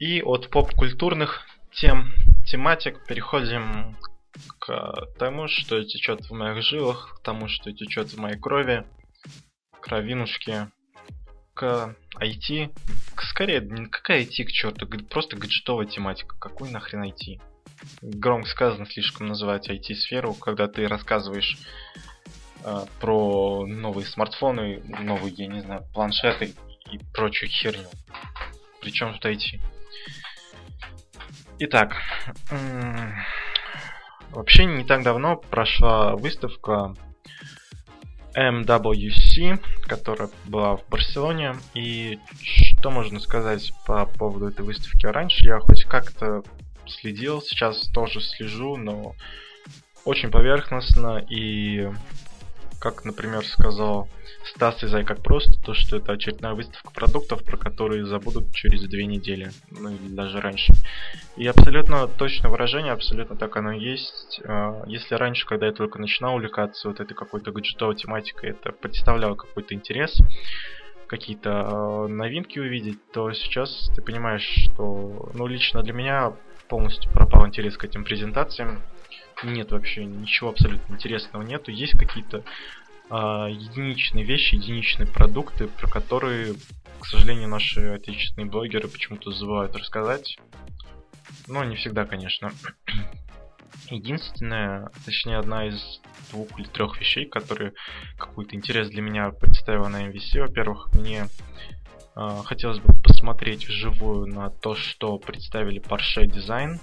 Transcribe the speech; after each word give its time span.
И 0.00 0.22
от 0.22 0.48
поп-культурных 0.48 1.46
тем, 1.72 2.14
тематик 2.46 3.04
переходим 3.06 3.98
к 4.58 5.06
тому, 5.18 5.46
что 5.46 5.84
течет 5.84 6.22
в 6.22 6.32
моих 6.32 6.64
жилах, 6.64 7.18
к 7.18 7.22
тому, 7.22 7.48
что 7.48 7.70
течет 7.70 8.08
в 8.08 8.18
моей 8.18 8.38
крови, 8.38 8.86
кровинушке, 9.82 10.70
к 11.52 11.94
IT, 12.18 12.74
к, 13.14 13.22
скорее, 13.24 13.60
какая 13.88 14.24
IT 14.24 14.44
к 14.44 14.52
черту, 14.52 14.88
просто 15.10 15.36
гаджетовая 15.36 15.84
тематика, 15.84 16.34
какой 16.38 16.70
нахрен 16.70 17.04
IT? 17.04 17.38
Громко 18.00 18.48
сказано 18.48 18.86
слишком 18.86 19.26
называть 19.26 19.68
IT-сферу, 19.68 20.32
когда 20.32 20.66
ты 20.66 20.88
рассказываешь 20.88 21.58
э, 22.64 22.86
про 23.00 23.66
новые 23.66 24.06
смартфоны, 24.06 24.82
новые, 25.02 25.34
я 25.34 25.46
не 25.46 25.60
знаю, 25.60 25.84
планшеты 25.92 26.54
и 26.90 26.98
прочую 27.12 27.50
херню. 27.50 27.88
Причем 28.80 29.12
тут 29.12 29.26
IT. 29.26 29.60
Итак, 31.62 31.94
вообще 34.30 34.64
не 34.64 34.82
так 34.82 35.02
давно 35.02 35.36
прошла 35.36 36.16
выставка 36.16 36.94
MWC, 38.34 39.62
которая 39.86 40.30
была 40.46 40.76
в 40.76 40.88
Барселоне. 40.88 41.56
И 41.74 42.18
что 42.42 42.90
можно 42.90 43.20
сказать 43.20 43.74
по 43.86 44.06
поводу 44.06 44.48
этой 44.48 44.64
выставки? 44.64 45.04
Раньше 45.04 45.48
я 45.48 45.58
хоть 45.58 45.84
как-то 45.84 46.42
следил, 46.86 47.42
сейчас 47.42 47.90
тоже 47.90 48.22
слежу, 48.22 48.78
но 48.78 49.14
очень 50.06 50.30
поверхностно 50.30 51.18
и 51.18 51.90
как, 52.80 53.04
например, 53.04 53.46
сказал 53.46 54.08
Стас 54.42 54.82
из 54.82 54.92
как 55.04 55.22
просто, 55.22 55.60
то, 55.62 55.74
что 55.74 55.98
это 55.98 56.12
очередная 56.12 56.54
выставка 56.54 56.90
продуктов, 56.92 57.44
про 57.44 57.58
которые 57.58 58.06
забудут 58.06 58.52
через 58.52 58.82
две 58.88 59.04
недели, 59.04 59.50
ну 59.70 59.90
или 59.90 60.08
даже 60.08 60.40
раньше. 60.40 60.72
И 61.36 61.46
абсолютно 61.46 62.08
точное 62.08 62.50
выражение, 62.50 62.92
абсолютно 62.92 63.36
так 63.36 63.54
оно 63.56 63.72
и 63.72 63.80
есть. 63.80 64.40
А, 64.44 64.82
если 64.86 65.14
раньше, 65.14 65.46
когда 65.46 65.66
я 65.66 65.72
только 65.72 65.98
начинал 65.98 66.36
увлекаться 66.36 66.88
вот 66.88 67.00
этой 67.00 67.14
какой-то 67.14 67.52
гаджетовой 67.52 67.96
тематикой, 67.96 68.50
это 68.50 68.72
представляло 68.72 69.34
какой-то 69.34 69.74
интерес, 69.74 70.18
какие-то 71.06 71.50
а, 71.50 72.08
новинки 72.08 72.58
увидеть, 72.58 72.98
то 73.12 73.30
сейчас 73.34 73.90
ты 73.94 74.00
понимаешь, 74.00 74.48
что, 74.72 75.30
ну, 75.34 75.46
лично 75.46 75.82
для 75.82 75.92
меня 75.92 76.32
полностью 76.68 77.12
пропал 77.12 77.46
интерес 77.46 77.76
к 77.76 77.84
этим 77.84 78.04
презентациям 78.04 78.80
нет 79.42 79.72
вообще 79.72 80.04
ничего 80.04 80.50
абсолютно 80.50 80.94
интересного 80.94 81.42
нету. 81.42 81.70
Есть 81.70 81.98
какие-то 81.98 82.38
э, 83.10 83.14
единичные 83.50 84.24
вещи, 84.24 84.54
единичные 84.56 85.06
продукты, 85.06 85.66
про 85.66 85.88
которые, 85.88 86.54
к 87.00 87.06
сожалению, 87.06 87.48
наши 87.48 87.80
отечественные 87.88 88.50
блогеры 88.50 88.88
почему-то 88.88 89.32
забывают 89.32 89.76
рассказать. 89.76 90.38
Но 91.46 91.64
не 91.64 91.76
всегда, 91.76 92.04
конечно. 92.04 92.52
Единственное, 93.90 94.90
точнее, 95.04 95.38
одна 95.38 95.66
из 95.66 96.00
двух 96.30 96.58
или 96.58 96.66
трех 96.66 97.00
вещей, 97.00 97.26
которые 97.26 97.72
какой-то 98.18 98.54
интерес 98.54 98.88
для 98.88 99.02
меня 99.02 99.30
представила 99.30 99.88
на 99.88 100.08
MVC. 100.08 100.40
Во-первых, 100.40 100.92
мне 100.94 101.26
э, 102.14 102.42
хотелось 102.44 102.78
бы 102.78 102.94
посмотреть 102.94 103.66
вживую 103.66 104.26
на 104.26 104.50
то, 104.50 104.74
что 104.74 105.18
представили 105.18 105.80
Porsche 105.80 106.26
Design 106.26 106.78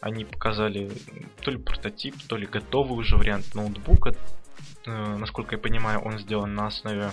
они 0.00 0.24
показали 0.24 0.90
то 1.40 1.50
ли 1.50 1.58
прототип, 1.58 2.14
то 2.28 2.36
ли 2.36 2.46
готовый 2.46 2.98
уже 2.98 3.16
вариант 3.16 3.54
ноутбука. 3.54 4.14
Э, 4.86 5.16
насколько 5.16 5.56
я 5.56 5.60
понимаю, 5.60 6.00
он 6.00 6.18
сделан 6.18 6.54
на 6.54 6.66
основе 6.66 7.12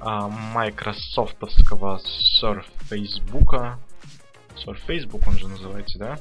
а, 0.00 0.28
майкрософтовского 0.28 2.00
Surface 2.40 3.20
Book. 3.30 3.78
Surface 4.54 5.06
Book 5.06 5.24
он 5.26 5.38
же 5.38 5.48
называется, 5.48 5.98
да? 5.98 6.18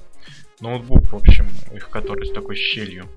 Ноутбук, 0.60 1.12
в 1.12 1.16
общем, 1.16 1.48
их 1.72 1.90
который 1.90 2.26
с 2.26 2.32
такой 2.32 2.56
щелью. 2.56 3.08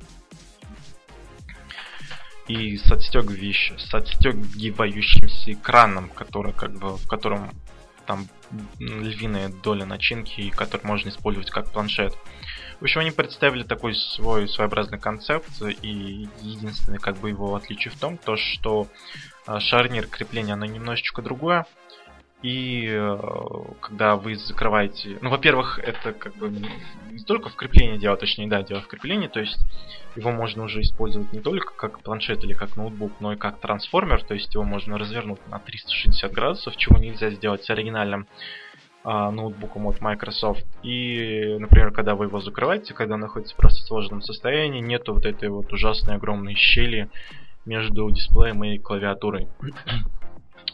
И 2.47 2.77
с, 2.77 2.91
отстегивающим, 2.91 3.79
с 3.79 3.95
отстегивающимся 3.95 5.53
экраном, 5.53 6.11
который 6.11 6.53
как 6.53 6.73
бы, 6.73 6.97
в 6.97 7.07
котором 7.07 7.51
там 8.07 8.29
львиная 8.79 9.49
доля 9.49 9.87
начинки, 9.87 10.51
который 10.51 10.85
можно 10.85 11.09
использовать 11.09 11.51
как 11.51 11.71
планшет. 11.71 12.17
В 12.81 12.85
общем, 12.85 13.01
они 13.01 13.11
представили 13.11 13.63
такой 13.63 13.95
свой 13.95 14.49
своеобразный 14.49 14.99
концепт, 14.99 15.51
и 15.83 16.29
единственное 16.41 16.99
как 16.99 17.19
бы 17.19 17.29
его 17.29 17.55
отличие 17.55 17.93
в 17.93 17.99
том, 17.99 18.17
то 18.17 18.37
что 18.37 18.87
а, 19.47 19.61
шарнир 19.61 20.07
крепления, 20.07 20.55
оно 20.55 20.65
немножечко 20.65 21.21
другое, 21.21 21.67
и 22.43 22.89
э, 22.91 23.19
когда 23.81 24.17
вы 24.17 24.35
закрываете... 24.37 25.19
Ну, 25.21 25.29
во-первых, 25.29 25.79
это 25.79 26.15
как 26.15 26.35
бы 26.37 26.49
не 26.49 27.23
только 27.27 27.51
в 27.51 27.55
креплении 27.55 27.99
дело, 27.99 28.17
точнее, 28.17 28.49
да, 28.49 28.63
дело 28.63 28.81
в 28.81 28.87
креплении, 28.87 29.29
то 29.29 29.41
есть 29.41 29.59
его 30.17 30.33
можно 30.33 30.65
уже 30.65 30.81
использовать 30.81 31.33
не 31.35 31.41
только 31.41 31.75
как 31.75 32.01
планшет 32.01 32.43
или 32.43 32.55
как 32.55 32.77
ноутбук, 32.77 33.13
но 33.21 33.35
и 33.35 33.37
как 33.37 33.61
трансформер, 33.61 34.25
то 34.25 34.33
есть 34.33 34.55
его 34.55 34.65
можно 34.65 34.97
развернуть 34.97 35.47
на 35.49 35.59
360 35.59 36.33
градусов, 36.33 36.77
чего 36.79 36.99
нельзя 36.99 37.29
сделать 37.31 37.63
с 37.65 37.69
оригинальным 37.69 38.27
ноутбуком 39.05 39.87
от 39.87 40.01
Microsoft. 40.01 40.67
И, 40.83 41.57
например, 41.59 41.91
когда 41.91 42.15
вы 42.15 42.27
его 42.27 42.41
закрываете, 42.41 42.95
когда 42.95 43.15
он 43.15 43.21
находится 43.21 43.57
просто 43.57 43.83
в 43.83 43.87
сложенном 43.87 44.23
состоянии, 44.23 44.81
нету 44.81 45.15
вот 45.15 45.25
этой 45.25 45.49
вот 45.49 45.73
ужасной 45.73 46.17
огромной 46.17 46.55
щели 46.55 47.09
между 47.65 48.11
дисплеем 48.11 48.63
и 48.65 48.79
клавиатурой. 48.79 49.49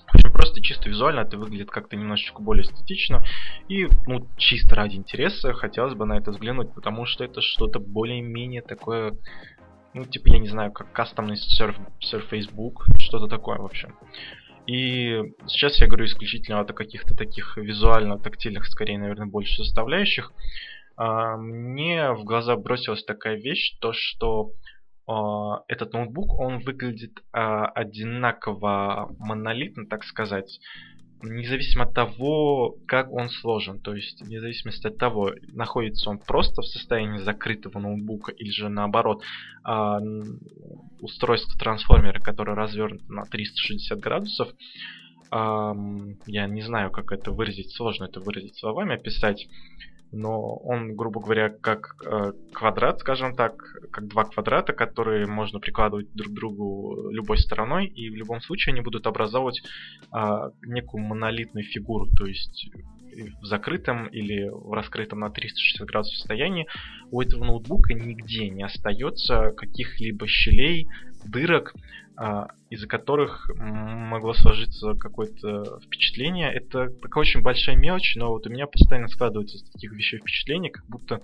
В 0.09 0.15
общем, 0.15 0.33
просто 0.33 0.61
чисто 0.61 0.89
визуально 0.89 1.21
это 1.21 1.37
выглядит 1.37 1.71
как-то 1.71 1.97
немножечко 1.97 2.41
более 2.41 2.63
эстетично. 2.63 3.25
И, 3.69 3.89
ну, 4.07 4.27
чисто 4.37 4.77
ради 4.77 4.97
интереса 4.97 5.53
хотелось 5.53 5.95
бы 5.95 6.07
на 6.07 6.17
это 6.17 6.31
взглянуть, 6.31 6.73
потому 6.75 7.07
что 7.07 7.25
это 7.25 7.41
что-то 7.41 7.81
более-менее 7.81 8.63
такое, 8.63 9.15
ну, 9.95 10.05
типа, 10.05 10.29
я 10.29 10.39
не 10.39 10.49
знаю, 10.49 10.73
как 10.73 10.93
кастомный 10.93 11.37
Surf, 11.37 11.77
Surface 12.01 12.53
Book, 12.55 12.85
что-то 12.99 13.27
такое, 13.27 13.59
в 13.59 13.65
общем. 13.65 13.95
И 14.67 15.23
сейчас 15.47 15.81
я 15.81 15.87
говорю 15.87 16.07
исключительно 16.07 16.61
о 16.61 16.65
каких-то 16.65 17.15
таких 17.15 17.57
визуально-тактильных, 17.57 18.67
скорее, 18.67 18.99
наверное, 18.99 19.27
больше 19.27 19.55
составляющих. 19.63 20.33
А, 20.97 21.37
мне 21.37 22.13
в 22.13 22.25
глаза 22.25 22.57
бросилась 22.57 23.05
такая 23.05 23.37
вещь, 23.37 23.77
то 23.81 23.93
что 23.93 24.53
а, 25.07 25.63
этот 25.69 25.93
ноутбук, 25.93 26.39
он 26.39 26.59
выглядит 26.59 27.23
а, 27.33 27.67
одинаково 27.67 29.15
монолитно, 29.19 29.87
так 29.87 30.05
сказать, 30.05 30.59
независимо 31.23 31.85
от 31.85 31.95
того, 31.95 32.77
как 32.87 33.13
он 33.13 33.29
сложен. 33.31 33.81
То 33.81 33.95
есть, 33.95 34.23
вне 34.23 34.41
зависимости 34.41 34.87
от 34.87 34.99
того, 34.99 35.33
находится 35.49 36.11
он 36.11 36.19
просто 36.19 36.63
в 36.63 36.67
состоянии 36.67 37.19
закрытого 37.19 37.79
ноутбука 37.79 38.33
или 38.33 38.51
же 38.51 38.69
наоборот 38.69 39.23
э, 39.67 39.99
устройство 41.01 41.59
трансформера, 41.59 42.21
которое 42.21 42.55
развернуто 42.57 43.13
на 43.13 43.25
360 43.25 43.99
градусов. 43.99 44.49
Э, 45.33 45.73
я 46.27 46.47
не 46.47 46.63
знаю, 46.63 46.91
как 46.91 47.13
это 47.13 47.33
выразить, 47.33 47.75
сложно 47.75 48.05
это 48.05 48.21
выразить 48.21 48.57
словами, 48.57 48.95
описать 48.95 49.49
но 50.13 50.57
он, 50.57 50.95
грубо 50.95 51.21
говоря, 51.21 51.51
как 51.51 51.97
э, 52.05 52.33
квадрат, 52.53 53.01
скажем 53.01 53.35
так, 53.35 53.55
как 53.91 54.07
два 54.09 54.25
квадрата, 54.25 54.73
которые 54.73 55.27
можно 55.27 55.59
прикладывать 55.61 56.13
друг 56.13 56.33
к 56.33 56.35
другу 56.35 57.11
любой 57.11 57.39
стороной, 57.39 57.87
и 57.87 58.09
в 58.11 58.15
любом 58.15 58.41
случае 58.41 58.73
они 58.73 58.83
будут 58.83 59.07
образовывать 59.07 59.63
э, 60.13 60.51
некую 60.65 61.03
монолитную 61.05 61.65
фигуру, 61.65 62.07
то 62.17 62.27
есть 62.27 62.71
в 63.41 63.47
закрытом 63.47 64.07
или 64.09 64.49
в 64.49 64.73
раскрытом 64.73 65.21
на 65.21 65.31
360 65.31 65.87
градусов 65.87 66.19
состоянии. 66.19 66.67
У 67.11 67.21
этого 67.21 67.45
ноутбука 67.45 67.95
нигде 67.95 68.49
не 68.51 68.63
остается 68.63 69.53
каких-либо 69.57 70.27
щелей, 70.27 70.87
дырок, 71.25 71.75
из-за 72.71 72.89
которых 72.89 73.51
могло 73.57 74.33
сложиться 74.33 74.95
какое-то 74.95 75.81
впечатление. 75.81 76.51
Это 76.51 76.89
такая 76.89 77.21
очень 77.21 77.43
большая 77.43 77.77
мелочь, 77.77 78.17
но 78.17 78.31
вот 78.31 78.47
у 78.47 78.51
меня 78.51 78.67
постоянно 78.67 79.09
складывается 79.09 79.57
из 79.57 79.65
таких 79.71 79.93
вещей 79.93 80.19
впечатление, 80.19 80.71
как 80.71 80.87
будто 80.87 81.21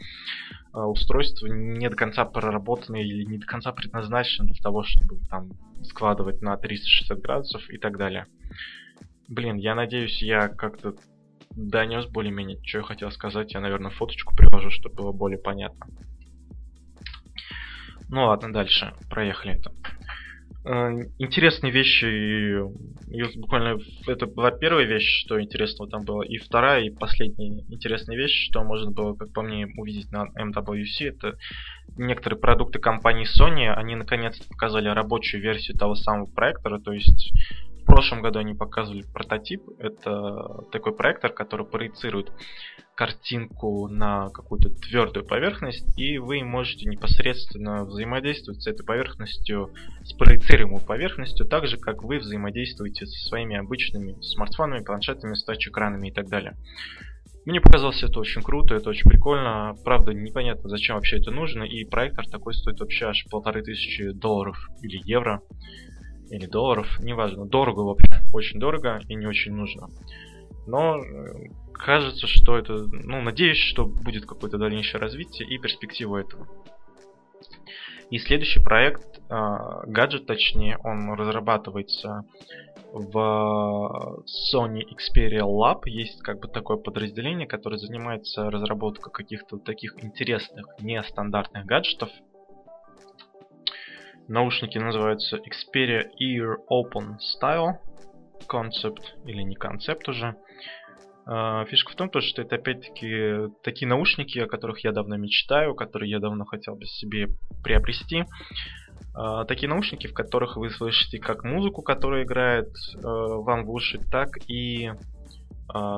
а, 0.73 0.87
устройство 0.87 1.47
не 1.47 1.89
до 1.89 1.97
конца 1.97 2.25
проработано 2.27 2.97
или 2.97 3.25
не 3.25 3.39
до 3.39 3.47
конца 3.47 3.73
предназначено 3.73 4.47
для 4.47 4.63
того, 4.63 4.83
чтобы 4.85 5.19
там 5.31 5.53
складывать 5.85 6.43
на 6.43 6.57
360 6.57 7.19
градусов 7.21 7.69
и 7.71 7.79
так 7.79 7.97
далее. 7.97 8.27
Блин, 9.29 9.57
я 9.57 9.75
надеюсь, 9.75 10.23
я 10.23 10.49
как-то 10.49 10.95
донес 11.57 12.07
более-менее, 12.07 12.59
что 12.63 12.79
я 12.79 12.85
хотел 12.85 13.11
сказать. 13.11 13.55
Я, 13.55 13.61
наверное, 13.61 13.91
фоточку 13.91 14.35
приложу, 14.37 14.71
чтобы 14.71 14.97
было 14.97 15.13
более 15.13 15.39
понятно. 15.39 15.87
Ну 18.09 18.27
ладно, 18.27 18.53
дальше. 18.53 18.93
Проехали 19.09 19.55
это. 19.55 19.73
Э, 20.65 20.91
интересные 21.19 21.73
вещи, 21.73 22.63
буквально 23.37 23.79
это 24.07 24.27
была 24.27 24.53
первая 24.53 24.87
вещь, 24.87 25.25
что 25.25 25.41
интересного 25.41 25.91
там 25.91 26.05
было, 26.05 26.23
и 26.23 26.39
вторая, 26.39 26.85
и 26.85 26.91
последняя 26.91 27.65
интересная 27.69 28.17
вещь, 28.17 28.49
что 28.49 28.63
можно 28.63 28.93
было, 28.93 29.15
как 29.15 29.33
по 29.33 29.43
мне, 29.43 29.67
увидеть 29.77 30.13
на 30.13 30.27
MWC, 30.39 31.09
это 31.09 31.37
некоторые 31.97 32.39
продукты 32.39 32.79
компании 32.79 33.27
Sony, 33.27 33.73
они 33.73 33.97
наконец-то 33.97 34.45
показали 34.49 34.89
рабочую 34.89 35.43
версию 35.43 35.77
того 35.77 35.97
самого 35.97 36.27
проектора, 36.27 36.79
то 36.79 36.93
есть 36.93 37.33
прошлом 37.93 38.23
году 38.23 38.39
они 38.39 38.55
показывали 38.55 39.05
прототип. 39.13 39.69
Это 39.79 40.65
такой 40.73 40.97
проектор, 40.97 41.31
который 41.31 41.67
проецирует 41.67 42.33
картинку 42.95 43.87
на 43.89 44.31
какую-то 44.31 44.71
твердую 44.71 45.27
поверхность, 45.27 45.99
и 45.99 46.17
вы 46.17 46.43
можете 46.43 46.89
непосредственно 46.89 47.85
взаимодействовать 47.85 48.63
с 48.63 48.67
этой 48.67 48.87
поверхностью, 48.87 49.75
с 50.05 50.15
проецируемой 50.15 50.81
поверхностью, 50.81 51.47
так 51.47 51.67
же, 51.67 51.77
как 51.77 52.03
вы 52.03 52.19
взаимодействуете 52.19 53.05
со 53.05 53.29
своими 53.29 53.57
обычными 53.57 54.19
смартфонами, 54.23 54.83
планшетами, 54.83 55.35
с 55.35 55.45
тач-экранами 55.45 56.09
и 56.09 56.13
так 56.13 56.29
далее. 56.29 56.55
Мне 57.45 57.61
показалось 57.61 58.03
это 58.03 58.21
очень 58.21 58.41
круто, 58.41 58.75
это 58.75 58.89
очень 58.89 59.11
прикольно. 59.11 59.75
Правда, 59.85 60.15
непонятно, 60.15 60.71
зачем 60.71 60.95
вообще 60.95 61.19
это 61.19 61.31
нужно. 61.31 61.65
И 61.65 61.85
проектор 61.85 62.25
такой 62.27 62.55
стоит 62.55 62.81
вообще 62.81 63.07
аж 63.07 63.27
полторы 63.31 63.63
тысячи 63.63 64.13
долларов 64.13 64.57
или 64.81 65.01
евро. 65.05 65.43
Или 66.33 66.47
долларов, 66.47 66.87
неважно. 67.01 67.45
Дорого 67.45 67.81
вообще. 67.81 68.23
Очень 68.33 68.59
дорого 68.59 69.01
и 69.07 69.15
не 69.15 69.27
очень 69.27 69.53
нужно. 69.53 69.89
Но 70.67 70.97
э, 70.97 71.51
кажется, 71.75 72.27
что 72.27 72.57
это... 72.57 72.73
Ну, 72.73 73.21
надеюсь, 73.21 73.59
что 73.59 73.85
будет 73.85 74.25
какое-то 74.25 74.57
дальнейшее 74.57 74.99
развитие 74.99 75.47
и 75.47 75.59
перспектива 75.59 76.17
этого. 76.17 76.49
И 78.09 78.19
следующий 78.19 78.63
проект, 78.63 79.21
а, 79.29 79.85
гаджет 79.87 80.27
точнее, 80.27 80.79
он 80.83 81.13
разрабатывается 81.13 82.25
в 82.93 84.23
Sony 84.55 84.83
Xperia 84.83 85.43
Lab 85.43 85.83
есть 85.87 86.21
как 86.23 86.41
бы 86.41 86.49
такое 86.49 86.77
подразделение, 86.79 87.47
которое 87.47 87.79
занимается 87.79 88.51
разработкой 88.51 89.13
каких-то 89.13 89.59
таких 89.59 90.03
интересных, 90.03 90.67
нестандартных 90.81 91.67
гаджетов. 91.67 92.11
Наушники 94.33 94.79
называются 94.79 95.37
Xperia 95.37 96.05
Ear 96.19 96.55
Open 96.71 97.19
Style 97.19 97.75
Concept, 98.49 99.03
или 99.27 99.43
не 99.43 99.55
концепт 99.55 100.09
уже. 100.09 100.37
А, 101.27 101.67
фишка 101.67 101.93
в 101.93 101.97
том, 101.97 102.09
что 102.23 102.41
это 102.41 102.55
опять-таки 102.55 103.53
такие 103.63 103.87
наушники, 103.87 104.39
о 104.39 104.47
которых 104.47 104.85
я 104.85 104.93
давно 104.93 105.19
мечтаю, 105.19 105.75
которые 105.75 106.11
я 106.11 106.19
давно 106.19 106.47
хотел 106.47 106.77
бы 106.77 106.87
себе 106.87 107.29
приобрести. 107.63 108.25
Uh, 109.15 109.45
такие 109.45 109.69
наушники, 109.69 110.07
в 110.07 110.15
которых 110.15 110.57
вы 110.57 110.71
слышите 110.71 111.19
как 111.19 111.45
музыку, 111.45 111.83
которая 111.83 112.25
играет 112.25 112.71
uh, 112.97 113.43
вам 113.43 113.67
в 113.67 113.71
уши, 113.71 114.01
так 114.11 114.29
и 114.49 114.93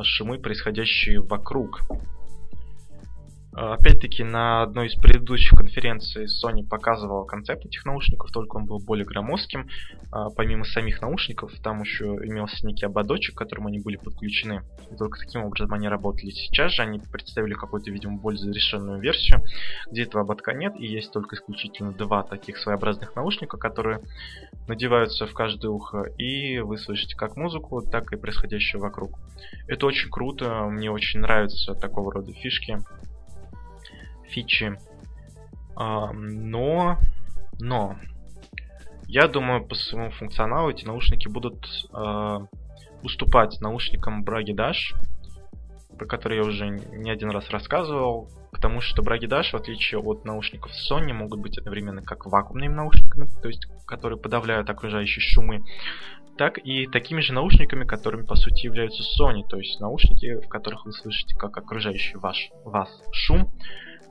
шумы, 0.03 0.41
происходящие 0.41 1.21
вокруг. 1.21 1.83
Опять-таки, 3.57 4.25
на 4.25 4.63
одной 4.63 4.89
из 4.89 4.95
предыдущих 4.95 5.57
конференций 5.57 6.27
Sony 6.27 6.67
показывала 6.67 7.25
концепт 7.25 7.65
этих 7.65 7.85
наушников, 7.85 8.31
только 8.33 8.57
он 8.57 8.67
был 8.67 8.81
более 8.81 9.05
громоздким. 9.05 9.69
Помимо 10.37 10.65
самих 10.65 11.01
наушников, 11.01 11.53
там 11.63 11.81
еще 11.81 12.05
имелся 12.05 12.67
некий 12.67 12.87
ободочек, 12.87 13.35
к 13.35 13.39
которому 13.39 13.69
они 13.69 13.79
были 13.81 13.97
подключены. 13.97 14.63
И 14.91 14.97
только 14.97 15.21
таким 15.21 15.45
образом 15.45 15.73
они 15.73 15.89
работали. 15.89 16.31
Сейчас 16.31 16.73
же 16.73 16.83
они 16.83 17.01
представили 17.13 17.55
какую-то, 17.55 17.91
видимо, 17.91 18.19
более 18.19 18.41
зарешенную 18.41 19.01
версию, 19.01 19.43
где 19.91 20.03
этого 20.03 20.23
ободка 20.25 20.53
нет, 20.53 20.75
и 20.79 20.87
есть 20.87 21.13
только 21.13 21.37
исключительно 21.37 21.93
два 21.93 22.23
таких 22.25 22.59
своеобразных 22.59 23.15
наушника, 23.15 23.57
которые 23.57 24.01
надеваются 24.67 25.27
в 25.27 25.35
каждое 25.35 25.69
ухо, 25.69 26.05
и 26.19 26.59
вы 26.59 26.79
слышите 26.79 27.17
как 27.17 27.37
музыку, 27.37 27.83
так 27.83 28.13
и 28.13 28.17
происходящее 28.17 28.81
вокруг. 28.81 29.19
Это 29.69 29.87
очень 29.87 30.11
круто, 30.11 30.65
мне 30.65 30.91
очень 30.91 31.21
нравятся 31.21 31.75
такого 31.75 32.13
рода 32.13 32.33
фишки 32.33 32.79
фичи. 34.35 34.77
А, 35.77 36.13
но, 36.13 36.99
но, 37.61 37.97
я 39.07 39.29
думаю, 39.29 39.65
по 39.65 39.75
своему 39.75 40.11
функционалу 40.11 40.71
эти 40.71 40.85
наушники 40.85 41.29
будут 41.29 41.67
а, 41.93 42.47
уступать 43.03 43.61
наушникам 43.61 44.25
Bragi 44.25 44.55
Dash, 44.55 44.95
про 45.97 46.07
которые 46.07 46.43
я 46.43 46.47
уже 46.47 46.69
не 46.69 47.11
один 47.11 47.31
раз 47.31 47.51
рассказывал, 47.51 48.29
потому 48.53 48.81
что 48.81 49.03
Bragi 49.03 49.29
Dash, 49.29 49.51
в 49.51 49.55
отличие 49.55 50.01
от 50.01 50.25
наушников 50.25 50.73
Sony, 50.91 51.13
могут 51.13 51.41
быть 51.41 51.59
одновременно 51.59 52.03
как 52.03 52.27
вакуумными 52.27 52.75
наушниками, 52.75 53.29
то 53.43 53.49
есть 53.49 53.67
которые 53.87 54.19
подавляют 54.19 54.71
окружающие 54.71 55.21
шумы, 55.21 55.63
так 56.37 56.59
и 56.59 56.87
такими 56.87 57.21
же 57.21 57.33
наушниками, 57.33 57.85
которыми 57.85 58.25
по 58.25 58.35
сути 58.35 58.67
являются 58.67 59.03
Sony, 59.03 59.47
то 59.49 59.57
есть 59.57 59.79
наушники, 59.81 60.41
в 60.41 60.49
которых 60.49 60.85
вы 60.85 60.93
слышите 60.93 61.37
как 61.37 61.57
окружающий 61.57 62.17
ваш, 62.17 62.51
вас 62.65 62.89
шум, 63.13 63.53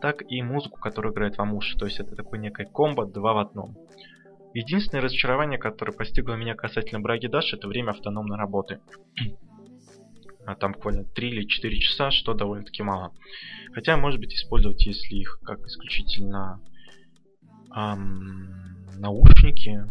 так 0.04 0.22
и 0.30 0.42
музыку, 0.42 0.82
которая 0.82 1.14
играет 1.14 1.38
вам 1.38 1.54
уши. 1.54 1.78
То 1.78 1.86
есть 1.86 1.98
это 1.98 2.14
такой 2.14 2.38
некий 2.38 2.66
комбо 2.66 3.06
два 3.06 3.34
в 3.34 3.38
одном. 3.38 3.78
Единственное 4.54 5.02
разочарование, 5.02 5.58
которое 5.58 5.94
постигло 5.94 6.34
меня 6.34 6.56
касательно 6.56 7.00
Браги 7.00 7.28
Dash, 7.28 7.54
это 7.54 7.70
время 7.70 7.92
автономной 7.92 8.38
работы. 8.38 8.82
А 10.46 10.56
там 10.56 10.74
буквально 10.74 11.06
3 11.06 11.30
или 11.30 11.48
4 11.48 11.80
часа, 11.80 12.12
что 12.12 12.34
довольно-таки 12.34 12.84
мало. 12.84 13.14
Хотя, 13.72 13.96
может 13.96 14.20
быть, 14.20 14.34
использовать, 14.34 14.86
если 14.86 15.16
их 15.16 15.40
как 15.42 15.66
исключительно 15.66 16.60
эм, 17.74 18.86
наушники, 19.00 19.86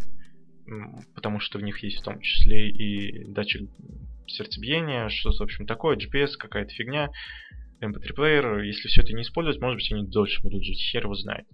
потому 1.14 1.40
что 1.40 1.58
в 1.58 1.62
них 1.62 1.82
есть 1.82 2.00
в 2.00 2.04
том 2.04 2.20
числе 2.20 2.68
и 2.68 3.32
датчик 3.32 3.70
сердцебиения, 4.26 5.08
что-то, 5.08 5.38
в 5.38 5.42
общем, 5.44 5.66
такое, 5.66 5.96
GPS, 5.96 6.32
какая-то 6.38 6.74
фигня. 6.74 7.08
MP3-плеер, 7.82 8.60
если 8.60 8.88
все 8.88 9.02
это 9.02 9.12
не 9.12 9.22
использовать, 9.22 9.60
может 9.60 9.76
быть, 9.76 9.92
они 9.92 10.06
дольше 10.06 10.42
будут 10.42 10.64
жить, 10.64 10.80
хер 10.80 11.04
его 11.04 11.14
знает. 11.14 11.46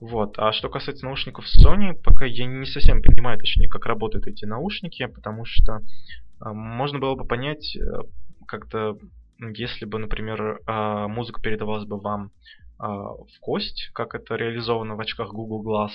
Вот. 0.00 0.38
А 0.38 0.52
что 0.52 0.70
касается 0.70 1.04
наушников 1.04 1.44
Sony, 1.44 1.92
пока 1.92 2.24
я 2.24 2.46
не 2.46 2.66
совсем 2.66 3.02
понимаю, 3.02 3.38
точнее, 3.38 3.68
как 3.68 3.84
работают 3.86 4.26
эти 4.26 4.46
наушники, 4.46 5.04
потому 5.06 5.44
что 5.44 5.76
э, 5.76 6.48
можно 6.50 6.98
было 6.98 7.14
бы 7.14 7.26
понять, 7.26 7.76
э, 7.76 7.82
как-то, 8.46 8.96
если 9.38 9.84
бы, 9.84 9.98
например, 9.98 10.60
э, 10.66 11.06
музыка 11.06 11.42
передавалась 11.42 11.84
бы 11.84 12.00
вам 12.00 12.28
э, 12.28 12.82
в 12.82 13.40
кость, 13.40 13.90
как 13.92 14.14
это 14.14 14.36
реализовано 14.36 14.96
в 14.96 15.00
очках 15.00 15.32
Google 15.32 15.62
Glass, 15.62 15.92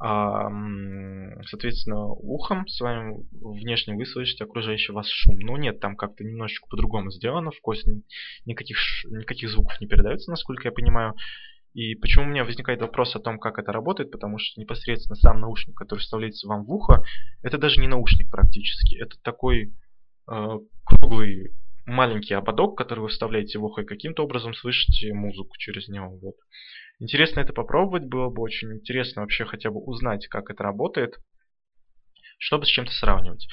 соответственно, 0.00 2.06
ухом 2.06 2.66
своим 2.68 3.28
внешне 3.32 3.94
вы 3.94 4.06
слышите 4.06 4.44
окружающий 4.44 4.92
вас 4.92 5.08
шум. 5.08 5.38
Но 5.38 5.58
нет, 5.58 5.80
там 5.80 5.96
как-то 5.96 6.24
немножечко 6.24 6.66
по-другому 6.68 7.10
сделано. 7.10 7.50
В 7.50 7.60
кость 7.60 7.86
никаких, 8.46 8.78
никаких 9.10 9.50
звуков 9.50 9.78
не 9.80 9.86
передается, 9.86 10.30
насколько 10.30 10.68
я 10.68 10.72
понимаю. 10.72 11.14
И 11.74 11.94
почему 11.94 12.24
у 12.24 12.28
меня 12.28 12.44
возникает 12.44 12.80
вопрос 12.80 13.14
о 13.14 13.20
том, 13.20 13.38
как 13.38 13.58
это 13.58 13.72
работает, 13.72 14.10
потому 14.10 14.38
что 14.38 14.60
непосредственно 14.60 15.16
сам 15.16 15.40
наушник, 15.40 15.76
который 15.76 16.00
вставляется 16.00 16.48
вам 16.48 16.64
в 16.64 16.72
ухо, 16.72 17.04
это 17.42 17.58
даже 17.58 17.80
не 17.80 17.86
наушник 17.86 18.30
практически. 18.30 18.96
Это 18.96 19.16
такой 19.22 19.72
э, 20.30 20.58
круглый 20.84 21.52
маленький 21.86 22.34
ободок, 22.34 22.76
который 22.76 23.00
вы 23.00 23.08
вставляете 23.08 23.58
в 23.58 23.64
ухо 23.64 23.82
и 23.82 23.86
каким-то 23.86 24.24
образом 24.24 24.54
слышите 24.54 25.12
музыку 25.12 25.56
через 25.58 25.88
него. 25.88 26.18
Вот. 26.18 26.34
Интересно 27.00 27.40
это 27.40 27.54
попробовать, 27.54 28.04
было 28.04 28.28
бы 28.28 28.42
очень 28.42 28.72
интересно 28.74 29.22
вообще 29.22 29.46
хотя 29.46 29.70
бы 29.70 29.80
узнать, 29.80 30.28
как 30.28 30.50
это 30.50 30.62
работает, 30.62 31.16
чтобы 32.38 32.66
с 32.66 32.68
чем-то 32.68 32.92
сравнивать. 32.92 33.48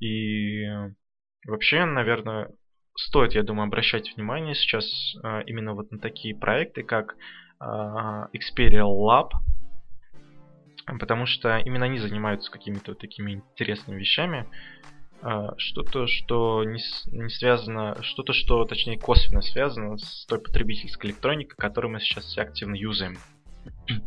И 0.00 0.66
вообще, 1.46 1.86
наверное, 1.86 2.50
стоит, 2.94 3.32
я 3.32 3.42
думаю, 3.42 3.66
обращать 3.66 4.14
внимание 4.14 4.54
сейчас 4.54 4.84
э, 5.24 5.44
именно 5.46 5.74
вот 5.74 5.90
на 5.90 5.98
такие 5.98 6.36
проекты, 6.36 6.82
как 6.82 7.16
э, 7.58 7.64
Xperia 7.64 8.84
Lab, 8.84 9.30
потому 10.98 11.24
что 11.24 11.58
именно 11.58 11.86
они 11.86 11.98
занимаются 11.98 12.50
какими-то 12.50 12.94
такими 12.94 13.32
интересными 13.32 13.98
вещами, 13.98 14.40
а, 14.40 14.99
что-то, 15.58 16.06
что 16.06 16.64
не, 16.64 16.80
не 17.12 17.28
связано, 17.28 18.02
что-то, 18.02 18.32
что, 18.32 18.64
точнее, 18.64 18.98
косвенно 18.98 19.42
связано 19.42 19.98
с 19.98 20.24
той 20.26 20.40
потребительской 20.40 21.10
электроникой, 21.10 21.56
которую 21.56 21.92
мы 21.92 22.00
сейчас 22.00 22.24
все 22.24 22.42
активно 22.42 22.74
юзаем. 22.74 23.18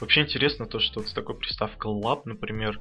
Вообще 0.00 0.22
интересно 0.22 0.66
то, 0.66 0.78
что 0.78 1.00
вот 1.00 1.08
с 1.08 1.12
такой 1.12 1.36
приставкой 1.36 1.90
Lab, 1.90 2.22
например, 2.26 2.80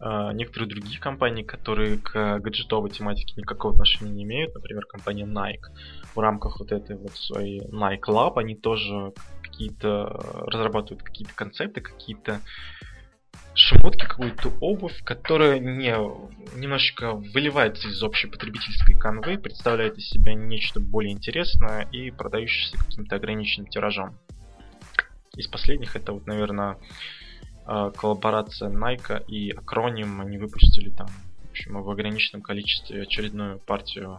а, 0.00 0.32
некоторые 0.32 0.68
другие 0.68 0.98
компании, 0.98 1.44
которые 1.44 1.98
к 1.98 2.38
гаджетовой 2.40 2.90
тематике 2.90 3.34
никакого 3.36 3.72
отношения 3.74 4.10
не 4.10 4.24
имеют, 4.24 4.54
например, 4.54 4.84
компания 4.86 5.24
Nike, 5.24 5.72
в 6.14 6.18
рамках 6.18 6.58
вот 6.58 6.72
этой 6.72 6.96
вот 6.96 7.12
своей 7.12 7.60
Nike 7.60 8.08
Lab, 8.08 8.32
они 8.36 8.56
тоже 8.56 9.12
какие-то 9.42 10.06
разрабатывают 10.46 11.02
какие-то 11.02 11.34
концепты, 11.34 11.80
какие-то 11.80 12.40
шмотки, 13.56 14.04
какую-то 14.04 14.52
обувь, 14.60 15.02
которая 15.02 15.58
не, 15.58 15.92
немножечко 16.56 17.12
выливается 17.12 17.88
из 17.88 18.02
общей 18.02 18.28
потребительской 18.28 18.94
канвы, 18.94 19.38
представляет 19.38 19.96
из 19.98 20.08
себя 20.08 20.34
нечто 20.34 20.78
более 20.78 21.12
интересное 21.12 21.88
и 21.90 22.10
продающееся 22.10 22.78
каким-то 22.78 23.16
ограниченным 23.16 23.68
тиражом. 23.68 24.16
Из 25.34 25.48
последних 25.48 25.96
это 25.96 26.12
вот, 26.12 26.26
наверное, 26.26 26.78
а, 27.64 27.90
коллаборация 27.90 28.70
Nike 28.70 29.24
и 29.26 29.52
Acronym. 29.52 30.20
Они 30.20 30.38
выпустили 30.38 30.90
там, 30.90 31.08
в 31.08 31.50
общем, 31.50 31.82
в 31.82 31.90
ограниченном 31.90 32.42
количестве 32.42 33.02
очередную 33.02 33.58
партию 33.58 34.18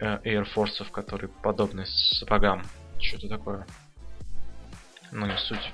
э, 0.00 0.18
Air 0.24 0.46
Force, 0.54 0.90
которые 0.90 1.28
подобны 1.28 1.84
сапогам. 1.86 2.62
Что-то 2.98 3.28
такое. 3.28 3.66
Ну, 5.10 5.26
не 5.26 5.36
суть. 5.36 5.72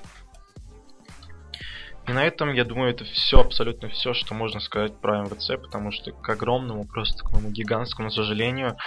И 2.09 2.11
на 2.11 2.25
этом, 2.25 2.53
я 2.53 2.65
думаю, 2.65 2.89
это 2.89 3.05
все, 3.05 3.39
абсолютно 3.39 3.87
все, 3.87 4.15
что 4.15 4.33
можно 4.33 4.59
сказать 4.59 4.99
про 4.99 5.21
МВЦ, 5.21 5.61
потому 5.61 5.91
что 5.91 6.11
к 6.11 6.27
огромному, 6.27 6.87
просто 6.87 7.23
к 7.23 7.31
моему 7.31 7.51
гигантскому 7.51 8.09
сожалению, 8.09 8.77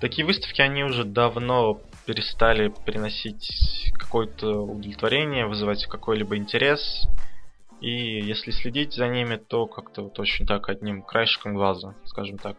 такие 0.00 0.26
выставки, 0.26 0.60
они 0.60 0.82
уже 0.82 1.04
давно 1.04 1.80
перестали 2.06 2.74
приносить 2.84 3.92
какое-то 3.96 4.62
удовлетворение, 4.62 5.46
вызывать 5.46 5.86
какой-либо 5.86 6.36
интерес. 6.38 7.06
И 7.80 8.20
если 8.20 8.50
следить 8.50 8.94
за 8.94 9.06
ними, 9.06 9.36
то 9.36 9.66
как-то 9.66 10.02
вот 10.02 10.18
очень 10.18 10.44
так 10.44 10.68
одним 10.68 11.02
краешком 11.02 11.54
глаза, 11.54 11.94
скажем 12.04 12.36
так. 12.36 12.56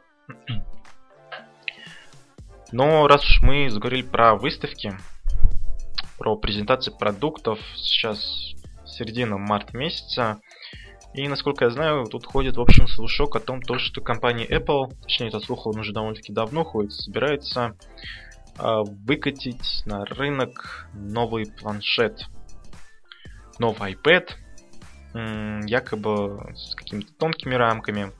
Но 2.71 3.07
раз 3.07 3.25
уж 3.25 3.41
мы 3.41 3.69
заговорили 3.69 4.03
про 4.03 4.35
выставки, 4.35 4.93
про 6.17 6.37
презентации 6.37 6.93
продуктов, 6.97 7.59
сейчас 7.75 8.50
середина 9.01 9.37
марта 9.37 9.75
месяца, 9.75 10.41
и 11.13 11.27
насколько 11.27 11.65
я 11.65 11.71
знаю, 11.71 12.05
тут 12.05 12.25
ходит 12.25 12.57
в 12.57 12.61
общем 12.61 12.87
слушок 12.87 13.35
о 13.35 13.39
том, 13.39 13.61
то, 13.61 13.77
что 13.79 13.99
компания 14.01 14.45
Apple, 14.45 14.95
точнее 15.01 15.27
этот 15.27 15.43
слух 15.43 15.65
он 15.65 15.79
уже 15.79 15.91
довольно-таки 15.91 16.31
давно 16.31 16.63
ходит, 16.63 16.93
собирается 16.93 17.75
э, 18.57 18.81
выкатить 18.85 19.83
на 19.85 20.05
рынок 20.05 20.87
новый 20.93 21.51
планшет, 21.51 22.27
новый 23.59 23.93
iPad, 23.93 24.29
якобы 25.13 26.55
с 26.55 26.73
какими-то 26.73 27.11
тонкими 27.15 27.55
рамками. 27.55 28.13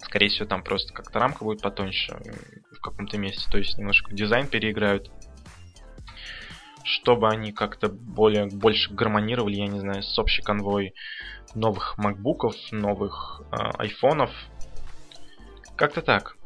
Скорее 0.00 0.28
всего, 0.28 0.46
там 0.46 0.62
просто 0.62 0.92
как-то 0.92 1.18
рамка 1.18 1.44
будет 1.44 1.62
потоньше 1.62 2.18
в 2.72 2.80
каком-то 2.80 3.16
месте, 3.16 3.50
то 3.50 3.56
есть 3.56 3.78
немножко 3.78 4.14
дизайн 4.14 4.46
переиграют 4.46 5.10
чтобы 6.86 7.28
они 7.28 7.52
как-то 7.52 7.88
более 7.88 8.46
больше 8.46 8.92
гармонировали, 8.92 9.56
я 9.56 9.66
не 9.66 9.80
знаю, 9.80 10.02
с 10.02 10.18
общей 10.18 10.42
конвой 10.42 10.94
новых 11.54 11.98
макбуков, 11.98 12.54
новых 12.70 13.42
э, 13.50 13.56
айфонов. 13.78 14.30
Как-то 15.76 16.00
так. 16.00 16.36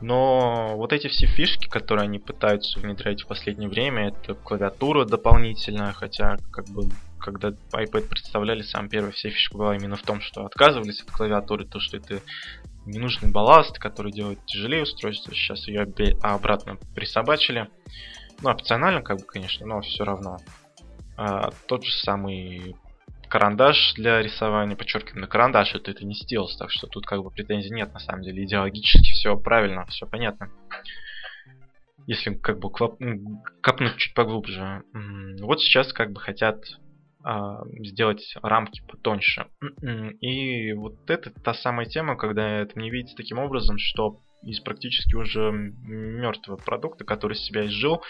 Но 0.00 0.76
вот 0.76 0.92
эти 0.92 1.08
все 1.08 1.26
фишки, 1.26 1.68
которые 1.68 2.04
они 2.04 2.18
пытаются 2.18 2.78
внедрять 2.78 3.22
в 3.22 3.26
последнее 3.26 3.68
время, 3.68 4.08
это 4.08 4.34
клавиатура 4.34 5.04
дополнительная, 5.04 5.92
хотя 5.92 6.36
как 6.52 6.66
бы 6.68 6.88
когда 7.18 7.48
iPad 7.48 8.08
представляли, 8.08 8.62
сам 8.62 8.88
первый 8.88 9.12
вся 9.12 9.28
фишка 9.28 9.58
была 9.58 9.76
именно 9.76 9.96
в 9.96 10.02
том, 10.02 10.20
что 10.20 10.46
отказывались 10.46 11.02
от 11.02 11.10
клавиатуры, 11.10 11.66
то, 11.66 11.80
что 11.80 11.96
это 11.96 12.20
ненужный 12.86 13.30
балласт, 13.30 13.78
который 13.78 14.12
делает 14.12 14.38
тяжелее 14.46 14.84
устройство. 14.84 15.34
Сейчас 15.34 15.66
ее 15.66 15.86
обратно 16.22 16.78
присобачили. 16.94 17.68
Ну, 18.40 18.50
опционально, 18.50 19.02
как 19.02 19.18
бы, 19.18 19.24
конечно, 19.24 19.66
но 19.66 19.80
все 19.80 20.04
равно. 20.04 20.38
А, 21.16 21.50
тот 21.66 21.84
же 21.84 21.92
самый 21.92 22.76
карандаш 23.28 23.94
для 23.94 24.22
рисования, 24.22 24.76
подчеркиваем, 24.76 25.20
на 25.20 25.26
карандаш 25.26 25.74
это, 25.74 25.90
это 25.90 26.04
не 26.04 26.14
стилс, 26.14 26.56
так 26.56 26.70
что 26.70 26.86
тут 26.86 27.06
как 27.06 27.22
бы 27.22 27.30
претензий 27.30 27.70
нет, 27.70 27.92
на 27.92 27.98
самом 27.98 28.22
деле, 28.22 28.44
идеологически 28.44 29.12
все 29.12 29.36
правильно, 29.36 29.84
все 29.86 30.06
понятно. 30.06 30.50
Если 32.06 32.34
как 32.34 32.58
бы 32.58 32.70
копнуть 32.70 33.96
чуть 33.96 34.14
поглубже. 34.14 34.82
Вот 35.40 35.60
сейчас 35.60 35.92
как 35.92 36.12
бы 36.12 36.20
хотят 36.20 36.64
а, 37.22 37.60
сделать 37.80 38.34
рамки 38.42 38.82
потоньше. 38.88 39.46
И 40.20 40.72
вот 40.72 41.10
это 41.10 41.30
та 41.30 41.52
самая 41.52 41.86
тема, 41.86 42.16
когда 42.16 42.60
это 42.60 42.78
мне 42.78 42.90
видится 42.90 43.16
таким 43.16 43.38
образом, 43.38 43.76
что 43.78 44.20
из 44.42 44.60
практически 44.60 45.14
уже 45.14 45.50
мертвого 45.50 46.56
продукта, 46.56 47.04
который 47.04 47.34
себя 47.34 47.66
изжил, 47.66 48.02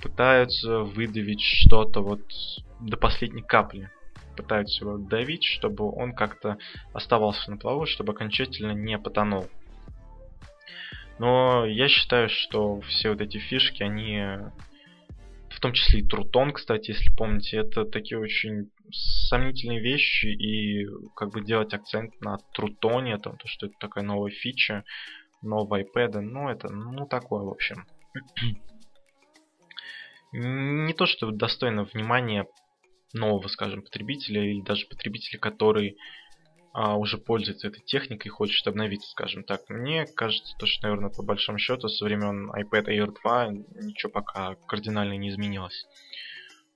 пытаются 0.00 0.80
выдавить 0.80 1.42
что-то 1.42 2.00
вот 2.02 2.22
до 2.80 2.96
последней 2.96 3.42
капли. 3.42 3.90
Пытаются 4.36 4.84
его 4.84 4.96
давить, 4.96 5.44
чтобы 5.44 5.90
он 5.90 6.14
как-то 6.14 6.56
оставался 6.92 7.50
на 7.50 7.56
плаву, 7.56 7.86
чтобы 7.86 8.12
окончательно 8.12 8.72
не 8.72 8.98
потонул. 8.98 9.48
Но 11.18 11.66
я 11.66 11.88
считаю, 11.88 12.30
что 12.30 12.80
все 12.80 13.10
вот 13.10 13.20
эти 13.20 13.36
фишки, 13.36 13.82
они 13.82 14.38
в 15.50 15.60
том 15.60 15.74
числе 15.74 16.00
и 16.00 16.06
Трутон, 16.06 16.52
кстати, 16.52 16.92
если 16.92 17.10
помните, 17.14 17.58
это 17.58 17.84
такие 17.84 18.18
очень 18.18 18.70
сомнительные 19.28 19.80
вещи, 19.80 20.26
и 20.26 20.86
как 21.14 21.30
бы 21.32 21.44
делать 21.44 21.74
акцент 21.74 22.18
на 22.22 22.38
Трутоне, 22.54 23.18
том, 23.18 23.36
то, 23.36 23.46
что 23.46 23.66
это 23.66 23.74
такая 23.78 24.02
новая 24.02 24.30
фича, 24.30 24.84
нового 25.42 25.80
iPad, 25.80 26.20
ну 26.20 26.48
это, 26.48 26.68
ну 26.68 27.06
такое, 27.06 27.42
в 27.42 27.48
общем. 27.48 27.86
Не 30.32 30.92
то, 30.92 31.06
что 31.06 31.30
достойно 31.30 31.84
внимания 31.84 32.46
нового, 33.12 33.48
скажем, 33.48 33.82
потребителя 33.82 34.44
или 34.44 34.62
даже 34.62 34.86
потребителя, 34.86 35.38
который 35.38 35.96
а, 36.72 36.96
уже 36.96 37.18
пользуется 37.18 37.68
этой 37.68 37.80
техникой 37.80 38.28
и 38.28 38.32
хочет 38.32 38.66
обновиться, 38.66 39.10
скажем 39.10 39.42
так. 39.42 39.68
Мне 39.68 40.06
кажется, 40.06 40.54
то, 40.56 40.66
что, 40.66 40.86
наверное, 40.86 41.10
по 41.10 41.22
большому 41.22 41.58
счету, 41.58 41.88
со 41.88 42.04
времен 42.04 42.50
iPad 42.50 42.86
Air 42.86 43.12
2 43.22 43.48
ничего 43.82 44.12
пока 44.12 44.54
кардинально 44.66 45.14
не 45.14 45.30
изменилось. 45.30 45.86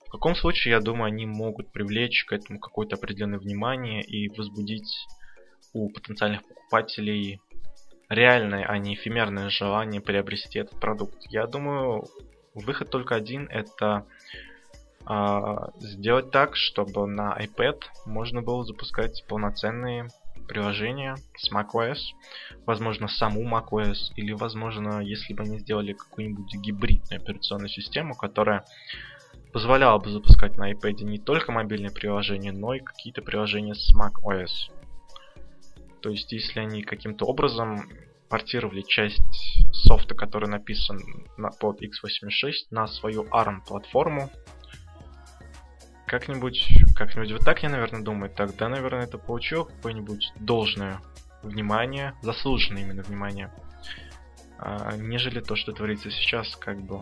В 0.06 0.10
каком 0.10 0.34
случае, 0.34 0.72
я 0.72 0.80
думаю, 0.80 1.06
они 1.06 1.26
могут 1.26 1.72
привлечь 1.72 2.24
к 2.24 2.32
этому 2.32 2.58
какое-то 2.58 2.96
определенное 2.96 3.38
внимание 3.38 4.02
и 4.02 4.28
возбудить 4.28 5.06
у 5.72 5.90
потенциальных 5.90 6.42
покупателей 6.46 7.40
реальное, 8.14 8.64
а 8.64 8.78
не 8.78 8.94
эфемерное 8.94 9.50
желание 9.50 10.00
приобрести 10.00 10.58
этот 10.58 10.78
продукт. 10.80 11.16
Я 11.28 11.46
думаю, 11.46 12.04
выход 12.54 12.90
только 12.90 13.14
один, 13.14 13.46
это 13.50 14.06
а, 15.06 15.70
сделать 15.78 16.30
так, 16.30 16.56
чтобы 16.56 17.06
на 17.06 17.36
iPad 17.38 17.82
можно 18.06 18.42
было 18.42 18.64
запускать 18.64 19.24
полноценные 19.28 20.08
приложения 20.48 21.16
с 21.36 21.50
macOS, 21.50 21.98
возможно, 22.66 23.08
саму 23.08 23.42
macOS, 23.42 24.12
или, 24.16 24.32
возможно, 24.32 25.00
если 25.00 25.34
бы 25.34 25.42
они 25.42 25.58
сделали 25.58 25.92
какую-нибудь 25.92 26.54
гибридную 26.54 27.20
операционную 27.20 27.68
систему, 27.68 28.14
которая 28.14 28.64
позволяла 29.52 29.98
бы 29.98 30.10
запускать 30.10 30.56
на 30.56 30.72
iPad 30.72 31.04
не 31.04 31.18
только 31.18 31.52
мобильные 31.52 31.92
приложения, 31.92 32.52
но 32.52 32.74
и 32.74 32.80
какие-то 32.80 33.22
приложения 33.22 33.74
с 33.74 33.94
macOS. 33.94 34.70
То 36.04 36.10
есть, 36.10 36.30
если 36.32 36.60
они 36.60 36.82
каким-то 36.82 37.24
образом 37.24 37.88
портировали 38.28 38.82
часть 38.82 39.22
софта, 39.72 40.14
который 40.14 40.50
написан 40.50 41.00
на, 41.38 41.48
под 41.48 41.80
x86 41.82 42.52
на 42.70 42.86
свою 42.86 43.22
ARM-платформу, 43.30 44.30
как-нибудь, 46.06 46.68
как-нибудь 46.94 47.32
вот 47.32 47.40
так 47.40 47.62
я, 47.62 47.70
наверное, 47.70 48.02
думаю, 48.02 48.28
тогда, 48.28 48.68
наверное, 48.68 49.04
это 49.04 49.16
получил 49.16 49.64
какое-нибудь 49.64 50.34
должное 50.38 51.00
внимание, 51.42 52.12
заслуженное 52.20 52.82
именно 52.82 53.02
внимание, 53.02 53.50
а, 54.58 54.98
нежели 54.98 55.40
то, 55.40 55.56
что 55.56 55.72
творится 55.72 56.10
сейчас, 56.10 56.54
как 56.54 56.82
бы 56.82 57.00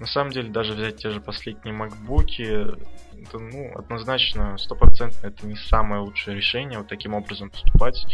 на 0.00 0.06
самом 0.06 0.30
деле, 0.30 0.50
даже 0.50 0.74
взять 0.74 0.96
те 0.96 1.10
же 1.10 1.20
последние 1.20 1.74
макбуки, 1.74 2.42
это, 2.42 3.38
ну, 3.38 3.76
однозначно, 3.76 4.56
стопроцентно 4.58 5.26
это 5.26 5.46
не 5.46 5.56
самое 5.56 6.02
лучшее 6.02 6.36
решение, 6.36 6.78
вот 6.78 6.88
таким 6.88 7.14
образом 7.14 7.50
поступать, 7.50 8.06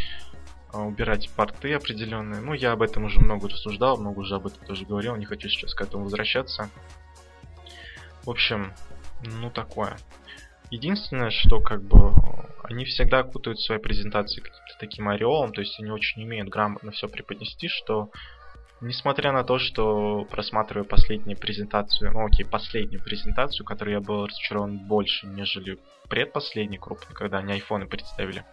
а, 0.72 0.80
убирать 0.82 1.28
порты 1.30 1.74
определенные. 1.74 2.40
Ну, 2.40 2.54
я 2.54 2.72
об 2.72 2.82
этом 2.82 3.04
уже 3.04 3.20
много 3.20 3.48
рассуждал, 3.48 3.98
много 3.98 4.20
уже 4.20 4.36
об 4.36 4.46
этом 4.46 4.64
тоже 4.66 4.86
говорил, 4.86 5.14
не 5.16 5.26
хочу 5.26 5.48
сейчас 5.48 5.74
к 5.74 5.80
этому 5.82 6.04
возвращаться. 6.04 6.70
В 8.24 8.30
общем, 8.30 8.72
ну, 9.22 9.50
такое. 9.50 9.96
Единственное, 10.70 11.30
что 11.30 11.60
как 11.60 11.82
бы 11.82 12.12
они 12.64 12.86
всегда 12.86 13.20
окутывают 13.20 13.60
свои 13.60 13.78
презентации 13.78 14.40
каким-то 14.40 14.74
таким 14.80 15.08
ореолом, 15.08 15.52
то 15.52 15.60
есть 15.60 15.78
они 15.78 15.90
очень 15.90 16.24
умеют 16.24 16.48
грамотно 16.48 16.92
все 16.92 17.08
преподнести, 17.08 17.68
что 17.68 18.10
Несмотря 18.80 19.32
на 19.32 19.44
то, 19.44 19.58
что 19.58 20.24
просматривая 20.30 20.84
последнюю 20.84 21.38
презентацию, 21.38 22.12
ну 22.12 22.26
окей, 22.26 22.44
последнюю 22.44 23.02
презентацию, 23.02 23.64
которой 23.64 23.92
я 23.92 24.00
был 24.00 24.26
разочарован 24.26 24.78
больше, 24.78 25.26
нежели 25.26 25.78
предпоследний 26.08 26.78
крупный, 26.78 27.14
когда 27.14 27.38
они 27.38 27.52
айфоны 27.52 27.86
представили, 27.86 28.44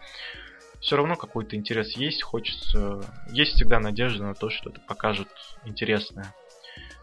все 0.80 0.96
равно 0.96 1.16
какой-то 1.16 1.54
интерес 1.54 1.96
есть, 1.96 2.22
хочется... 2.22 3.02
Есть 3.30 3.54
всегда 3.54 3.78
надежда 3.78 4.24
на 4.24 4.34
то, 4.34 4.50
что 4.50 4.70
это 4.70 4.80
покажет 4.80 5.28
интересное. 5.64 6.34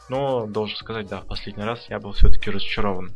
Но, 0.09 0.47
должен 0.47 0.75
сказать, 0.75 1.07
да, 1.07 1.21
в 1.21 1.27
последний 1.27 1.63
раз 1.63 1.87
я 1.89 1.99
был 1.99 2.13
все-таки 2.13 2.49
разочарован. 2.49 3.15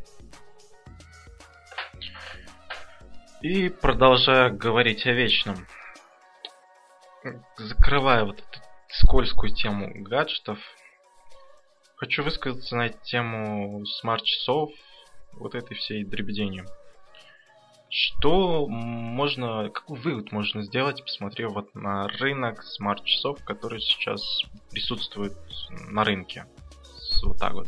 И 3.41 3.67
продолжая 3.67 4.51
говорить 4.51 5.05
о 5.05 5.11
вечном, 5.11 5.67
закрывая 7.57 8.23
вот 8.23 8.39
эту 8.39 8.62
скользкую 8.93 9.53
тему 9.53 9.91
гаджетов. 10.03 10.59
Хочу 11.95 12.23
высказаться 12.23 12.75
на 12.75 12.89
тему 12.89 13.85
смарт-часов, 13.85 14.71
вот 15.33 15.55
этой 15.55 15.75
всей 15.75 16.03
дребедени. 16.03 16.63
Что 17.89 18.67
можно, 18.67 19.69
какой 19.69 19.99
вывод 19.99 20.31
можно 20.31 20.63
сделать, 20.63 21.03
посмотрев 21.03 21.53
вот 21.53 21.73
на 21.75 22.07
рынок 22.07 22.63
смарт-часов, 22.63 23.43
который 23.43 23.79
сейчас 23.81 24.21
присутствует 24.71 25.33
на 25.89 26.03
рынке? 26.03 26.45
Вот 27.23 27.37
так 27.37 27.53
вот. 27.53 27.67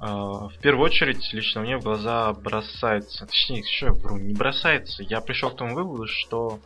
в 0.00 0.58
первую 0.60 0.84
очередь, 0.84 1.32
лично 1.32 1.62
мне 1.62 1.78
в 1.78 1.84
глаза 1.84 2.32
бросается, 2.32 3.26
точнее, 3.26 3.64
что 3.64 3.86
я 3.86 3.92
вру, 3.92 4.18
не 4.18 4.34
бросается. 4.34 5.02
Я 5.04 5.20
пришел 5.20 5.50
к 5.50 5.56
тому 5.56 5.74
выводу, 5.74 6.06
что 6.06 6.58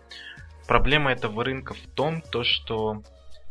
проблема 0.68 1.10
этого 1.10 1.42
рынка 1.42 1.74
в 1.74 1.86
том, 1.94 2.20
то, 2.20 2.44
что 2.44 3.02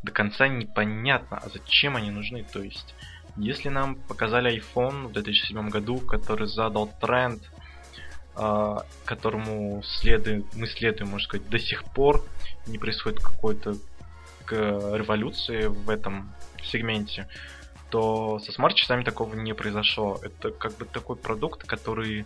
до 0.03 0.12
конца 0.13 0.47
непонятно, 0.47 1.38
а 1.43 1.50
зачем 1.50 1.97
они 1.97 2.12
нужны. 2.12 2.45
То 2.53 2.62
есть, 2.62 2.95
если 3.36 3.67
нам 3.69 3.95
показали 3.95 4.55
iPhone 4.55 5.07
в 5.07 5.12
2007 5.12 5.69
году, 5.69 5.97
который 5.97 6.47
задал 6.47 6.89
тренд, 7.01 7.41
э, 8.36 8.75
которому 9.03 9.81
следуем, 9.83 10.45
мы 10.53 10.67
следуем, 10.67 11.09
можно 11.09 11.27
сказать, 11.27 11.50
до 11.50 11.59
сих 11.59 11.83
пор, 11.83 12.24
не 12.67 12.77
происходит 12.77 13.19
какой-то 13.19 13.75
революции 14.50 15.65
в 15.65 15.89
этом 15.89 16.31
сегменте, 16.63 17.27
то 17.89 18.39
со 18.39 18.53
смарт-часами 18.53 19.03
такого 19.03 19.36
не 19.36 19.53
произошло. 19.53 20.21
Это 20.24 20.51
как 20.51 20.77
бы 20.77 20.86
такой 20.86 21.17
продукт, 21.17 21.63
который 21.63 22.25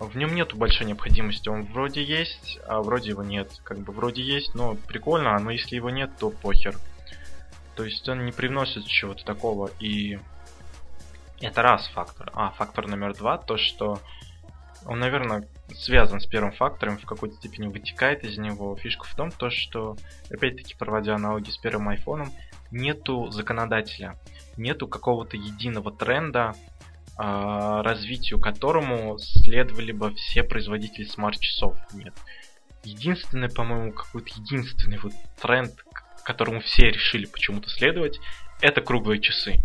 в 0.00 0.16
нем 0.16 0.34
нету 0.34 0.56
большой 0.56 0.86
необходимости. 0.86 1.48
Он 1.48 1.64
вроде 1.64 2.02
есть, 2.02 2.58
а 2.66 2.80
вроде 2.80 3.10
его 3.10 3.22
нет. 3.22 3.50
Как 3.64 3.78
бы 3.78 3.92
вроде 3.92 4.22
есть, 4.22 4.54
но 4.54 4.74
прикольно, 4.74 5.38
но 5.38 5.50
если 5.50 5.76
его 5.76 5.90
нет, 5.90 6.10
то 6.18 6.30
похер. 6.30 6.76
То 7.74 7.84
есть 7.84 8.08
он 8.08 8.24
не 8.24 8.32
привносит 8.32 8.86
чего-то 8.86 9.24
такого. 9.24 9.70
И 9.80 10.18
это 11.40 11.62
раз 11.62 11.88
фактор. 11.88 12.30
А 12.34 12.50
фактор 12.50 12.86
номер 12.86 13.14
два, 13.14 13.38
то 13.38 13.56
что 13.56 14.00
он, 14.86 15.00
наверное, 15.00 15.46
связан 15.74 16.20
с 16.20 16.26
первым 16.26 16.52
фактором, 16.52 16.98
в 16.98 17.04
какой-то 17.04 17.36
степени 17.36 17.66
вытекает 17.66 18.24
из 18.24 18.38
него. 18.38 18.76
Фишка 18.76 19.04
в 19.04 19.14
том, 19.14 19.30
то, 19.30 19.50
что, 19.50 19.96
опять-таки, 20.30 20.74
проводя 20.76 21.14
аналоги 21.14 21.50
с 21.50 21.58
первым 21.58 21.88
айфоном, 21.88 22.32
нету 22.70 23.30
законодателя, 23.30 24.16
нету 24.56 24.86
какого-то 24.86 25.36
единого 25.36 25.90
тренда, 25.90 26.54
а, 26.54 26.54
развитию 27.18 28.38
которому 28.38 29.18
следовали 29.18 29.90
бы 29.90 30.14
все 30.14 30.44
производители 30.44 31.04
смарт-часов. 31.04 31.76
Нет. 31.92 32.14
Единственный, 32.84 33.50
по-моему, 33.50 33.92
какой-то 33.92 34.28
единственный 34.40 34.98
вот 34.98 35.12
тренд, 35.42 35.72
которому 36.24 36.60
все 36.60 36.90
решили 36.90 37.26
почему-то 37.26 37.68
следовать, 37.68 38.20
это 38.60 38.80
круглые 38.80 39.20
часы. 39.20 39.56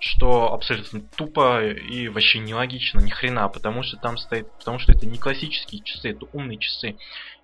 Что 0.00 0.52
абсолютно 0.52 1.02
тупо 1.02 1.64
и 1.64 2.08
вообще 2.08 2.38
нелогично, 2.38 3.00
ни 3.00 3.10
хрена, 3.10 3.48
потому 3.48 3.82
что 3.82 3.96
там 3.98 4.16
стоит, 4.16 4.50
потому 4.58 4.78
что 4.78 4.92
это 4.92 5.06
не 5.06 5.18
классические 5.18 5.82
часы, 5.82 6.10
это 6.10 6.26
умные 6.32 6.58
часы. 6.58 6.96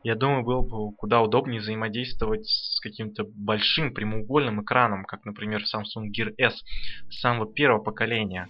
Я 0.02 0.14
думаю, 0.14 0.42
было 0.42 0.62
бы 0.62 0.92
куда 0.96 1.20
удобнее 1.20 1.60
взаимодействовать 1.60 2.46
с 2.46 2.80
каким-то 2.80 3.24
большим 3.24 3.92
прямоугольным 3.92 4.62
экраном, 4.62 5.04
как, 5.04 5.24
например, 5.24 5.62
Samsung 5.62 6.10
Gear 6.16 6.32
S 6.38 6.54
самого 7.10 7.52
первого 7.52 7.82
поколения. 7.82 8.48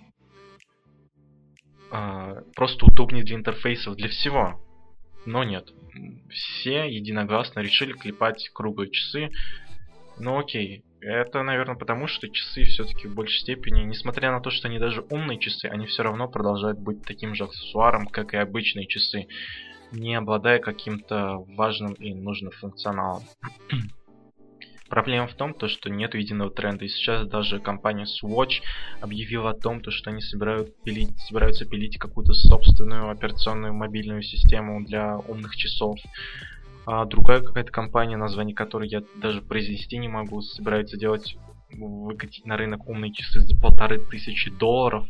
А, 1.91 2.37
просто 2.55 2.87
удобнее 2.87 3.25
для 3.25 3.37
интерфейсов, 3.37 3.97
для 3.97 4.09
всего. 4.09 4.61
Но 5.25 5.45
нет. 5.45 5.69
Все 6.31 6.87
единогласно 6.89 7.61
решили 7.61 7.93
клепать 7.93 8.49
круглые 8.53 8.91
часы. 8.91 9.31
Ну 10.19 10.39
окей. 10.39 10.85
Это, 11.01 11.43
наверное, 11.43 11.77
потому 11.77 12.07
что 12.07 12.29
часы 12.29 12.65
все-таки 12.65 13.07
в 13.07 13.15
большей 13.15 13.39
степени, 13.41 13.83
несмотря 13.83 14.33
на 14.33 14.41
то, 14.41 14.51
что 14.51 14.69
они 14.69 14.79
даже 14.79 15.03
умные 15.11 15.39
часы, 15.39 15.67
они 15.67 15.87
все 15.87 16.03
равно 16.03 16.27
продолжают 16.27 16.79
быть 16.79 17.03
таким 17.05 17.35
же 17.35 17.45
аксессуаром, 17.45 18.07
как 18.07 18.35
и 18.35 18.39
обычные 18.39 18.87
часы, 18.87 19.27
не 19.93 20.15
обладая 20.15 20.59
каким-то 20.59 21.39
важным 21.57 21.93
и 21.95 22.15
нужным 22.15 22.51
функционалом. 22.53 23.25
Проблема 24.89 25.27
в 25.27 25.35
том, 25.35 25.53
то, 25.53 25.69
что 25.69 25.91
нет 25.91 26.15
единого 26.15 26.51
тренда. 26.51 26.85
И 26.85 26.89
сейчас 26.89 27.27
даже 27.27 27.59
компания 27.59 28.05
Swatch 28.05 28.63
объявила 29.01 29.51
о 29.51 29.55
том, 29.55 29.81
то, 29.81 29.91
что 29.91 30.11
они 30.11 30.21
собирают 30.21 30.81
пилить, 30.85 31.19
собираются 31.21 31.65
пилить 31.65 31.99
какую-то 31.99 32.35
собственную 32.35 33.11
операционную 33.11 33.75
мобильную 33.75 34.23
систему 34.23 34.85
для 34.85 35.19
умных 35.19 35.57
часов. 35.57 35.99
А 36.87 37.05
другая 37.05 37.41
какая-то 37.41 37.73
компания, 37.73 38.17
название 38.17 38.55
которой 38.55 38.89
я 38.89 39.03
даже 39.17 39.43
произнести 39.43 39.99
не 39.99 40.09
могу, 40.09 40.41
собирается 40.41 40.97
делать 40.97 41.37
выкатить 41.71 42.47
на 42.47 42.57
рынок 42.57 42.89
умные 42.89 43.13
часы 43.13 43.41
за 43.41 43.57
полторы 43.57 43.99
тысячи 43.99 44.51
долларов. 44.51 45.09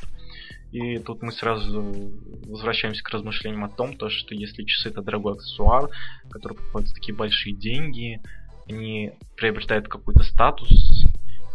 И 0.72 0.98
тут 0.98 1.22
мы 1.22 1.33
сразу 1.33 2.12
возвращаемся 2.46 3.03
к 3.03 3.11
размышлениям 3.11 3.64
о 3.64 3.68
том, 3.68 3.96
то, 3.96 4.09
что 4.09 4.35
если 4.35 4.64
часы 4.64 4.88
это 4.88 5.03
дорогой 5.03 5.35
аксессуар, 5.35 5.90
который 6.31 6.55
покупают 6.55 6.88
за 6.88 6.94
такие 6.94 7.14
большие 7.14 7.55
деньги, 7.55 8.20
они 8.68 9.12
приобретают 9.37 9.88
какой-то 9.88 10.22
статус, 10.22 10.70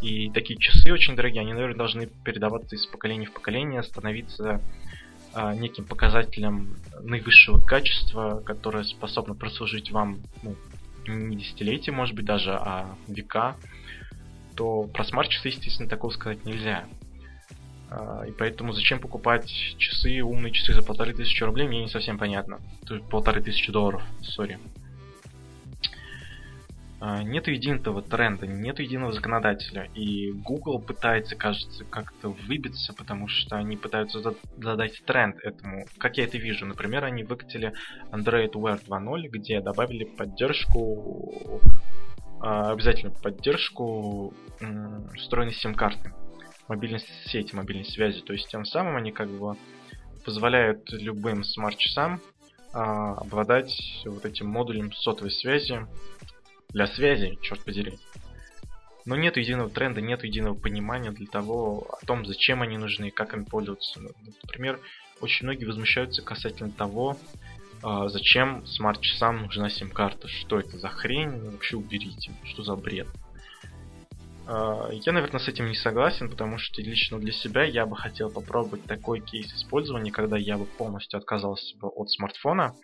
и 0.02 0.32
такие 0.32 0.60
часы 0.60 0.91
очень 0.91 1.15
дорогие, 1.15 1.41
они, 1.41 1.54
наверное, 1.54 1.78
должны 1.78 2.08
передаваться 2.08 2.76
из 2.76 2.86
поколения 2.88 3.28
в 3.28 3.34
поколение, 3.34 3.84
становиться 3.84 4.62
а, 5.34 5.54
неким 5.54 5.86
показателем 5.86 6.76
наивысшего 7.02 7.60
качества, 7.60 8.41
которое 8.45 8.84
способно 8.84 9.36
прослужить 9.36 9.91
вам 9.91 10.19
ну, 10.41 10.56
не 11.08 11.38
десятилетия, 11.38 11.91
может 11.91 12.15
быть, 12.15 12.26
даже, 12.26 12.52
а 12.52 12.95
века, 13.08 13.56
то 14.56 14.84
про 14.84 15.04
смарт-часы, 15.04 15.50
естественно, 15.50 15.89
такого 15.89 16.12
сказать 16.12 16.45
нельзя. 16.45 16.86
А, 17.91 18.24
и 18.28 18.32
поэтому 18.32 18.74
зачем 18.74 19.00
покупать 19.00 19.50
часы, 19.78 20.21
умные 20.21 20.52
часы 20.52 20.74
за 20.74 20.82
полторы 20.82 21.13
тысячи 21.13 21.43
рублей, 21.43 21.67
мне 21.67 21.84
не 21.84 21.89
совсем 21.89 22.17
понятно. 22.17 22.60
То 22.88 22.95
есть 22.95 23.08
полторы 23.08 23.41
тысячи 23.41 23.71
долларов, 23.71 24.02
сори. 24.21 24.60
Нет 27.02 27.48
единого 27.48 28.04
тренда, 28.04 28.46
нет 28.46 28.80
единого 28.80 29.12
законодателя. 29.12 29.90
И 29.96 30.32
Google 30.32 30.80
пытается, 30.80 31.36
кажется, 31.36 31.84
как-то 31.86 32.30
выбиться, 32.30 32.94
потому 32.94 33.28
что 33.28 33.58
они 33.58 33.76
пытаются 33.76 34.22
задать 34.58 35.04
тренд 35.06 35.40
этому. 35.44 35.86
Как 35.98 36.18
я 36.18 36.26
это 36.26 36.38
вижу? 36.38 36.66
Например, 36.68 37.04
они 37.04 37.24
выкатили 37.24 37.74
Android 38.12 38.52
Wear 38.52 38.80
2.0, 38.86 39.30
где 39.30 39.62
добавили 39.62 40.04
поддержку, 40.04 41.60
а, 42.40 42.72
обязательно 42.72 43.12
поддержку 43.12 44.34
встроенной 45.18 45.54
сим-карты, 45.54 46.14
мобильной 46.68 47.02
сети, 47.26 47.56
мобильной 47.56 47.86
связи. 47.86 48.22
То 48.22 48.34
есть 48.34 48.48
тем 48.50 48.64
самым 48.64 48.96
они 48.96 49.12
как 49.12 49.30
бы 49.30 49.56
позволяют 50.24 50.92
любым 50.92 51.44
смарт-часам 51.44 52.22
а, 52.74 53.16
обладать 53.16 54.04
вот 54.06 54.24
этим 54.24 54.48
модулем 54.48 54.94
сотовой 54.94 55.32
связи 55.32 55.88
для 56.74 56.88
связи, 56.88 57.38
черт 57.42 57.64
подери. 57.64 57.98
Но 59.06 59.16
нет 59.16 59.38
единого 59.38 59.70
тренда, 59.70 60.00
нет 60.02 60.24
единого 60.24 60.54
понимания 60.54 61.12
для 61.12 61.28
того, 61.28 61.88
о 62.02 62.06
том, 62.06 62.26
зачем 62.26 62.62
они 62.62 62.78
нужны 62.78 63.08
и 63.08 63.12
как 63.12 63.34
им 63.34 63.46
пользоваться. 63.46 64.00
Ну, 64.00 64.10
например, 64.44 64.80
очень 65.22 65.46
многие 65.46 65.66
возмущаются 65.66 66.22
касательно 66.22 66.72
того, 66.72 67.18
а, 67.84 68.10
зачем 68.10 68.66
смарт-часам 68.68 69.44
нужна 69.44 69.70
сим-карта, 69.70 70.28
что 70.28 70.60
это 70.60 70.78
за 70.78 70.90
хрень, 70.90 71.50
вообще 71.52 71.78
уберите, 71.78 72.32
что 72.44 72.64
за 72.64 72.76
бред. 72.76 73.08
А, 74.54 74.90
я, 74.92 75.14
наверное, 75.14 75.40
с 75.40 75.48
этим 75.48 75.70
не 75.70 75.76
согласен, 75.76 76.30
потому 76.30 76.58
что 76.58 76.82
лично 76.82 77.18
для 77.20 77.32
себя 77.32 77.64
я 77.64 77.86
бы 77.86 77.96
хотел 77.96 78.30
попробовать 78.30 78.84
такой 78.84 79.22
кейс 79.22 79.48
использования, 79.54 80.12
когда 80.12 80.38
я 80.38 80.58
бы 80.58 80.66
полностью 80.66 81.20
отказался 81.20 81.78
бы 81.78 81.88
от 81.88 82.10
смартфона 82.10 82.76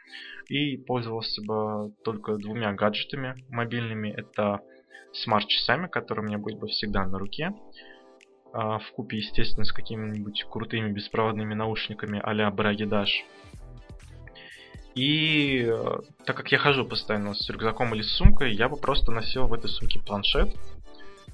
и 0.47 0.77
пользовался 0.77 1.41
бы 1.41 1.91
только 2.06 2.38
двумя 2.38 2.71
гаджетами 2.71 3.43
мобильными. 3.49 4.10
Это 4.10 4.62
смарт-часами, 5.12 5.88
которые 5.88 6.23
у 6.23 6.27
меня 6.30 6.38
были 6.38 6.56
бы 6.56 6.67
всегда 6.67 7.06
на 7.06 7.19
руке, 7.19 7.51
а, 8.53 8.80
в 8.80 8.89
купе, 8.93 9.17
естественно, 9.17 9.65
с 9.65 9.73
какими-нибудь 9.73 10.45
крутыми 10.49 10.93
беспроводными 10.93 11.53
наушниками 11.53 12.21
а-ля 12.23 12.49
Braги 12.49 12.86
Dash. 12.86 13.25
И 14.95 15.63
э, 15.67 15.97
так 16.25 16.36
как 16.36 16.51
я 16.51 16.58
хожу 16.58 16.84
постоянно 16.84 17.36
с 17.36 17.47
рюкзаком 17.49 17.93
или 17.93 18.01
с 18.01 18.15
сумкой, 18.15 18.56
я 18.56 18.67
бы 18.67 18.77
просто 18.77 19.12
носил 19.12 19.45
в 19.45 19.53
этой 19.53 19.69
сумке 19.69 19.99
планшет, 19.99 20.56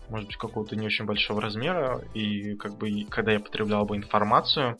может 0.09 0.27
быть, 0.27 0.37
какого-то 0.37 0.75
не 0.75 0.87
очень 0.87 1.05
большого 1.05 1.41
размера, 1.41 2.01
и 2.13 2.55
как 2.55 2.77
бы 2.77 2.89
когда 3.09 3.31
я 3.31 3.39
потреблял 3.39 3.85
бы 3.85 3.95
информацию, 3.95 4.77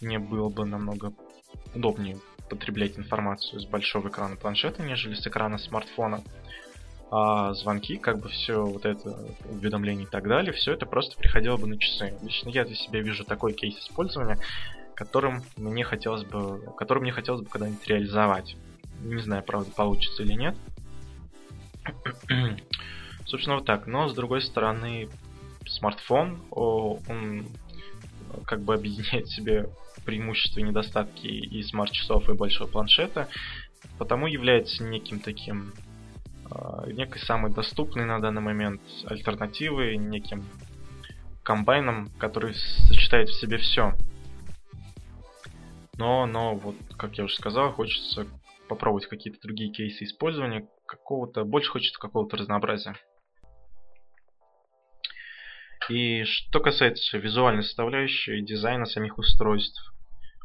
мне 0.00 0.18
было 0.18 0.48
бы 0.48 0.64
намного 0.64 1.12
удобнее 1.74 2.18
потреблять 2.48 2.98
информацию 2.98 3.60
с 3.60 3.66
большого 3.66 4.08
экрана 4.08 4.36
планшета, 4.36 4.82
нежели 4.82 5.14
с 5.14 5.26
экрана 5.26 5.58
смартфона. 5.58 6.22
А 7.10 7.54
звонки, 7.54 7.96
как 7.96 8.18
бы 8.18 8.28
все 8.28 8.64
вот 8.64 8.84
это, 8.86 9.16
уведомления 9.48 10.04
и 10.04 10.08
так 10.08 10.26
далее, 10.26 10.52
все 10.52 10.72
это 10.72 10.84
просто 10.84 11.16
приходило 11.16 11.56
бы 11.56 11.66
на 11.66 11.78
часы. 11.78 12.14
Лично 12.22 12.48
я 12.48 12.64
для 12.64 12.74
себя 12.74 13.00
вижу 13.00 13.24
такой 13.24 13.52
кейс 13.52 13.78
использования, 13.78 14.38
которым 14.94 15.44
мне 15.56 15.84
хотелось 15.84 16.24
бы, 16.24 16.60
который 16.76 17.00
мне 17.00 17.12
хотелось 17.12 17.42
бы 17.42 17.48
когда-нибудь 17.48 17.86
реализовать. 17.86 18.56
Не 19.00 19.22
знаю, 19.22 19.42
правда, 19.44 19.70
получится 19.70 20.22
или 20.22 20.32
нет. 20.32 20.56
Собственно, 23.24 23.56
вот 23.56 23.66
так. 23.66 23.86
Но, 23.86 24.08
с 24.08 24.14
другой 24.14 24.42
стороны, 24.42 25.08
смартфон, 25.66 26.42
он 26.50 27.46
как 28.46 28.62
бы 28.62 28.74
объединяет 28.74 29.26
в 29.26 29.34
себе 29.34 29.68
преимущества 30.04 30.60
и 30.60 30.64
недостатки 30.64 31.26
и 31.26 31.62
смарт-часов, 31.62 32.28
и 32.28 32.34
большого 32.34 32.68
планшета, 32.68 33.28
потому 33.98 34.26
является 34.26 34.84
неким 34.84 35.20
таким 35.20 35.72
а, 36.50 36.84
некой 36.86 37.20
самой 37.22 37.52
доступной 37.52 38.04
на 38.04 38.20
данный 38.20 38.42
момент 38.42 38.82
альтернативой, 39.06 39.96
неким 39.96 40.44
комбайном, 41.42 42.10
который 42.18 42.54
сочетает 42.54 43.28
в 43.28 43.40
себе 43.40 43.58
все. 43.58 43.94
Но, 45.96 46.26
но, 46.26 46.54
вот, 46.54 46.76
как 46.96 47.16
я 47.18 47.24
уже 47.24 47.34
сказал, 47.36 47.72
хочется 47.72 48.26
попробовать 48.68 49.06
какие-то 49.06 49.40
другие 49.40 49.70
кейсы 49.70 50.04
использования, 50.04 50.66
какого-то, 50.86 51.44
больше 51.44 51.70
хочется 51.70 51.98
какого-то 51.98 52.36
разнообразия. 52.36 52.96
И 55.88 56.24
что 56.24 56.60
касается 56.60 57.18
визуальной 57.18 57.62
составляющей, 57.62 58.42
дизайна 58.42 58.86
самих 58.86 59.18
устройств. 59.18 59.92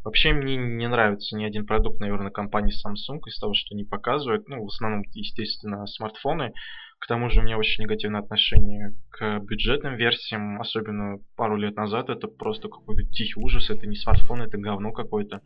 Вообще 0.03 0.31
мне 0.31 0.55
не 0.55 0.87
нравится 0.87 1.35
ни 1.35 1.43
один 1.43 1.65
продукт, 1.65 1.99
наверное, 1.99 2.31
компании 2.31 2.73
Samsung 2.73 3.19
из 3.27 3.37
того, 3.37 3.53
что 3.53 3.75
они 3.75 3.83
показывают. 3.83 4.47
Ну, 4.47 4.63
в 4.63 4.67
основном, 4.67 5.03
естественно, 5.13 5.85
смартфоны. 5.87 6.53
К 6.99 7.07
тому 7.07 7.29
же 7.29 7.39
у 7.39 7.43
меня 7.43 7.57
очень 7.57 7.83
негативное 7.83 8.21
отношение 8.21 8.95
к 9.09 9.39
бюджетным 9.39 9.95
версиям, 9.95 10.59
особенно 10.59 11.19
пару 11.35 11.57
лет 11.57 11.75
назад. 11.75 12.09
Это 12.09 12.27
просто 12.27 12.69
какой-то 12.69 13.03
тихий 13.03 13.39
ужас, 13.39 13.69
это 13.69 13.87
не 13.87 13.95
смартфон, 13.95 14.41
это 14.41 14.57
говно 14.57 14.91
какое-то. 14.91 15.41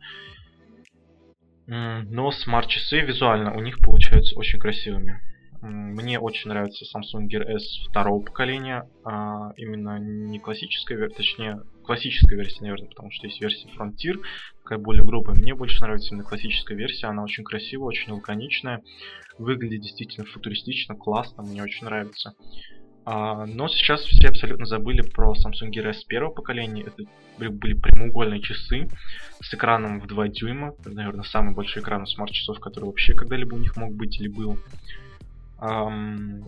Но 1.66 2.30
смарт-часы 2.30 3.00
визуально 3.00 3.54
у 3.54 3.60
них 3.60 3.80
получаются 3.80 4.36
очень 4.36 4.58
красивыми. 4.58 5.20
Мне 5.64 6.20
очень 6.20 6.50
нравится 6.50 6.84
Samsung 6.84 7.26
Gear 7.26 7.42
S 7.56 7.86
второго 7.88 8.22
поколения, 8.22 8.86
а 9.02 9.52
именно 9.56 9.98
не 9.98 10.38
классическая 10.38 10.94
версия, 10.96 11.16
точнее 11.16 11.62
классическая 11.84 12.36
версия, 12.36 12.60
наверное, 12.60 12.88
потому 12.88 13.10
что 13.10 13.26
есть 13.26 13.40
версия 13.40 13.68
Frontier, 13.68 14.20
такая 14.62 14.78
более 14.78 15.04
грубая. 15.04 15.34
Мне 15.34 15.54
больше 15.54 15.80
нравится 15.80 16.10
именно 16.10 16.28
классическая 16.28 16.74
версия, 16.74 17.06
она 17.06 17.22
очень 17.22 17.44
красивая, 17.44 17.88
очень 17.88 18.12
лаконичная, 18.12 18.82
выглядит 19.38 19.80
действительно 19.80 20.26
футуристично, 20.26 20.96
классно, 20.96 21.42
мне 21.42 21.62
очень 21.62 21.86
нравится. 21.86 22.34
А, 23.06 23.46
но 23.46 23.68
сейчас 23.68 24.02
все 24.02 24.28
абсолютно 24.28 24.66
забыли 24.66 25.00
про 25.00 25.32
Samsung 25.32 25.70
Gear 25.70 25.88
S 25.88 26.04
первого 26.04 26.32
поколения. 26.32 26.84
Это 26.84 27.04
были 27.38 27.72
прямоугольные 27.72 28.40
часы 28.40 28.88
с 29.40 29.54
экраном 29.54 30.00
в 30.00 30.06
2 30.06 30.28
дюйма. 30.28 30.74
Это, 30.78 30.90
наверное, 30.90 31.24
самый 31.24 31.54
большой 31.54 31.82
экран 31.82 32.02
у 32.02 32.06
смарт-часов, 32.06 32.60
который 32.60 32.84
вообще 32.84 33.14
когда-либо 33.14 33.54
у 33.54 33.58
них 33.58 33.76
мог 33.76 33.94
быть 33.94 34.20
или 34.20 34.28
был 34.28 34.58
эм, 35.64 36.44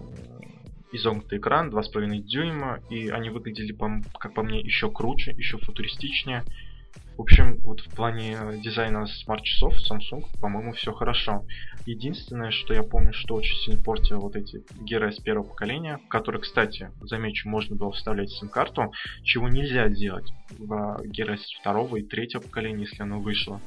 изогнутый 0.92 1.38
экран 1.38 1.70
2,5 1.70 2.18
дюйма, 2.18 2.80
и 2.90 3.08
они 3.08 3.30
выглядели, 3.30 3.76
как 4.18 4.34
по 4.34 4.42
мне, 4.42 4.60
еще 4.60 4.90
круче, 4.90 5.32
еще 5.32 5.58
футуристичнее. 5.58 6.44
В 7.16 7.22
общем, 7.22 7.58
вот 7.62 7.80
в 7.80 7.88
плане 7.94 8.36
дизайна 8.62 9.06
смарт-часов 9.06 9.74
Samsung, 9.90 10.24
по-моему, 10.38 10.72
все 10.72 10.92
хорошо. 10.92 11.46
Единственное, 11.86 12.50
что 12.50 12.74
я 12.74 12.82
помню, 12.82 13.14
что 13.14 13.34
очень 13.34 13.56
сильно 13.56 13.82
портило 13.82 14.18
вот 14.18 14.36
эти 14.36 14.62
Gear 14.84 15.08
S 15.08 15.18
первого 15.20 15.48
поколения, 15.48 15.98
в 15.98 16.08
которые, 16.08 16.42
кстати, 16.42 16.90
замечу, 17.00 17.48
можно 17.48 17.74
было 17.74 17.92
вставлять 17.92 18.30
сим-карту, 18.30 18.92
чего 19.22 19.48
нельзя 19.48 19.88
делать 19.88 20.30
в 20.58 20.72
Gear 21.04 21.34
S 21.34 21.50
второго 21.60 21.96
и 21.96 22.02
третьего 22.02 22.42
поколения, 22.42 22.84
если 22.84 23.02
оно 23.02 23.18
вышло. 23.18 23.62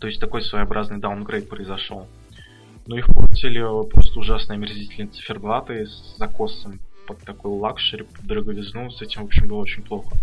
То 0.00 0.08
есть 0.08 0.20
такой 0.20 0.42
своеобразный 0.42 0.98
downgrade 0.98 1.48
произошел. 1.48 2.08
Но 2.86 2.96
их 2.98 3.06
портили 3.36 3.88
просто 3.90 4.18
ужасно 4.18 4.54
омерзительные 4.54 5.08
циферблаты 5.08 5.86
с 5.86 6.16
закосом 6.16 6.80
под 7.06 7.18
такой 7.20 7.52
luxury, 7.52 8.04
под 8.04 8.26
дороговизну. 8.26 8.90
С 8.90 9.02
этим, 9.02 9.22
в 9.22 9.26
общем, 9.26 9.48
было 9.48 9.58
очень 9.58 9.82
плохо. 9.82 10.16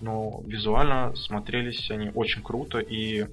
Но 0.00 0.42
визуально 0.46 1.14
смотрелись 1.16 1.90
они 1.90 2.10
очень 2.14 2.42
круто 2.42 2.78
и 2.78 3.26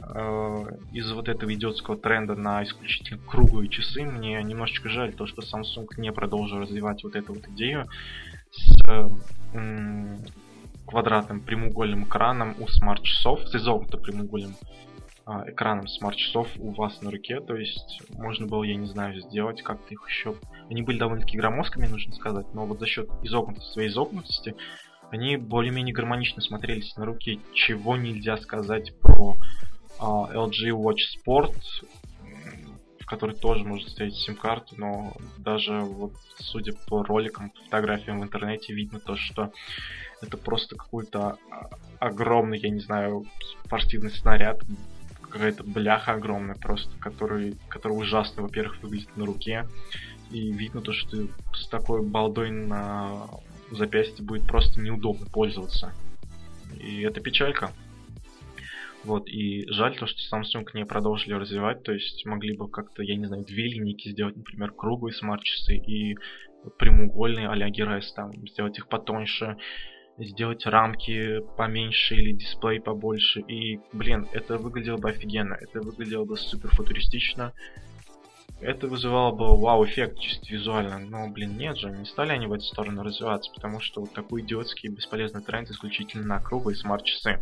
э, 0.00 0.64
из 0.92 1.12
вот 1.12 1.28
этого 1.28 1.52
идиотского 1.54 1.96
тренда 1.96 2.34
на 2.34 2.64
исключительно 2.64 3.20
круглые 3.26 3.68
часы 3.68 4.04
мне 4.04 4.42
немножечко 4.42 4.88
жаль 4.88 5.12
то, 5.12 5.26
что 5.26 5.42
Samsung 5.42 5.86
не 5.98 6.12
продолжил 6.12 6.60
развивать 6.60 7.04
вот 7.04 7.14
эту 7.14 7.34
вот 7.34 7.46
идею 7.48 7.86
с 8.50 8.76
э, 8.88 10.18
квадратным 10.86 11.40
прямоугольным 11.40 12.04
экраном 12.04 12.54
у 12.58 12.66
смарт-часов, 12.68 13.46
с 13.48 13.54
изогнутым 13.54 14.00
прямоугольным 14.00 14.56
экраном 15.26 15.88
смарт-часов 15.88 16.48
у 16.58 16.72
вас 16.72 17.00
на 17.02 17.10
руке, 17.10 17.40
то 17.40 17.54
есть 17.54 18.02
можно 18.10 18.46
было, 18.46 18.64
я 18.64 18.76
не 18.76 18.86
знаю, 18.86 19.20
сделать 19.20 19.62
как-то 19.62 19.92
их 19.92 20.06
еще... 20.08 20.36
Они 20.70 20.82
были 20.82 20.98
довольно-таки 20.98 21.36
громоздкими, 21.36 21.86
нужно 21.86 22.12
сказать, 22.14 22.46
но 22.54 22.66
вот 22.66 22.78
за 22.78 22.86
счет 22.86 23.08
изогнутости, 23.22 23.72
своей 23.72 23.88
изогнутости 23.88 24.56
они 25.10 25.36
более-менее 25.36 25.94
гармонично 25.94 26.40
смотрелись 26.40 26.96
на 26.96 27.04
руке, 27.04 27.38
чего 27.52 27.96
нельзя 27.96 28.38
сказать 28.38 28.98
про 29.00 29.36
uh, 30.00 30.32
LG 30.32 30.70
Watch 30.70 31.02
Sport, 31.26 31.54
в 32.98 33.06
который 33.06 33.36
тоже 33.36 33.64
можно 33.64 33.90
ставить 33.90 34.16
сим-карту, 34.16 34.74
но 34.78 35.12
даже 35.36 35.80
вот 35.80 36.14
судя 36.38 36.72
по 36.88 37.02
роликам, 37.02 37.52
фотографиям 37.64 38.20
в 38.20 38.24
интернете 38.24 38.72
видно 38.72 39.00
то, 39.00 39.16
что 39.16 39.52
это 40.22 40.38
просто 40.38 40.76
какой-то 40.76 41.36
а, 41.50 41.68
огромный, 41.98 42.58
я 42.58 42.70
не 42.70 42.80
знаю, 42.80 43.26
спортивный 43.66 44.12
снаряд, 44.12 44.62
какая-то 45.32 45.64
бляха 45.64 46.12
огромная 46.12 46.54
просто, 46.54 46.96
который, 46.98 47.56
который 47.68 47.92
ужасно, 47.92 48.42
во-первых, 48.42 48.82
выглядит 48.82 49.16
на 49.16 49.26
руке. 49.26 49.66
И 50.30 50.52
видно 50.52 50.80
то, 50.80 50.92
что 50.92 51.28
с 51.54 51.68
такой 51.68 52.02
балдой 52.02 52.50
на 52.50 53.26
запястье 53.70 54.24
будет 54.24 54.46
просто 54.46 54.80
неудобно 54.80 55.26
пользоваться. 55.26 55.92
И 56.78 57.02
это 57.02 57.20
печалька. 57.20 57.70
Вот, 59.04 59.28
и 59.28 59.66
жаль 59.68 59.96
то, 59.96 60.06
что 60.06 60.36
Samsung 60.36 60.64
не 60.74 60.86
продолжили 60.86 61.34
развивать, 61.34 61.82
то 61.82 61.92
есть 61.92 62.24
могли 62.24 62.56
бы 62.56 62.68
как-то, 62.68 63.02
я 63.02 63.16
не 63.16 63.26
знаю, 63.26 63.44
две 63.44 63.64
линейки 63.68 64.10
сделать, 64.10 64.36
например, 64.36 64.70
круглые 64.70 65.12
смарт-часы 65.12 65.74
и 65.74 66.16
прямоугольные 66.78 67.48
а-ля 67.48 67.68
там, 68.14 68.32
сделать 68.46 68.78
их 68.78 68.88
потоньше, 68.88 69.56
сделать 70.18 70.66
рамки 70.66 71.40
поменьше 71.56 72.14
или 72.14 72.32
дисплей 72.32 72.80
побольше. 72.80 73.40
И, 73.40 73.80
блин, 73.92 74.28
это 74.32 74.58
выглядело 74.58 74.96
бы 74.96 75.10
офигенно, 75.10 75.54
это 75.54 75.80
выглядело 75.80 76.24
бы 76.24 76.36
супер 76.36 76.70
футуристично. 76.74 77.52
Это 78.60 78.86
вызывало 78.86 79.32
бы 79.32 79.58
вау-эффект 79.58 80.20
чисто 80.20 80.46
визуально. 80.52 80.98
Но, 80.98 81.28
блин, 81.28 81.56
нет 81.56 81.76
же, 81.78 81.90
не 81.90 82.04
стали 82.04 82.30
они 82.30 82.46
в 82.46 82.52
эту 82.52 82.62
сторону 82.62 83.02
развиваться, 83.02 83.50
потому 83.52 83.80
что 83.80 84.02
вот 84.02 84.12
такой 84.12 84.42
идиотский 84.42 84.88
бесполезный 84.88 85.42
тренд 85.42 85.68
исключительно 85.70 86.26
на 86.26 86.40
круглые 86.40 86.76
смарт-часы. 86.76 87.40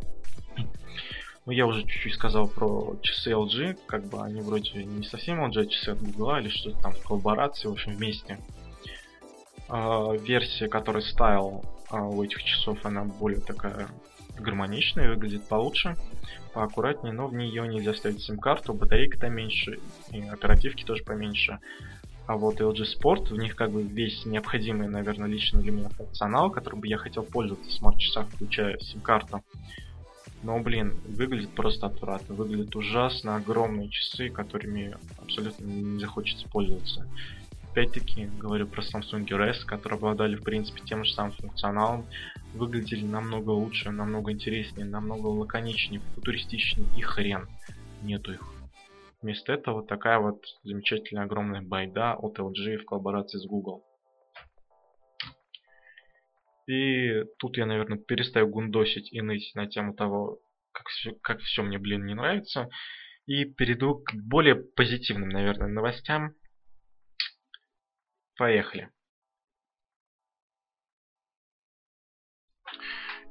Ну, 1.46 1.52
я 1.52 1.66
уже 1.66 1.82
чуть-чуть 1.82 2.14
сказал 2.14 2.48
про 2.48 2.96
часы 3.02 3.32
LG, 3.32 3.80
как 3.86 4.06
бы 4.08 4.22
они 4.22 4.40
вроде 4.40 4.84
не 4.84 5.04
совсем 5.04 5.44
LG, 5.44 5.60
а 5.60 5.66
часы 5.66 5.88
от 5.90 6.02
Google 6.02 6.36
или 6.36 6.48
что-то 6.48 6.80
там 6.80 6.92
в 6.92 7.02
коллаборации, 7.02 7.68
в 7.68 7.72
общем, 7.72 7.96
вместе. 7.96 8.38
Э, 9.70 10.16
версия, 10.18 10.68
которая 10.68 11.02
стайл 11.02 11.64
а 11.90 12.04
у 12.06 12.22
этих 12.22 12.42
часов 12.44 12.78
она 12.84 13.04
более 13.04 13.40
такая 13.40 13.88
гармоничная, 14.38 15.08
выглядит 15.08 15.48
получше, 15.48 15.96
поаккуратнее, 16.54 17.12
но 17.12 17.26
в 17.26 17.34
нее 17.34 17.66
нельзя 17.66 17.94
ставить 17.94 18.22
сим-карту, 18.22 18.74
батарейка-то 18.74 19.28
меньше, 19.28 19.80
и 20.12 20.22
оперативки 20.22 20.84
тоже 20.84 21.02
поменьше. 21.02 21.58
А 22.26 22.36
вот 22.36 22.60
LG 22.60 22.84
Sport, 22.96 23.34
в 23.34 23.36
них 23.36 23.56
как 23.56 23.72
бы 23.72 23.82
весь 23.82 24.24
необходимый, 24.24 24.86
наверное, 24.86 25.28
лично 25.28 25.60
для 25.60 25.72
меня 25.72 25.88
функционал, 25.88 26.50
которым 26.50 26.80
бы 26.80 26.86
я 26.86 26.96
хотел 26.96 27.24
пользоваться 27.24 27.68
в 27.68 27.72
смарт-часах, 27.72 28.28
включая 28.28 28.78
сим-карту. 28.78 29.42
Но, 30.44 30.58
блин, 30.60 30.94
выглядит 31.06 31.50
просто 31.50 31.86
отвратно. 31.86 32.34
Выглядят 32.34 32.74
ужасно 32.76 33.36
огромные 33.36 33.90
часы, 33.90 34.30
которыми 34.30 34.96
абсолютно 35.18 35.64
не 35.64 35.98
захочется 35.98 36.48
пользоваться 36.48 37.06
опять-таки 37.70 38.26
говорю 38.38 38.66
про 38.66 38.82
Samsung 38.82 39.26
S, 39.48 39.64
которые 39.64 39.98
обладали 39.98 40.36
в 40.36 40.42
принципе 40.42 40.82
тем 40.82 41.04
же 41.04 41.12
самым 41.12 41.32
функционалом, 41.32 42.06
выглядели 42.54 43.04
намного 43.04 43.50
лучше, 43.50 43.90
намного 43.90 44.32
интереснее, 44.32 44.86
намного 44.86 45.26
лаконичнее, 45.26 46.00
футуристичнее 46.14 46.88
и 46.96 47.02
хрен. 47.02 47.48
Нету 48.02 48.32
их. 48.32 48.42
Вместо 49.22 49.52
этого 49.52 49.86
такая 49.86 50.18
вот 50.18 50.42
замечательная 50.62 51.24
огромная 51.24 51.62
байда 51.62 52.14
от 52.14 52.38
LG 52.38 52.78
в 52.78 52.84
коллаборации 52.86 53.38
с 53.38 53.46
Google. 53.46 53.84
И 56.66 57.24
тут 57.38 57.56
я, 57.56 57.66
наверное, 57.66 57.98
перестаю 57.98 58.48
гундосить 58.48 59.12
и 59.12 59.20
ныть 59.20 59.52
на 59.54 59.66
тему 59.66 59.94
того, 59.94 60.38
как 60.72 60.86
все, 60.88 61.12
как 61.22 61.40
все 61.40 61.62
мне, 61.62 61.78
блин, 61.78 62.06
не 62.06 62.14
нравится. 62.14 62.68
И 63.26 63.44
перейду 63.44 63.96
к 63.96 64.14
более 64.14 64.54
позитивным, 64.54 65.28
наверное, 65.28 65.68
новостям. 65.68 66.34
Поехали. 68.40 68.88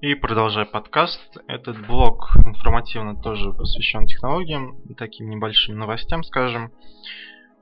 И 0.02 0.14
продолжая 0.14 0.66
подкаст, 0.66 1.36
этот 1.48 1.84
блог 1.88 2.30
информативно 2.46 3.20
тоже 3.20 3.52
посвящен 3.52 4.06
технологиям, 4.06 4.78
таким 5.00 5.32
небольшим 5.32 5.80
новостям, 5.80 6.22
скажем. 6.22 6.72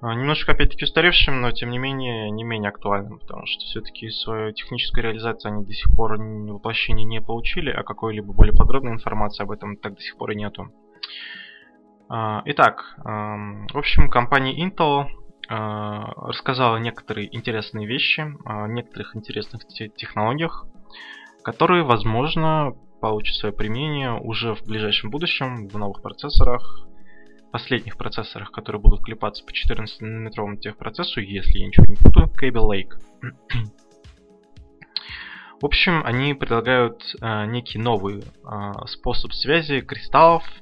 А, 0.02 0.14
немножко 0.14 0.52
опять-таки 0.52 0.84
устаревшим, 0.84 1.40
но 1.40 1.54
тем 1.54 1.70
не 1.70 1.78
менее 1.78 2.30
не 2.32 2.44
менее 2.44 2.68
актуальным, 2.68 3.20
потому 3.20 3.46
что 3.46 3.64
все-таки 3.64 4.10
свою 4.10 4.52
техническую 4.52 5.06
реализацию 5.06 5.54
они 5.54 5.64
до 5.64 5.72
сих 5.72 5.96
пор 5.96 6.18
воплощения 6.18 7.06
не 7.06 7.22
получили, 7.22 7.70
а 7.70 7.84
какой-либо 7.84 8.34
более 8.34 8.54
подробной 8.54 8.92
информации 8.92 9.44
об 9.44 9.52
этом 9.52 9.78
так 9.78 9.96
до 9.96 10.02
сих 10.02 10.18
пор 10.18 10.32
и 10.32 10.36
нету. 10.36 10.70
А, 12.10 12.42
итак, 12.44 12.94
в 12.98 13.78
общем, 13.78 14.10
компания 14.10 14.62
Intel 14.62 15.08
рассказала 15.50 16.78
некоторые 16.78 17.34
интересные 17.36 17.88
вещи 17.88 18.26
о 18.46 18.68
некоторых 18.68 19.16
интересных 19.16 19.66
технологиях, 19.68 20.66
которые, 21.44 21.84
возможно, 21.84 22.74
получат 23.00 23.36
свое 23.36 23.54
применение 23.54 24.14
уже 24.14 24.56
в 24.56 24.64
ближайшем 24.66 25.10
будущем 25.10 25.68
в 25.68 25.78
новых 25.78 26.02
процессорах, 26.02 26.88
последних 27.52 27.98
процессорах, 27.98 28.52
которые 28.52 28.82
будут 28.82 29.04
клепаться 29.04 29.44
по 29.44 29.52
14-нанометровому 29.52 30.58
техпроцессу, 30.58 31.22
если 31.22 31.60
я 31.60 31.68
ничего 31.68 31.86
не 31.86 31.96
путаю, 31.96 32.28
Cable 32.28 32.70
Lake. 32.70 32.94
В 35.60 35.66
общем, 35.66 36.04
они 36.06 36.36
предлагают 36.36 37.02
э, 37.20 37.46
некий 37.48 37.80
новый 37.80 38.20
э, 38.20 38.24
способ 38.86 39.34
связи 39.34 39.82
кристаллов 39.82 40.44
э, 40.46 40.54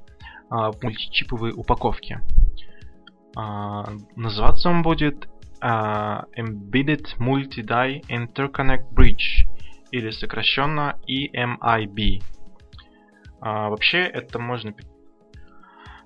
в 0.49 0.77
мультичиповой 0.81 1.51
упаковке. 1.51 2.21
Э, 3.37 3.83
называться 4.15 4.69
он 4.69 4.81
будет 4.81 5.27
э, 5.61 5.65
Embedded 5.65 7.17
Multi-Die 7.19 8.01
Interconnect 8.07 8.93
Bridge 8.93 9.47
или 9.91 10.09
сокращенно 10.11 10.99
EMIB. 11.07 12.21
А, 13.41 13.69
вообще 13.69 13.99
это 13.99 14.39
можно 14.39 14.73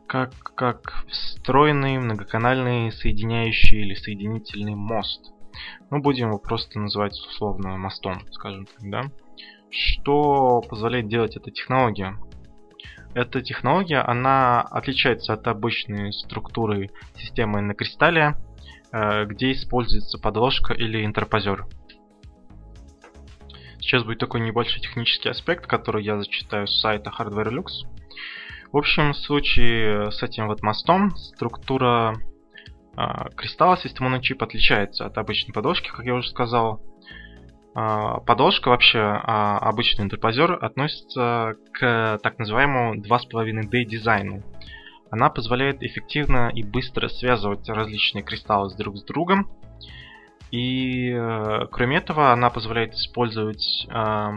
как, 0.07 0.33
как 0.55 1.05
встроенный 1.07 1.97
многоканальный 1.97 2.91
соединяющий 2.91 3.81
или 3.81 3.93
соединительный 3.93 4.75
мост. 4.75 5.31
Мы 5.89 5.99
будем 5.99 6.29
его 6.29 6.39
просто 6.39 6.79
называть 6.79 7.13
условно 7.13 7.77
мостом, 7.77 8.19
скажем 8.31 8.65
так, 8.65 8.89
да? 8.89 9.01
Что 9.69 10.61
позволяет 10.67 11.07
делать 11.07 11.37
эта 11.37 11.51
технология? 11.51 12.17
Эта 13.13 13.41
технология, 13.41 14.01
она 14.01 14.61
отличается 14.61 15.33
от 15.33 15.47
обычной 15.47 16.13
структуры 16.13 16.91
системы 17.15 17.61
на 17.61 17.73
кристалле, 17.73 18.35
э, 18.91 19.25
где 19.25 19.51
используется 19.51 20.19
подложка 20.19 20.73
или 20.73 21.03
интерпозер. 21.03 21.65
Сейчас 23.79 24.03
будет 24.03 24.19
такой 24.19 24.41
небольшой 24.41 24.81
технический 24.81 25.29
аспект, 25.29 25.65
который 25.65 26.03
я 26.03 26.19
зачитаю 26.19 26.67
с 26.67 26.79
сайта 26.79 27.11
Hardware 27.17 27.49
Lux. 27.49 27.87
В 28.71 28.77
общем, 28.77 29.13
в 29.13 29.17
случае 29.17 30.11
с 30.11 30.21
этим 30.21 30.47
вот 30.47 30.61
мостом 30.61 31.09
структура 31.15 32.15
э, 32.95 33.29
кристалла 33.35 33.77
системы 33.77 34.09
на 34.09 34.21
чип 34.21 34.43
отличается 34.43 35.07
от 35.07 35.17
обычной 35.17 35.53
подложки, 35.53 35.89
как 35.89 36.05
я 36.05 36.13
уже 36.13 36.29
сказал. 36.29 36.83
Э, 37.79 38.19
подложка 38.25 38.69
вообще, 38.69 38.99
э, 38.99 39.21
обычный 39.25 40.03
интерпозер, 40.03 40.57
относится 40.61 41.55
к 41.71 42.19
так 42.21 42.37
называемому 42.37 43.01
2.5D 43.01 43.85
дизайну. 43.85 44.43
Она 45.09 45.29
позволяет 45.29 45.81
эффективно 45.81 46.51
и 46.53 46.61
быстро 46.61 47.07
связывать 47.07 47.67
различные 47.69 48.23
кристаллы 48.23 48.75
друг 48.75 48.97
с 48.97 49.03
другом, 49.03 49.49
и 50.51 51.11
э, 51.11 51.67
кроме 51.71 51.97
этого, 51.97 52.33
она 52.33 52.49
позволяет 52.49 52.95
использовать 52.95 53.87
э, 53.89 54.31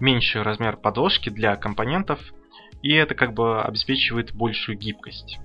меньший 0.00 0.42
размер 0.42 0.78
подложки 0.78 1.28
для 1.28 1.56
компонентов, 1.56 2.18
и 2.82 2.94
это 2.94 3.14
как 3.14 3.34
бы 3.34 3.62
обеспечивает 3.62 4.34
большую 4.34 4.78
гибкость. 4.78 5.38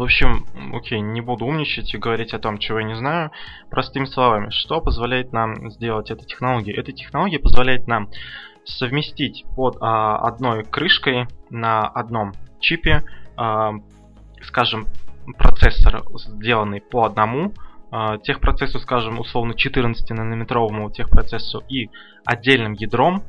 В 0.00 0.04
общем, 0.04 0.46
окей, 0.72 0.98
не 0.98 1.20
буду 1.20 1.44
умничать 1.44 1.92
и 1.92 1.98
говорить 1.98 2.32
о 2.32 2.38
том, 2.38 2.56
чего 2.56 2.78
я 2.78 2.86
не 2.86 2.96
знаю. 2.96 3.32
Простыми 3.68 4.06
словами, 4.06 4.48
что 4.48 4.80
позволяет 4.80 5.34
нам 5.34 5.70
сделать 5.72 6.10
эта 6.10 6.24
технология? 6.24 6.72
Эта 6.72 6.90
технология 6.92 7.38
позволяет 7.38 7.86
нам 7.86 8.08
совместить 8.64 9.44
под 9.54 9.76
а, 9.82 10.16
одной 10.16 10.64
крышкой 10.64 11.26
на 11.50 11.82
одном 11.82 12.32
чипе, 12.60 13.04
а, 13.36 13.72
скажем, 14.40 14.86
процессор, 15.36 16.02
сделанный 16.14 16.80
по 16.80 17.04
одному 17.04 17.52
а, 17.90 18.16
техпроцессу, 18.16 18.78
скажем, 18.78 19.20
условно 19.20 19.52
14-нанометровому 19.52 20.90
техпроцессу 20.90 21.62
и 21.68 21.90
отдельным 22.24 22.72
ядром 22.72 23.22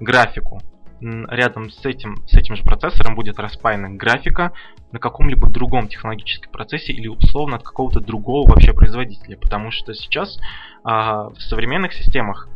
графику. 0.00 0.60
Рядом 1.00 1.70
с 1.70 1.84
этим, 1.84 2.26
с 2.26 2.34
этим 2.34 2.56
же 2.56 2.64
процессором 2.64 3.14
будет 3.14 3.38
распаяна 3.38 3.90
графика 3.90 4.52
на 4.92 4.98
каком-либо 4.98 5.48
другом 5.48 5.88
технологическом 5.88 6.50
процессе 6.50 6.92
или 6.92 7.08
условно 7.08 7.56
от 7.56 7.62
какого-то 7.62 8.00
другого 8.00 8.48
вообще 8.48 8.72
производителя. 8.72 9.36
Потому 9.36 9.70
что 9.70 9.92
сейчас 9.94 10.38
э, 10.38 10.40
в 10.84 11.36
современных 11.38 11.92
системах 11.92 12.48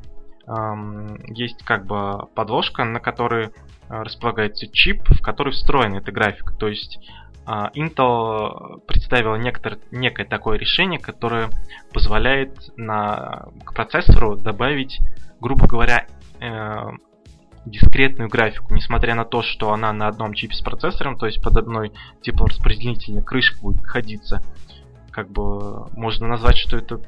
э, 0.47 0.53
есть 1.29 1.63
как 1.65 1.87
бы 1.87 2.27
подложка, 2.35 2.85
на 2.85 3.01
которой 3.01 3.51
располагается 3.91 4.69
чип, 4.69 5.03
в 5.09 5.21
который 5.21 5.53
встроена 5.53 5.97
эта 5.97 6.13
графика. 6.13 6.55
То 6.55 6.69
есть 6.69 7.01
а, 7.45 7.71
Intel 7.75 8.81
представила 8.87 9.35
некотор, 9.35 9.79
некое 9.91 10.25
такое 10.25 10.57
решение, 10.57 11.01
которое 11.01 11.51
позволяет 11.93 12.71
на, 12.77 13.49
к 13.65 13.75
процессору 13.75 14.37
добавить, 14.37 15.01
грубо 15.41 15.67
говоря, 15.67 16.07
э, 16.41 16.91
дискретную 17.67 18.29
графику, 18.29 18.75
несмотря 18.75 19.15
на 19.15 19.25
то, 19.25 19.43
что 19.43 19.73
она 19.73 19.93
на 19.93 20.09
одном 20.09 20.35
чипе 20.35 20.55
с 20.55 20.61
процессором, 20.61 21.19
то 21.19 21.27
есть 21.27 21.43
под 21.43 21.57
одной 21.57 21.93
теплораспределительной 22.23 23.23
крышкой 23.23 23.61
будет 23.61 23.83
находиться, 23.83 24.43
как 25.11 25.31
бы 25.31 25.89
можно 25.97 26.27
назвать, 26.29 26.57
что 26.57 26.77
это 26.77 27.01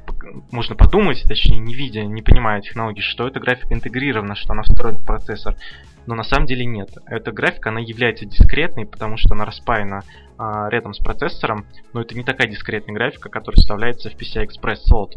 можно 0.51 0.75
подумать, 0.75 1.23
точнее 1.27 1.59
не 1.59 1.73
видя, 1.73 2.03
не 2.03 2.21
понимая 2.21 2.61
технологии, 2.61 3.01
что 3.01 3.27
эта 3.27 3.39
графика 3.39 3.73
интегрирована, 3.73 4.35
что 4.35 4.53
она 4.53 4.63
встроена 4.63 4.99
в 4.99 5.05
процессор 5.05 5.55
но 6.05 6.15
на 6.15 6.23
самом 6.23 6.45
деле 6.45 6.65
нет. 6.65 6.89
Эта 7.05 7.31
графика, 7.31 7.69
она 7.69 7.79
является 7.79 8.25
дискретной, 8.25 8.85
потому 8.85 9.17
что 9.17 9.33
она 9.33 9.45
распаяна 9.45 10.01
а, 10.37 10.69
рядом 10.69 10.93
с 10.93 10.99
процессором, 10.99 11.65
но 11.93 12.01
это 12.01 12.15
не 12.15 12.23
такая 12.23 12.47
дискретная 12.47 12.95
графика, 12.95 13.29
которая 13.29 13.59
вставляется 13.59 14.09
в 14.09 14.15
PCI 14.15 14.47
Express 14.47 14.79
Slot. 14.91 15.11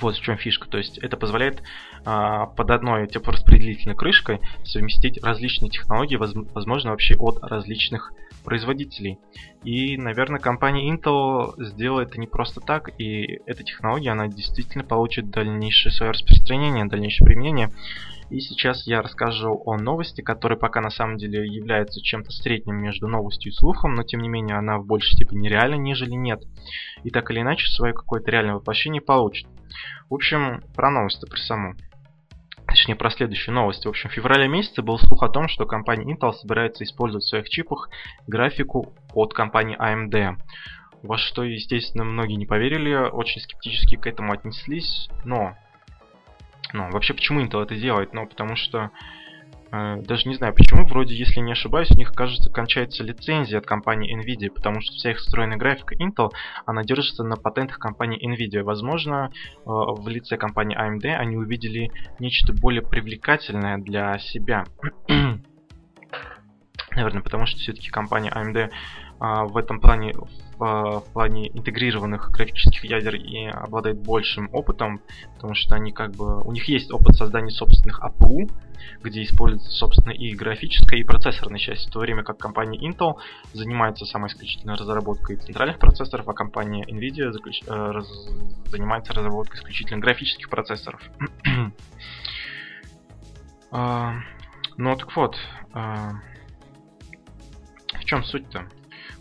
Вот 0.00 0.16
в 0.16 0.20
чем 0.20 0.36
фишка. 0.36 0.68
То 0.68 0.78
есть 0.78 0.98
это 0.98 1.16
позволяет 1.16 1.62
а, 2.04 2.46
под 2.46 2.70
одной 2.70 3.06
теплораспределительной 3.06 3.94
крышкой 3.94 4.40
совместить 4.64 5.22
различные 5.22 5.70
технологии, 5.70 6.16
возможно, 6.16 6.90
вообще 6.90 7.14
от 7.16 7.42
различных 7.42 8.12
производителей. 8.42 9.18
И, 9.62 9.96
наверное, 9.96 10.40
компания 10.40 10.92
Intel 10.92 11.54
сделает 11.58 12.10
это 12.10 12.20
не 12.20 12.26
просто 12.26 12.60
так, 12.60 12.90
и 12.98 13.40
эта 13.46 13.62
технология, 13.62 14.10
она 14.10 14.26
действительно 14.26 14.84
получит 14.84 15.30
дальнейшее 15.30 15.92
свое 15.92 16.12
распространение, 16.12 16.84
дальнейшее 16.86 17.24
применение. 17.26 17.70
И 18.32 18.40
сейчас 18.40 18.86
я 18.86 19.02
расскажу 19.02 19.62
о 19.66 19.76
новости, 19.76 20.22
которая 20.22 20.58
пока 20.58 20.80
на 20.80 20.88
самом 20.88 21.18
деле 21.18 21.46
является 21.46 22.00
чем-то 22.00 22.30
средним 22.30 22.76
между 22.76 23.06
новостью 23.06 23.52
и 23.52 23.54
слухом, 23.54 23.92
но 23.92 24.04
тем 24.04 24.20
не 24.20 24.30
менее 24.30 24.56
она 24.56 24.78
в 24.78 24.86
большей 24.86 25.12
степени 25.12 25.48
реальна, 25.48 25.74
нежели 25.74 26.14
нет. 26.14 26.42
И 27.04 27.10
так 27.10 27.30
или 27.30 27.42
иначе 27.42 27.66
свое 27.66 27.92
какое-то 27.92 28.30
реальное 28.30 28.54
воплощение 28.54 29.02
получит. 29.02 29.46
В 30.08 30.14
общем, 30.14 30.62
про 30.74 30.90
новость 30.90 31.20
про 31.28 31.36
саму. 31.36 31.74
Точнее, 32.66 32.96
про 32.96 33.10
следующую 33.10 33.54
новость. 33.54 33.84
В 33.84 33.90
общем, 33.90 34.08
в 34.08 34.14
феврале 34.14 34.48
месяце 34.48 34.80
был 34.80 34.98
слух 34.98 35.22
о 35.22 35.28
том, 35.28 35.46
что 35.48 35.66
компания 35.66 36.10
Intel 36.10 36.32
собирается 36.32 36.84
использовать 36.84 37.24
в 37.24 37.28
своих 37.28 37.50
чипах 37.50 37.90
графику 38.26 38.94
от 39.12 39.34
компании 39.34 39.76
AMD. 39.78 40.38
Во 41.02 41.18
что, 41.18 41.42
естественно, 41.42 42.04
многие 42.04 42.36
не 42.36 42.46
поверили, 42.46 42.94
очень 42.94 43.42
скептически 43.42 43.96
к 43.96 44.06
этому 44.06 44.32
отнеслись, 44.32 45.10
но 45.26 45.54
ну, 46.72 46.90
вообще, 46.90 47.14
почему 47.14 47.40
Intel 47.40 47.62
это 47.62 47.74
делает? 47.74 48.12
Ну, 48.14 48.26
потому 48.26 48.56
что 48.56 48.90
э, 49.70 49.96
даже 50.02 50.28
не 50.28 50.34
знаю 50.34 50.54
почему, 50.54 50.86
вроде, 50.86 51.14
если 51.14 51.40
не 51.40 51.52
ошибаюсь, 51.52 51.90
у 51.90 51.96
них, 51.96 52.12
кажется, 52.12 52.50
кончается 52.50 53.04
лицензия 53.04 53.58
от 53.58 53.66
компании 53.66 54.18
Nvidia, 54.18 54.50
потому 54.50 54.80
что 54.80 54.92
вся 54.94 55.10
их 55.10 55.18
встроенная 55.18 55.58
графика 55.58 55.94
Intel, 55.94 56.30
она 56.66 56.82
держится 56.82 57.24
на 57.24 57.36
патентах 57.36 57.78
компании 57.78 58.20
Nvidia. 58.26 58.62
Возможно, 58.62 59.30
э, 59.44 59.60
в 59.66 60.08
лице 60.08 60.36
компании 60.36 60.78
AMD 60.78 61.06
они 61.14 61.36
увидели 61.36 61.90
нечто 62.18 62.52
более 62.52 62.82
привлекательное 62.82 63.78
для 63.78 64.18
себя. 64.18 64.64
Наверное, 66.94 67.22
потому 67.22 67.46
что 67.46 67.58
все-таки 67.58 67.88
компания 67.88 68.30
AMD 68.30 68.70
а, 69.24 69.44
в 69.44 69.56
этом 69.56 69.78
плане, 69.78 70.14
в, 70.62 70.64
а, 70.64 71.00
в 71.00 71.12
плане 71.12 71.48
интегрированных 71.48 72.30
графических 72.30 72.84
ядер 72.84 73.16
и 73.16 73.46
обладает 73.46 74.00
большим 74.00 74.48
опытом, 74.52 75.00
потому 75.34 75.54
что 75.54 75.74
они 75.74 75.92
как 75.92 76.12
бы, 76.12 76.40
у 76.42 76.52
них 76.52 76.68
есть 76.68 76.92
опыт 76.92 77.16
создания 77.16 77.50
собственных 77.50 78.00
APU, 78.00 78.50
где 79.02 79.24
используется, 79.24 79.70
собственно, 79.70 80.12
и 80.12 80.34
графическая, 80.34 81.00
и 81.00 81.04
процессорная 81.04 81.58
часть, 81.58 81.88
в 81.88 81.92
то 81.92 81.98
время 81.98 82.22
как 82.22 82.38
компания 82.38 82.78
Intel 82.78 83.16
занимается 83.52 84.04
самой 84.04 84.28
исключительно 84.28 84.76
разработкой 84.76 85.36
центральных 85.36 85.78
процессоров, 85.78 86.28
а 86.28 86.32
компания 86.32 86.84
Nvidia 86.84 87.32
заключ... 87.32 87.62
э, 87.66 87.66
раз... 87.66 88.06
занимается 88.66 89.12
разработкой 89.12 89.58
исключительно 89.58 90.00
графических 90.00 90.48
процессоров. 90.48 91.02
uh, 93.72 94.12
ну 94.76 94.96
так 94.96 95.16
вот, 95.16 95.36
в 95.72 96.20
чем 98.04 98.24
суть-то? 98.24 98.68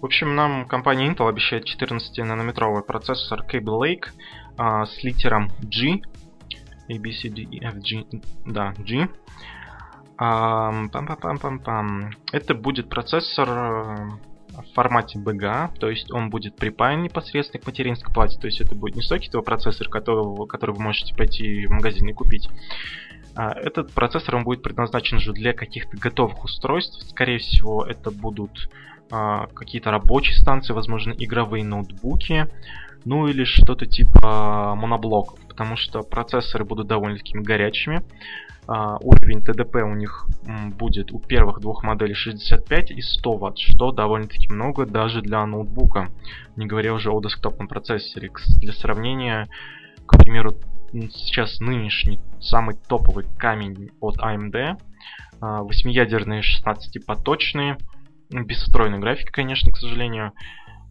В 0.02 0.06
общем, 0.06 0.36
нам 0.36 0.66
компания 0.66 1.08
Intel 1.08 1.30
обещает 1.30 1.66
14-нанометровый 1.66 2.82
процессор 2.82 3.42
Cable 3.42 3.80
Lake 3.80 4.06
а, 4.58 4.88
с 4.88 5.04
литером 5.04 5.52
G. 5.62 6.02
A, 6.90 7.00
B, 7.00 7.12
C, 7.12 7.30
D, 7.30 7.44
E, 7.44 7.64
F, 7.64 7.76
G. 7.76 8.06
Да, 8.46 8.74
G. 8.80 9.08
А, 10.18 10.72
пам 10.92 11.06
-пам 11.06 11.20
-пам 11.20 11.38
-пам 11.40 11.64
-пам. 11.64 12.12
Это 12.32 12.56
будет 12.56 12.90
процессор, 12.90 13.48
в 14.52 14.74
формате 14.74 15.20
BGA, 15.20 15.72
то 15.80 15.90
есть 15.90 16.12
он 16.12 16.30
будет 16.30 16.56
припаян 16.56 17.04
непосредственно 17.04 17.62
к 17.62 17.68
материнской 17.68 18.14
плате, 18.14 18.38
то 18.40 18.48
есть 18.48 18.60
это 18.60 18.76
будет 18.76 18.96
не 18.96 19.02
сокетовый 19.02 19.46
процессор, 19.46 19.88
которого, 19.88 20.46
который 20.46 20.76
вы 20.76 20.82
можете 20.82 21.16
пойти 21.16 21.66
в 21.68 21.72
магазин 21.72 22.08
и 22.10 22.14
купить. 22.14 22.50
А 23.34 23.54
этот 23.54 23.94
процессор 23.94 24.36
он 24.36 24.44
будет 24.44 24.62
предназначен 24.62 25.20
же 25.20 25.32
для 25.32 25.54
каких-то 25.54 25.96
готовых 25.96 26.44
устройств. 26.44 27.02
Скорее 27.10 27.38
всего, 27.38 27.86
это 27.86 28.12
будут 28.12 28.52
а, 28.68 28.91
какие-то 29.12 29.92
рабочие 29.92 30.36
станции, 30.38 30.74
возможно, 30.74 31.12
игровые 31.12 31.64
ноутбуки, 31.66 32.48
ну 33.06 33.28
или 33.28 33.44
что-то 33.44 33.86
типа 33.86 34.76
моноблоков, 34.76 35.40
потому 35.48 35.76
что 35.76 36.02
процессоры 36.02 36.66
будут 36.66 36.88
довольно-таки 36.88 37.38
горячими. 37.38 38.04
Uh, 38.68 38.98
уровень 39.02 39.40
TDP 39.40 39.82
у 39.82 39.96
них 39.96 40.28
будет 40.78 41.12
у 41.12 41.20
первых 41.20 41.62
двух 41.62 41.84
моделей 41.84 42.14
65 42.14 42.92
и 42.92 43.02
100 43.02 43.32
Вт, 43.38 43.58
что 43.58 43.92
довольно-таки 43.92 44.54
много 44.54 44.86
даже 44.86 45.22
для 45.22 45.44
ноутбука, 45.48 46.10
не 46.56 46.68
говоря 46.68 46.94
уже 46.94 47.10
о 47.10 47.20
десктопном 47.20 47.68
процессоре. 47.68 48.32
Для 48.62 48.72
сравнения, 48.72 49.48
к 50.06 50.16
примеру, 50.16 50.54
сейчас 50.92 51.60
нынешний 51.60 52.20
самый 52.40 52.76
топовый 52.88 53.26
камень 53.38 53.90
от 54.00 54.18
AMD, 54.20 54.78
uh, 55.42 55.68
8-ядерные 55.68 56.42
16-поточные, 56.42 57.78
без 58.32 58.58
встроенной 58.58 59.00
графики, 59.00 59.30
конечно, 59.32 59.72
к 59.72 59.78
сожалению, 59.78 60.34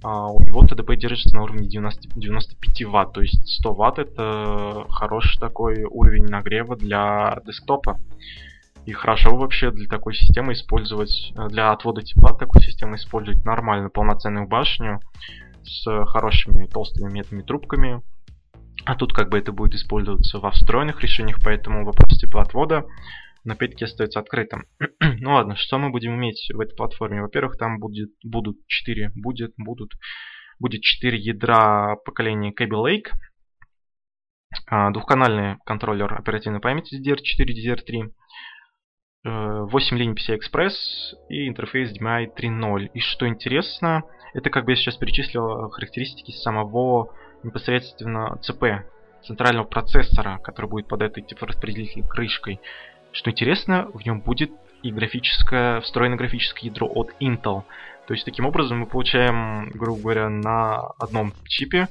а, 0.03 0.29
у 0.29 0.41
него 0.41 0.67
ТДП 0.67 0.97
держится 0.97 1.35
на 1.35 1.43
уровне 1.43 1.69
90, 1.69 2.09
95 2.15 2.85
Вт, 2.85 3.13
то 3.13 3.21
есть 3.21 3.47
100 3.47 3.75
Вт 3.75 3.99
это 3.99 4.87
хороший 4.89 5.39
такой 5.39 5.85
уровень 5.85 6.25
нагрева 6.25 6.77
для 6.77 7.41
десктопа. 7.47 7.99
И 8.87 8.93
хорошо 8.93 9.37
вообще 9.37 9.71
для 9.71 9.87
такой 9.87 10.15
системы 10.15 10.55
использовать, 10.55 11.33
для 11.51 11.71
отвода 11.71 12.03
тепла 12.03 12.33
такой 12.33 12.63
системы 12.63 12.97
использовать 12.97 13.45
нормальную 13.45 13.91
полноценную 13.91 14.49
башню 14.49 15.01
с 15.63 16.07
хорошими 16.07 16.67
толстыми 16.67 17.13
медными 17.13 17.43
трубками. 17.43 18.03
А 18.87 18.95
тут 18.97 19.13
как 19.13 19.29
бы 19.29 19.39
это 19.39 19.53
будет 19.53 19.75
использоваться 19.75 20.39
во 20.39 20.51
встроенных 20.51 21.03
решениях, 21.03 21.41
поэтому 21.45 21.85
вопрос 21.85 22.19
теплоотвода 22.19 22.87
но 23.45 23.55
опять-таки 23.55 23.85
остается 23.85 24.21
открытым. 24.21 24.67
ну 25.01 25.33
ладно, 25.33 25.57
что 25.57 25.79
мы 25.79 25.91
будем 25.91 26.15
иметь 26.15 26.51
в 26.53 26.61
этой 26.61 26.75
платформе? 26.75 27.23
Во-первых, 27.23 27.57
там 27.57 27.79
будет, 27.79 28.11
будут 28.25 28.57
4, 28.67 29.13
будет, 29.15 29.53
будут, 29.57 29.93
будет 30.59 30.83
4 30.83 31.19
ядра 31.19 31.97
поколения 32.05 32.53
Kaby 32.53 32.71
Lake, 32.71 33.11
а, 34.67 34.91
двухканальный 34.91 35.57
контроллер 35.65 36.13
оперативной 36.15 36.61
памяти 36.61 37.01
DDR4, 37.01 37.47
DDR3, 37.47 38.13
8 39.23 39.99
линий 39.99 40.15
PCI-Express 40.15 40.73
и 41.29 41.47
интерфейс 41.47 41.93
DMI 41.93 42.35
3.0. 42.35 42.91
И 42.95 43.01
что 43.01 43.29
интересно, 43.29 44.03
это 44.33 44.49
как 44.49 44.65
бы 44.65 44.73
я 44.73 44.77
сейчас 44.77 44.97
перечислил 44.97 45.69
характеристики 45.71 46.33
самого 46.33 47.15
непосредственно 47.43 48.39
ЦП, 48.43 48.87
центрального 49.23 49.67
процессора, 49.67 50.39
который 50.43 50.71
будет 50.71 50.89
под 50.89 51.03
этой 51.03 51.23
типа 51.23 51.47
распределительной 51.47 52.09
крышкой. 52.09 52.61
Что 53.13 53.31
интересно, 53.31 53.89
в 53.93 54.05
нем 54.05 54.21
будет 54.21 54.51
и 54.83 54.91
графическое, 54.91 55.81
встроенное 55.81 56.19
графическое 56.19 56.67
ядро 56.71 56.87
от 56.87 57.11
Intel. 57.21 57.65
То 58.07 58.15
есть 58.15 58.25
таким 58.25 58.47
образом 58.47 58.79
мы 58.79 58.87
получаем, 58.87 59.71
грубо 59.71 60.01
говоря, 60.01 60.29
на 60.29 60.79
одном 60.99 61.33
чипе 61.47 61.89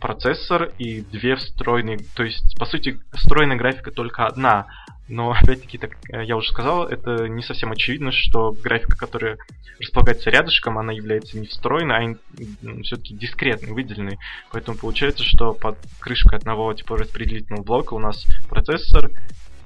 процессор 0.00 0.72
и 0.78 1.00
две 1.00 1.36
встроенные, 1.36 2.00
то 2.16 2.24
есть 2.24 2.58
по 2.58 2.64
сути 2.64 2.98
встроенная 3.12 3.56
графика 3.56 3.92
только 3.92 4.26
одна, 4.26 4.66
но 5.08 5.30
опять-таки, 5.30 5.78
так 5.78 5.92
э, 6.10 6.24
я 6.24 6.36
уже 6.36 6.48
сказал, 6.48 6.88
это 6.88 7.28
не 7.28 7.42
совсем 7.42 7.70
очевидно, 7.70 8.10
что 8.10 8.52
графика, 8.52 8.96
которая 8.96 9.38
располагается 9.78 10.30
рядышком, 10.30 10.78
она 10.78 10.92
является 10.92 11.38
не 11.38 11.46
встроенной, 11.46 12.16
а 12.16 12.82
все-таки 12.82 13.14
дискретной, 13.14 13.72
выделенной. 13.72 14.18
Поэтому 14.50 14.76
получается, 14.76 15.22
что 15.22 15.52
под 15.52 15.78
крышкой 16.00 16.38
одного 16.38 16.72
типа 16.74 16.96
распределительного 16.96 17.62
блока 17.62 17.94
у 17.94 17.98
нас 17.98 18.26
процессор 18.48 19.10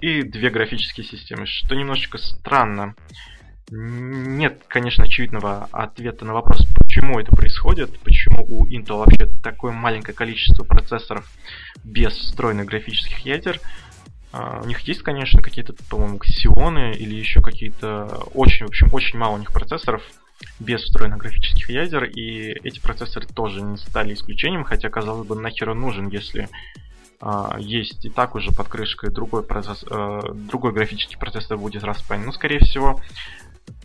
и 0.00 0.22
две 0.22 0.50
графические 0.50 1.06
системы, 1.06 1.46
что 1.46 1.74
немножечко 1.74 2.18
странно. 2.18 2.94
Нет, 3.70 4.62
конечно, 4.68 5.04
очевидного 5.04 5.68
ответа 5.72 6.24
на 6.24 6.35
вопрос, 6.35 6.64
почему 6.78 7.18
это 7.18 7.35
происходит, 7.35 7.98
почему 8.00 8.44
у 8.48 8.64
Intel 8.66 8.98
вообще 8.98 9.26
такое 9.42 9.72
маленькое 9.72 10.14
количество 10.14 10.62
процессоров 10.62 11.28
без 11.82 12.12
встроенных 12.12 12.66
графических 12.66 13.18
ядер. 13.20 13.61
Uh, 14.32 14.62
у 14.64 14.66
них 14.66 14.80
есть, 14.80 15.02
конечно, 15.02 15.40
какие-то, 15.40 15.72
по-моему, 15.88 16.18
ксионы 16.18 16.92
или 16.92 17.14
еще 17.14 17.40
какие-то 17.40 18.06
очень, 18.35 18.66
в 18.66 18.68
общем, 18.68 18.92
очень 18.92 19.18
мало 19.18 19.37
у 19.37 19.38
них 19.38 19.52
процессоров 19.52 20.02
без 20.59 20.82
встроенных 20.82 21.18
графических 21.18 21.70
ядер, 21.70 22.04
и 22.04 22.50
эти 22.62 22.80
процессоры 22.80 23.26
тоже 23.26 23.62
не 23.62 23.78
стали 23.78 24.14
исключением, 24.14 24.64
хотя, 24.64 24.90
казалось 24.90 25.26
бы, 25.26 25.37
нахер 25.37 25.70
он 25.70 25.80
нужен, 25.80 26.09
если 26.09 26.42
а, 26.42 26.86
есть 27.59 28.05
и 28.05 28.11
так 28.11 28.35
уже 28.35 28.52
под 28.52 28.68
крышкой 28.68 29.11
другой, 29.11 29.42
процесс, 29.42 29.85
э, 29.88 30.20
другой 30.35 30.72
графический 30.72 31.18
процессор 31.18 31.57
будет 31.57 31.83
распаян. 31.83 32.24
Но, 32.24 32.33
скорее 32.33 32.59
всего, 32.59 33.00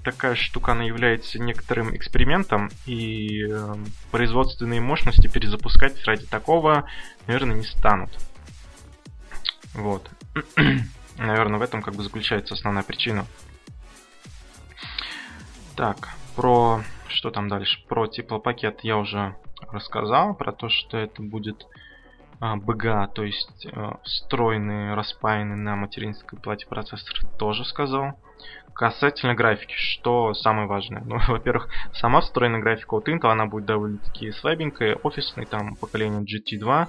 такая 0.04 0.36
штука, 0.36 0.74
она 0.74 0.84
является 0.84 1.40
некоторым 1.40 1.96
экспериментом, 1.96 2.70
и 2.86 3.46
э, 3.50 3.76
производственные 4.12 4.82
мощности 4.82 5.28
перезапускать 5.28 6.04
ради 6.06 6.26
такого, 6.26 6.86
наверное, 7.28 7.56
не 7.56 7.64
станут. 7.64 8.12
Вот. 9.74 10.10
наверное, 11.18 11.60
в 11.60 11.62
этом 11.62 11.82
как 11.82 11.96
бы 11.96 12.04
заключается 12.04 12.54
основная 12.54 12.84
причина. 12.84 13.26
Так, 15.76 16.10
про... 16.36 16.84
Что 17.08 17.30
там 17.30 17.50
дальше? 17.50 17.84
Про 17.88 18.08
теплопакет 18.08 18.80
я 18.84 18.98
уже 18.98 19.36
рассказал, 19.70 20.34
про 20.34 20.54
то, 20.54 20.70
что 20.70 20.98
это 20.98 21.22
будет 21.22 21.68
BGA, 22.42 23.08
то 23.14 23.24
есть 23.24 23.68
э, 23.72 23.92
встроенный, 24.04 24.96
распаянный 24.96 25.56
на 25.56 25.76
материнской 25.76 26.40
плате 26.40 26.66
процессор, 26.68 27.14
тоже 27.38 27.64
сказал. 27.66 28.20
Касательно 28.74 29.36
графики, 29.36 29.76
что 29.78 30.34
самое 30.34 30.68
важное? 30.68 31.04
Ну, 31.06 31.20
во-первых, 31.28 31.70
сама 31.94 32.22
встроенная 32.22 32.60
графика 32.60 32.96
от 32.96 33.08
Intel, 33.08 33.32
она 33.32 33.46
будет 33.46 33.66
довольно-таки 33.66 34.32
слабенькая, 34.32 34.96
офисный, 34.96 35.46
там, 35.46 35.76
поколение 35.76 36.22
GT2, 36.22 36.88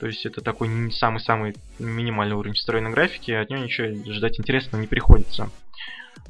то 0.00 0.06
есть 0.06 0.26
это 0.26 0.40
такой 0.40 0.90
самый-самый 0.92 1.54
минимальный 1.78 2.34
уровень 2.34 2.54
встроенной 2.54 2.90
графики, 2.90 3.30
от 3.30 3.48
нее 3.48 3.60
ничего 3.60 4.12
ждать 4.12 4.40
интересного 4.40 4.80
не 4.80 4.88
приходится. 4.88 5.50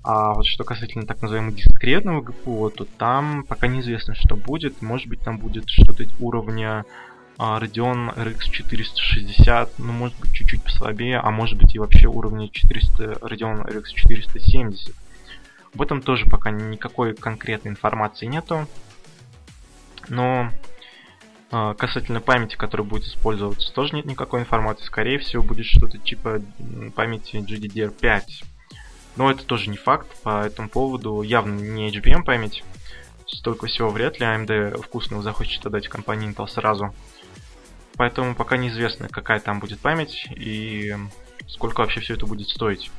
А 0.03 0.35
вот 0.35 0.47
что 0.47 0.65
касательно 0.65 1.07
так 1.07 1.21
называемого 1.21 1.55
дискретного 1.55 2.23
GPU, 2.23 2.71
то 2.71 2.85
там 2.85 3.45
пока 3.45 3.67
неизвестно, 3.67 4.15
что 4.15 4.35
будет. 4.35 4.81
Может 4.81 5.09
быть, 5.09 5.21
там 5.21 5.39
будет 5.39 5.69
что-то 5.69 6.05
уровня 6.19 6.81
а, 6.81 6.85
Radeon 7.41 8.15
RX 8.15 8.51
460, 8.51 9.79
ну, 9.79 9.93
может 9.93 10.19
быть, 10.19 10.33
чуть-чуть 10.33 10.63
послабее, 10.63 11.19
а 11.19 11.31
может 11.31 11.59
быть 11.59 11.75
и 11.75 11.79
вообще 11.79 12.07
уровня 12.07 12.51
400, 12.51 13.19
Radeon 13.23 13.67
RX 13.67 13.85
470. 13.95 14.95
Об 15.75 15.83
этом 15.83 16.03
тоже 16.03 16.27
пока 16.27 16.51
никакой 16.51 17.15
конкретной 17.15 17.71
информации 17.71 18.27
нету. 18.27 18.67
Но 20.09 20.51
э, 21.51 21.75
касательно 21.79 22.21
памяти, 22.21 22.57
которая 22.57 22.87
будет 22.87 23.05
использоваться, 23.05 23.73
тоже 23.73 23.95
нет 23.95 24.05
никакой 24.05 24.41
информации. 24.41 24.85
Скорее 24.85 25.19
всего, 25.19 25.43
будет 25.43 25.65
что-то 25.65 25.97
типа 25.97 26.43
памяти 26.95 27.37
GDDR5. 27.37 28.23
Но 29.17 29.31
это 29.31 29.45
тоже 29.45 29.71
не 29.71 29.77
факт. 29.79 30.09
По 30.23 30.45
этому 30.45 30.69
поводу 30.69 31.23
явно 31.23 31.59
не 31.59 31.91
HBM 31.91 32.23
память. 32.25 32.65
Столько 33.27 33.67
всего 33.67 33.89
вряд 33.91 34.19
ли 34.19 34.27
AMD 34.27 34.83
вкусного 34.83 35.23
захочет 35.23 35.65
отдать 35.65 35.89
компании 35.89 36.29
Intel 36.29 36.49
сразу 36.49 36.95
поэтому 38.01 38.35
пока 38.35 38.57
неизвестно, 38.57 39.11
какая 39.11 39.41
там 39.41 39.61
будет 39.61 39.79
память 39.81 40.27
и 40.35 40.97
сколько 41.47 41.83
вообще 41.83 42.01
все 42.01 42.15
это 42.15 42.25
будет 42.25 42.49
стоить. 42.49 42.91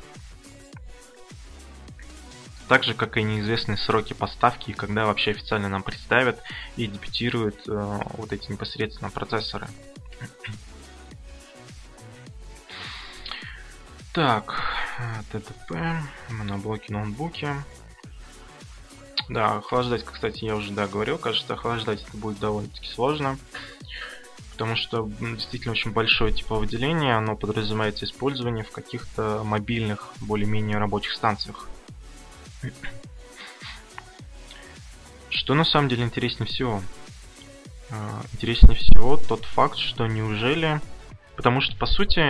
Так 2.68 2.84
же, 2.84 2.94
как 2.94 3.16
и 3.16 3.24
неизвестные 3.24 3.78
сроки 3.78 4.12
поставки 4.12 4.70
и 4.70 4.74
когда 4.74 5.06
вообще 5.06 5.32
официально 5.32 5.68
нам 5.68 5.82
представят 5.82 6.40
и 6.76 6.86
дебютируют 6.86 7.66
э, 7.66 8.00
вот 8.16 8.32
эти 8.32 8.52
непосредственно 8.52 9.10
процессоры. 9.10 9.66
Так, 14.12 14.62
ТТП, 15.32 15.74
моноблоки, 16.28 16.92
ноутбуки. 16.92 17.48
Да, 19.28 19.56
охлаждать, 19.56 20.04
кстати, 20.04 20.44
я 20.44 20.54
уже 20.54 20.70
да 20.70 20.86
говорил, 20.86 21.18
кажется, 21.18 21.54
охлаждать 21.54 22.04
это 22.06 22.16
будет 22.16 22.38
довольно-таки 22.38 22.86
сложно 22.86 23.36
потому 24.62 24.76
что 24.76 25.10
действительно 25.18 25.72
очень 25.72 25.90
большое 25.90 26.32
типа 26.32 26.54
выделение, 26.54 27.16
оно 27.16 27.34
подразумевается 27.34 28.04
использование 28.04 28.62
в 28.62 28.70
каких-то 28.70 29.42
мобильных, 29.42 30.12
более-менее 30.20 30.78
рабочих 30.78 31.14
станциях. 31.14 31.68
Что 35.30 35.54
на 35.54 35.64
самом 35.64 35.88
деле 35.88 36.04
интереснее 36.04 36.46
всего? 36.46 36.80
А, 37.90 38.22
интереснее 38.34 38.76
всего 38.76 39.16
тот 39.16 39.46
факт, 39.46 39.78
что 39.78 40.06
неужели... 40.06 40.80
Потому 41.34 41.60
что, 41.60 41.76
по 41.76 41.86
сути, 41.86 42.22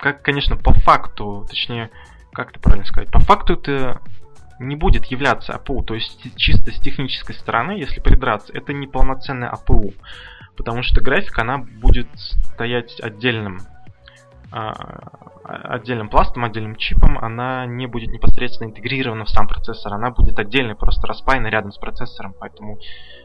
как, 0.00 0.22
конечно, 0.22 0.56
по 0.56 0.74
факту, 0.74 1.46
точнее, 1.48 1.90
как 2.32 2.50
это 2.50 2.58
правильно 2.58 2.84
сказать, 2.84 3.12
по 3.12 3.20
факту 3.20 3.52
это 3.52 4.00
не 4.58 4.74
будет 4.74 5.04
являться 5.06 5.52
APU. 5.52 5.84
То 5.84 5.94
есть 5.94 6.18
чисто 6.34 6.72
с 6.72 6.80
технической 6.80 7.36
стороны, 7.36 7.72
если 7.72 8.00
придраться, 8.00 8.52
это 8.52 8.72
не 8.72 8.88
полноценный 8.88 9.46
APU. 9.46 9.94
Потому 10.56 10.82
что 10.82 11.00
графика, 11.00 11.42
она 11.42 11.58
будет 11.58 12.08
стоять 12.16 13.00
отдельным 13.00 13.60
а, 14.50 15.32
отдельным 15.44 16.08
пластом, 16.08 16.44
отдельным 16.44 16.76
чипом, 16.76 17.18
она 17.18 17.66
не 17.66 17.86
будет 17.86 18.10
непосредственно 18.10 18.68
интегрирована 18.68 19.24
в 19.24 19.30
сам 19.30 19.48
процессор, 19.48 19.94
она 19.94 20.10
будет 20.10 20.38
отдельно 20.38 20.74
просто 20.74 21.06
распаяна 21.06 21.48
рядом 21.48 21.72
с 21.72 21.78
процессором, 21.78 22.34
поэтому 22.38 22.78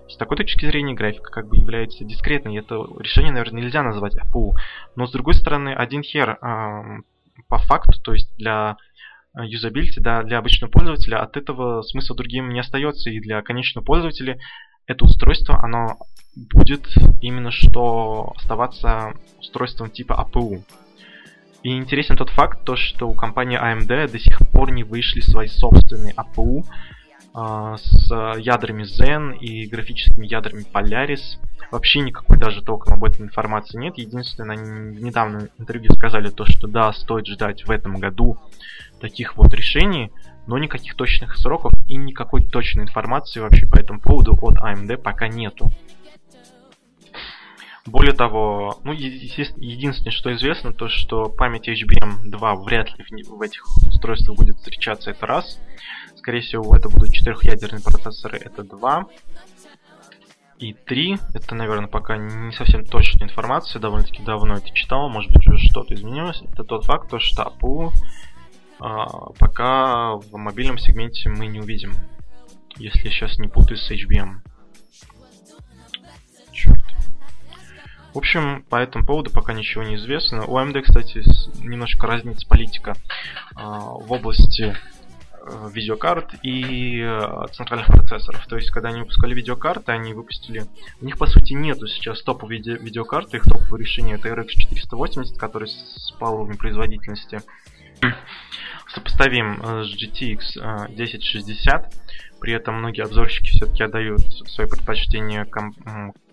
с 0.07 0.15
такой 0.17 0.37
точки 0.37 0.65
зрения 0.65 0.93
графика 0.93 1.29
как 1.29 1.47
бы 1.47 1.57
является 1.57 2.05
дискретной, 2.05 2.57
это 2.57 2.75
решение, 2.99 3.31
наверное, 3.31 3.61
нельзя 3.61 3.83
назвать 3.83 4.15
APU. 4.15 4.53
Но 4.95 5.05
с 5.05 5.11
другой 5.11 5.33
стороны, 5.33 5.73
один 5.73 6.01
хер 6.01 6.29
э, 6.41 7.01
по 7.49 7.57
факту, 7.57 8.01
то 8.01 8.13
есть 8.13 8.33
для 8.37 8.77
юзабилити, 9.35 9.99
да, 9.99 10.23
для 10.23 10.39
обычного 10.39 10.71
пользователя 10.71 11.21
от 11.21 11.37
этого 11.37 11.81
смысла 11.83 12.15
другим 12.15 12.49
не 12.49 12.59
остается, 12.59 13.09
и 13.09 13.19
для 13.19 13.41
конечного 13.41 13.85
пользователя 13.85 14.39
это 14.87 15.05
устройство, 15.05 15.61
оно 15.61 15.97
будет 16.35 16.87
именно 17.21 17.51
что 17.51 18.33
оставаться 18.35 19.13
устройством 19.39 19.89
типа 19.89 20.13
APU. 20.13 20.63
И 21.63 21.75
интересен 21.75 22.15
тот 22.15 22.29
факт, 22.29 22.63
то, 22.63 22.75
что 22.75 23.09
у 23.09 23.13
компании 23.13 23.59
AMD 23.59 24.11
до 24.11 24.19
сих 24.19 24.37
пор 24.51 24.71
не 24.71 24.83
вышли 24.83 25.19
свои 25.19 25.47
собственные 25.47 26.13
APU 26.13 26.63
э, 26.63 27.75
с 27.77 28.37
ядрами 28.37 28.83
Zen 28.83 29.37
и 29.37 29.67
графическими 29.67 30.25
ядрами 30.25 30.63
Polaris. 30.71 31.39
Вообще 31.71 31.99
никакой 31.99 32.37
даже 32.37 32.61
толком 32.61 32.93
об 32.93 33.03
этом 33.03 33.25
информации 33.25 33.77
нет. 33.77 33.97
Единственное, 33.97 34.55
они 34.55 34.97
в 34.97 35.03
недавнем 35.03 35.49
интервью 35.57 35.91
сказали 35.93 36.29
то, 36.29 36.45
что 36.45 36.67
да, 36.67 36.93
стоит 36.93 37.27
ждать 37.27 37.65
в 37.65 37.71
этом 37.71 37.97
году 37.97 38.37
таких 39.01 39.35
вот 39.35 39.53
решений, 39.53 40.11
но 40.47 40.57
никаких 40.57 40.95
точных 40.95 41.37
сроков 41.37 41.73
и 41.87 41.95
никакой 41.95 42.43
точной 42.43 42.83
информации 42.83 43.39
вообще 43.39 43.67
по 43.67 43.77
этому 43.77 43.99
поводу 43.99 44.37
от 44.41 44.55
AMD 44.57 44.97
пока 44.97 45.27
нету. 45.27 45.71
Более 47.85 48.13
того, 48.13 48.79
ну, 48.83 48.91
единственное, 48.91 50.11
что 50.11 50.33
известно, 50.35 50.73
то, 50.73 50.89
что 50.89 51.29
память 51.29 51.69
HBM2 51.69 52.63
вряд 52.63 52.89
ли 52.97 53.23
в 53.23 53.41
этих 53.41 53.65
устройствах 53.87 54.37
будет 54.37 54.57
встречаться, 54.57 55.11
это 55.11 55.25
раз. 55.25 55.57
Скорее 56.15 56.41
всего, 56.41 56.75
это 56.75 56.89
будут 56.89 57.13
четырехъядерные 57.13 57.81
процессоры, 57.81 58.39
это 58.39 58.63
два. 58.63 59.05
И 60.59 60.73
три, 60.73 61.17
это, 61.33 61.55
наверное, 61.55 61.87
пока 61.87 62.17
не 62.17 62.51
совсем 62.51 62.83
точная 62.83 63.27
информация, 63.27 63.79
довольно-таки 63.79 64.23
давно 64.23 64.55
это 64.57 64.69
читал, 64.71 65.07
может 65.07 65.31
быть, 65.31 65.47
уже 65.47 65.57
что-то 65.69 65.93
изменилось. 65.93 66.41
Это 66.51 66.63
тот 66.65 66.83
факт, 66.85 67.09
то, 67.09 67.19
что 67.19 67.43
а, 67.43 67.53
пока 68.79 70.15
в 70.15 70.37
мобильном 70.37 70.77
сегменте 70.77 71.29
мы 71.29 71.47
не 71.47 71.59
увидим, 71.59 71.93
если 72.77 73.09
сейчас 73.09 73.39
не 73.39 73.47
путаю 73.47 73.77
с 73.77 73.91
HBM. 73.91 74.37
Черт. 76.51 76.83
В 78.13 78.17
общем, 78.17 78.63
по 78.69 78.77
этому 78.77 79.05
поводу 79.05 79.29
пока 79.29 79.53
ничего 79.53 79.83
не 79.83 79.95
известно. 79.95 80.43
У 80.45 80.57
AMD, 80.57 80.81
кстати, 80.81 81.23
немножко 81.63 82.07
разнится 82.07 82.47
политика 82.47 82.95
э, 83.55 83.61
в 83.61 84.11
области 84.11 84.75
э, 85.39 85.69
видеокарт 85.71 86.33
и 86.41 86.99
э, 86.99 87.45
центральных 87.53 87.87
процессоров. 87.89 88.43
То 88.47 88.55
есть, 88.55 88.71
когда 88.71 88.89
они 88.89 89.01
выпускали 89.01 89.35
видеокарты, 89.35 89.91
они 89.91 90.15
выпустили... 90.15 90.65
У 90.99 91.05
них, 91.05 91.19
по 91.19 91.27
сути, 91.27 91.53
нету 91.53 91.85
сейчас 91.85 92.23
топов 92.23 92.49
виде... 92.49 92.77
видеокарт, 92.77 93.35
их 93.35 93.43
топовое 93.43 93.81
решение 93.81 94.15
это 94.15 94.29
RX 94.29 94.47
480, 94.47 95.37
который 95.37 95.67
спал 95.67 96.41
уровень 96.41 96.57
производительности 96.57 97.41
сопоставим 98.89 99.61
с 99.83 99.95
GTX 99.95 100.57
1060. 100.57 101.93
При 102.39 102.53
этом 102.53 102.75
многие 102.75 103.03
обзорщики 103.03 103.49
все-таки 103.49 103.83
отдают 103.83 104.21
свое 104.47 104.69
предпочтение 104.69 105.45
комп 105.45 105.77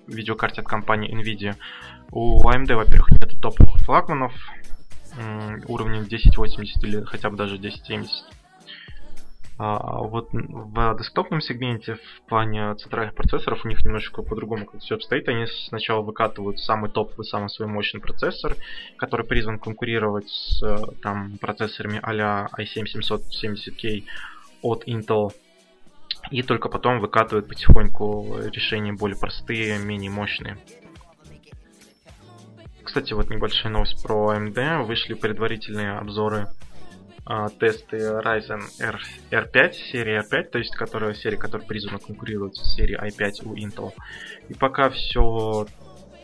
видеокарте 0.06 0.60
от 0.60 0.66
компании 0.66 1.10
Nvidia. 1.14 1.56
У 2.10 2.46
AMD, 2.46 2.74
во-первых, 2.74 3.10
нет 3.10 3.40
топовых 3.40 3.80
флагманов 3.80 4.34
уровня 5.66 6.00
1080 6.00 6.84
или 6.84 7.02
хотя 7.04 7.30
бы 7.30 7.36
даже 7.36 7.54
1070. 7.56 8.10
А 9.56 9.98
вот 9.98 10.30
в 10.32 10.98
десктопном 10.98 11.40
сегменте 11.40 11.94
в 11.94 12.28
плане 12.28 12.74
центральных 12.74 13.14
процессоров 13.14 13.64
у 13.64 13.68
них 13.68 13.84
немножечко 13.84 14.22
по-другому 14.22 14.66
как 14.66 14.80
все 14.80 14.96
обстоит. 14.96 15.28
Они 15.28 15.46
сначала 15.68 16.02
выкатывают 16.02 16.58
самый 16.58 16.90
топовый, 16.90 17.24
самый 17.24 17.48
свой 17.48 17.68
мощный 17.68 18.00
процессор, 18.00 18.56
который 18.96 19.24
призван 19.24 19.60
конкурировать 19.60 20.28
с 20.28 20.60
там, 21.02 21.38
процессорами 21.38 22.00
а-ля 22.02 22.48
i7-770K 22.58 24.04
от 24.62 24.88
Intel 24.88 25.32
и 26.30 26.42
только 26.42 26.68
потом 26.68 27.00
выкатывают 27.00 27.48
потихоньку 27.48 28.38
решения 28.52 28.92
более 28.92 29.18
простые, 29.18 29.78
менее 29.78 30.10
мощные. 30.10 30.58
Кстати, 32.82 33.12
вот 33.12 33.30
небольшая 33.30 33.72
новость 33.72 34.02
про 34.02 34.34
AMD. 34.34 34.84
Вышли 34.84 35.14
предварительные 35.14 35.92
обзоры 35.98 36.46
э, 36.46 36.63
тесты 37.58 37.96
Ryzen 37.96 38.62
R, 38.80 39.00
R5, 39.30 39.72
серии 39.72 40.20
R5, 40.20 40.50
то 40.50 40.58
есть 40.58 40.74
которая, 40.76 41.14
серия, 41.14 41.36
которая 41.36 41.66
призвана 41.66 41.98
конкурировать 41.98 42.56
с 42.56 42.74
серией 42.74 42.98
i5 42.98 43.48
у 43.48 43.54
Intel. 43.54 43.92
И 44.48 44.54
пока 44.54 44.90
все 44.90 45.66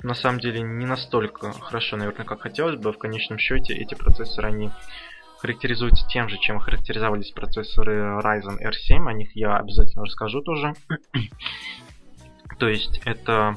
на 0.03 0.15
самом 0.15 0.41
деле 0.41 0.61
не 0.61 0.87
настолько 0.87 1.53
хорошо, 1.53 1.97
наверное, 1.97 2.25
как 2.25 2.41
хотелось 2.41 2.81
бы. 2.81 2.93
В 2.93 2.99
конечном 2.99 3.39
счете 3.39 3.75
эти 3.75 3.95
процессоры, 3.95 4.49
они 4.49 4.71
характеризуются 5.39 6.07
тем 6.09 6.29
же, 6.29 6.39
чем 6.39 6.59
характеризовались 6.59 7.33
процессоры 7.33 8.21
Ryzen 8.21 8.59
R7. 8.61 9.09
О 9.09 9.13
них 9.13 9.35
я 9.35 9.57
обязательно 9.57 10.05
расскажу 10.05 10.43
тоже. 10.43 10.75
То 12.59 12.69
есть 12.69 13.01
это 13.05 13.57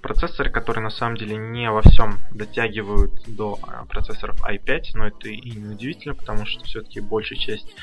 процессоры, 0.00 0.50
которые 0.50 0.82
на 0.82 0.90
самом 0.90 1.16
деле 1.16 1.36
не 1.36 1.70
во 1.70 1.82
всем 1.82 2.18
дотягивают 2.32 3.12
до 3.26 3.58
а, 3.62 3.84
процессоров 3.86 4.40
i5, 4.42 4.82
но 4.94 5.06
это 5.06 5.28
и 5.28 5.50
не 5.50 5.74
удивительно, 5.74 6.14
потому 6.14 6.46
что 6.46 6.64
все-таки 6.64 7.00
большая 7.00 7.38
часть 7.38 7.74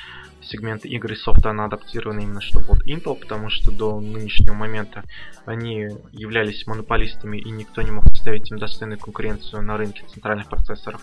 сегмента 0.42 0.88
игр 0.88 1.12
и 1.12 1.16
софта 1.16 1.50
она 1.50 1.66
адаптирована 1.66 2.22
именно 2.22 2.42
что 2.42 2.60
под 2.60 2.86
Intel, 2.88 3.16
потому 3.20 3.50
что 3.50 3.72
до 3.72 4.00
нынешнего 4.00 4.54
момента 4.54 5.04
они 5.46 5.90
являлись 6.12 6.66
монополистами 6.68 7.38
и 7.38 7.50
никто 7.50 7.82
не 7.82 7.92
мог 7.92 8.08
составить 8.10 8.50
им 8.52 8.58
достойную 8.58 9.00
конкуренцию 9.00 9.62
на 9.62 9.78
рынке 9.78 10.04
центральных 10.08 10.48
процессоров. 10.48 11.02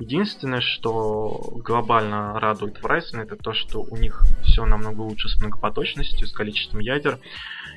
Единственное, 0.00 0.60
что 0.60 1.52
глобально 1.64 2.38
радует 2.40 2.80
Ryzen, 2.82 3.22
это 3.22 3.36
то, 3.36 3.52
что 3.52 3.80
у 3.80 3.96
них 3.96 4.24
все 4.42 4.64
намного 4.64 5.02
лучше 5.02 5.28
с 5.28 5.40
многопоточностью, 5.40 6.26
с 6.26 6.32
количеством 6.32 6.80
ядер, 6.80 7.18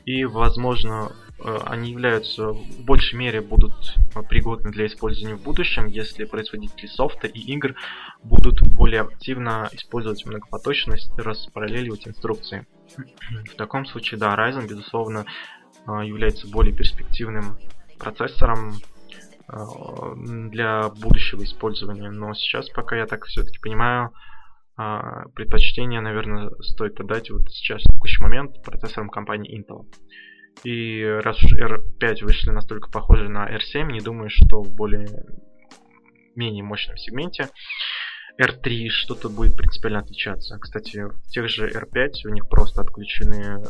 и, 0.05 0.25
возможно, 0.25 1.11
они 1.39 1.91
являются 1.91 2.49
в 2.49 2.83
большей 2.83 3.17
мере 3.17 3.41
будут 3.41 3.95
пригодны 4.29 4.71
для 4.71 4.87
использования 4.87 5.35
в 5.35 5.43
будущем, 5.43 5.85
если 5.85 6.25
производители 6.25 6.87
софта 6.87 7.27
и 7.27 7.39
игр 7.39 7.75
будут 8.23 8.61
более 8.61 9.01
активно 9.01 9.69
использовать 9.71 10.25
многопоточность 10.25 11.11
распараллеливать 11.17 12.07
инструкции. 12.07 12.65
В 13.51 13.55
таком 13.55 13.85
случае, 13.85 14.19
да, 14.19 14.35
Ryzen, 14.35 14.67
безусловно, 14.67 15.25
э, 15.85 15.91
является 16.05 16.47
более 16.47 16.73
перспективным 16.73 17.57
процессором, 17.99 18.75
Э, 19.49 20.13
для 20.15 20.89
будущего 20.89 21.43
использования. 21.43 22.11
Но 22.11 22.33
сейчас, 22.33 22.69
пока 22.69 22.97
я 22.97 23.05
так 23.05 23.25
все-таки 23.25 23.59
понимаю, 23.59 24.11
э, 24.77 24.99
предпочтение, 25.33 26.01
наверное, 26.01 26.49
стоит 26.61 26.99
отдать 26.99 27.29
вот 27.31 27.49
сейчас, 27.49 27.81
в 27.83 27.93
текущий 27.93 28.21
момент, 28.21 28.61
процессорам 28.63 29.09
компании 29.09 29.57
Intel. 29.57 29.85
И 30.63 31.03
раз 31.03 31.43
уж 31.43 31.53
R5 31.53 32.23
вышли 32.23 32.49
настолько 32.49 32.89
похожи 32.89 33.29
на 33.29 33.47
R7, 33.49 33.91
не 33.91 34.01
думаю, 34.01 34.29
что 34.29 34.61
в 34.61 34.75
более 34.75 35.07
менее 36.35 36.63
мощном 36.63 36.97
сегменте 36.97 37.49
R3 38.39 38.89
что-то 38.89 39.29
будет 39.29 39.55
принципиально 39.55 39.99
отличаться. 39.99 40.57
Кстати, 40.59 41.05
в 41.05 41.29
тех 41.29 41.49
же 41.49 41.69
R5 41.69 42.11
у 42.25 42.29
них 42.29 42.47
просто 42.47 42.81
отключены... 42.81 43.63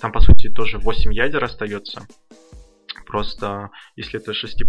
Там, 0.00 0.12
по 0.12 0.20
сути, 0.20 0.50
тоже 0.50 0.78
8 0.78 1.12
ядер 1.12 1.44
остается. 1.44 2.06
Просто, 3.06 3.70
если 3.96 4.20
это 4.20 4.34
6 4.34 4.64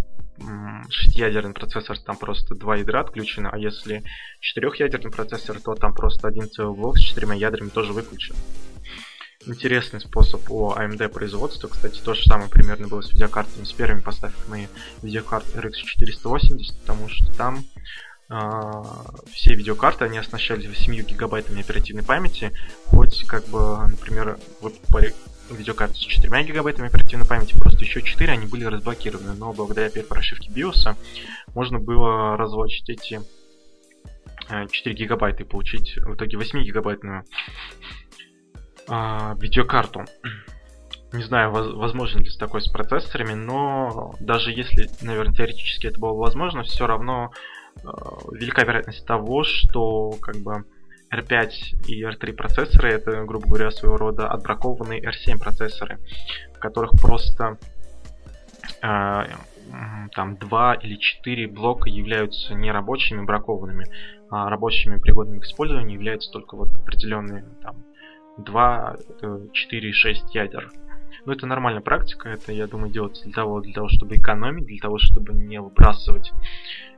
шестиядерный 0.90 1.54
процессор, 1.54 1.98
там 1.98 2.18
просто 2.18 2.56
два 2.56 2.76
ядра 2.76 3.00
отключены, 3.00 3.48
а 3.48 3.58
если 3.58 4.04
четырехъядерный 4.42 5.12
процессор, 5.12 5.60
то 5.62 5.76
там 5.76 5.94
просто 5.94 6.28
один 6.28 6.50
целый 6.50 6.76
блок 6.76 6.98
с 6.98 7.02
четырьмя 7.02 7.36
ядрами 7.36 7.70
тоже 7.70 7.94
выключен. 7.94 8.36
Интересный 9.48 10.02
способ 10.02 10.50
у 10.50 10.72
AMD 10.72 11.08
производства. 11.10 11.68
Кстати, 11.68 12.02
то 12.02 12.16
же 12.16 12.24
самое 12.24 12.50
примерно 12.50 12.88
было 12.88 13.02
с 13.02 13.12
видеокартами. 13.12 13.64
С 13.64 13.74
первыми 13.74 14.00
поставками 14.00 14.70
видеокарт 15.04 15.46
RX 15.56 15.74
480, 15.74 16.80
потому 16.80 17.08
что 17.10 17.32
там 17.38 17.64
э, 18.30 18.84
все 19.32 19.54
видеокарты, 19.54 20.06
они 20.06 20.18
оснащались 20.18 20.66
8 20.66 20.96
гигабайтами 21.06 21.62
оперативной 21.62 22.04
памяти. 22.04 22.54
Хоть, 22.86 23.24
как 23.28 23.48
бы, 23.48 23.88
например, 23.88 24.40
вы 24.62 24.74
видеокарты 25.52 25.96
с 25.96 26.00
4 26.00 26.44
гигабайтами 26.44 26.88
оперативной 26.88 27.28
памяти, 27.28 27.54
просто 27.54 27.82
еще 27.82 28.02
4 28.02 28.34
они 28.34 28.48
были 28.48 28.64
разблокированы, 28.64 29.34
но 29.34 29.54
благодаря 29.54 29.92
прошивке 30.04 30.50
BIOS 30.50 30.96
можно 31.54 31.78
было 31.78 32.36
разлочить 32.36 32.90
эти 32.90 33.22
4 34.50 34.96
гигабайта 34.96 35.44
и 35.44 35.46
получить 35.46 35.98
в 35.98 36.16
итоге 36.16 36.38
8 36.38 36.64
гигабайтную 36.64 37.26
а, 38.88 39.36
видеокарту. 39.40 40.06
Не 41.14 41.24
знаю, 41.24 41.52
возможно 41.52 42.20
ли 42.20 42.30
такое 42.38 42.62
с 42.62 42.68
процессорами, 42.68 43.34
но 43.34 44.16
даже 44.20 44.52
если, 44.52 44.90
наверное, 45.02 45.34
теоретически 45.34 45.88
это 45.88 46.00
было 46.00 46.14
возможно, 46.14 46.64
все 46.64 46.88
равно 46.88 47.32
э, 47.78 47.88
велика 48.34 48.64
вероятность 48.64 49.06
того, 49.06 49.44
что 49.46 50.12
как 50.22 50.38
бы 50.38 50.66
R5 51.14 51.50
и 51.88 52.04
R3 52.04 52.34
процессоры 52.34 52.92
это, 52.92 53.24
грубо 53.24 53.48
говоря, 53.48 53.72
своего 53.72 53.96
рода 53.96 54.28
отбракованные 54.28 55.02
R7 55.02 55.40
процессоры, 55.40 56.00
в 56.54 56.60
которых 56.60 56.92
просто 57.00 57.58
э, 58.82 59.24
там 60.14 60.36
два 60.38 60.74
или 60.74 60.96
четыре 60.96 61.48
блока 61.48 61.90
являются 61.90 62.54
не 62.54 62.72
рабочими, 62.72 63.24
бракованными, 63.24 63.86
а 64.30 64.50
рабочими, 64.50 64.98
пригодными 64.98 65.40
к 65.40 65.46
использованию 65.46 65.94
являются 65.94 66.32
только 66.32 66.56
вот 66.56 66.76
определенные 66.76 67.46
там 67.62 67.86
2, 68.38 68.98
4, 69.52 69.94
6 69.94 70.36
ядер. 70.36 70.72
Но 71.26 71.34
это 71.34 71.48
нормальная 71.48 71.82
практика, 71.82 72.30
это, 72.30 72.52
я 72.52 72.68
думаю, 72.68 72.92
делается 72.92 73.24
для 73.24 73.34
того, 73.34 73.60
для 73.60 73.74
того, 73.74 73.88
чтобы 73.90 74.16
экономить, 74.16 74.68
для 74.68 74.80
того, 74.80 75.00
чтобы 75.00 75.34
не 75.34 75.60
выбрасывать 75.60 76.32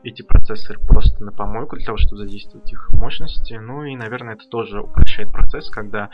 эти 0.03 0.21
процессоры 0.21 0.79
просто 0.79 1.23
на 1.23 1.31
помойку, 1.31 1.77
для 1.77 1.85
того, 1.85 1.97
чтобы 1.97 2.17
задействовать 2.17 2.71
их 2.71 2.89
мощности. 2.91 3.53
Ну 3.53 3.83
и, 3.83 3.95
наверное, 3.95 4.35
это 4.35 4.47
тоже 4.49 4.81
упрощает 4.81 5.31
процесс, 5.31 5.69
когда 5.69 6.09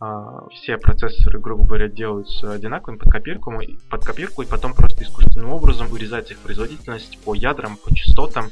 Uh, 0.00 0.50
все 0.50 0.76
процессоры, 0.76 1.38
грубо 1.38 1.64
говоря, 1.64 1.88
делаются 1.88 2.52
одинаковыми 2.52 2.98
под 2.98 3.12
копирку, 3.12 3.52
под 3.88 4.04
копирку 4.04 4.42
и 4.42 4.46
потом 4.46 4.74
просто 4.74 5.04
искусственным 5.04 5.50
образом 5.50 5.90
урезать 5.92 6.32
их 6.32 6.38
производительность 6.40 7.16
по 7.24 7.32
ядрам, 7.32 7.76
по 7.76 7.94
частотам. 7.94 8.46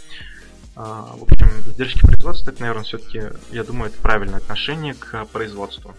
Uh, 0.77 1.19
в 1.19 1.25
общем, 1.25 1.49
издержки 1.67 2.07
производства, 2.07 2.53
это, 2.53 2.61
наверное, 2.61 2.85
все-таки, 2.85 3.23
я 3.51 3.65
думаю, 3.65 3.91
это 3.91 4.01
правильное 4.01 4.39
отношение 4.39 4.95
к 4.95 5.27
производству. 5.33 5.95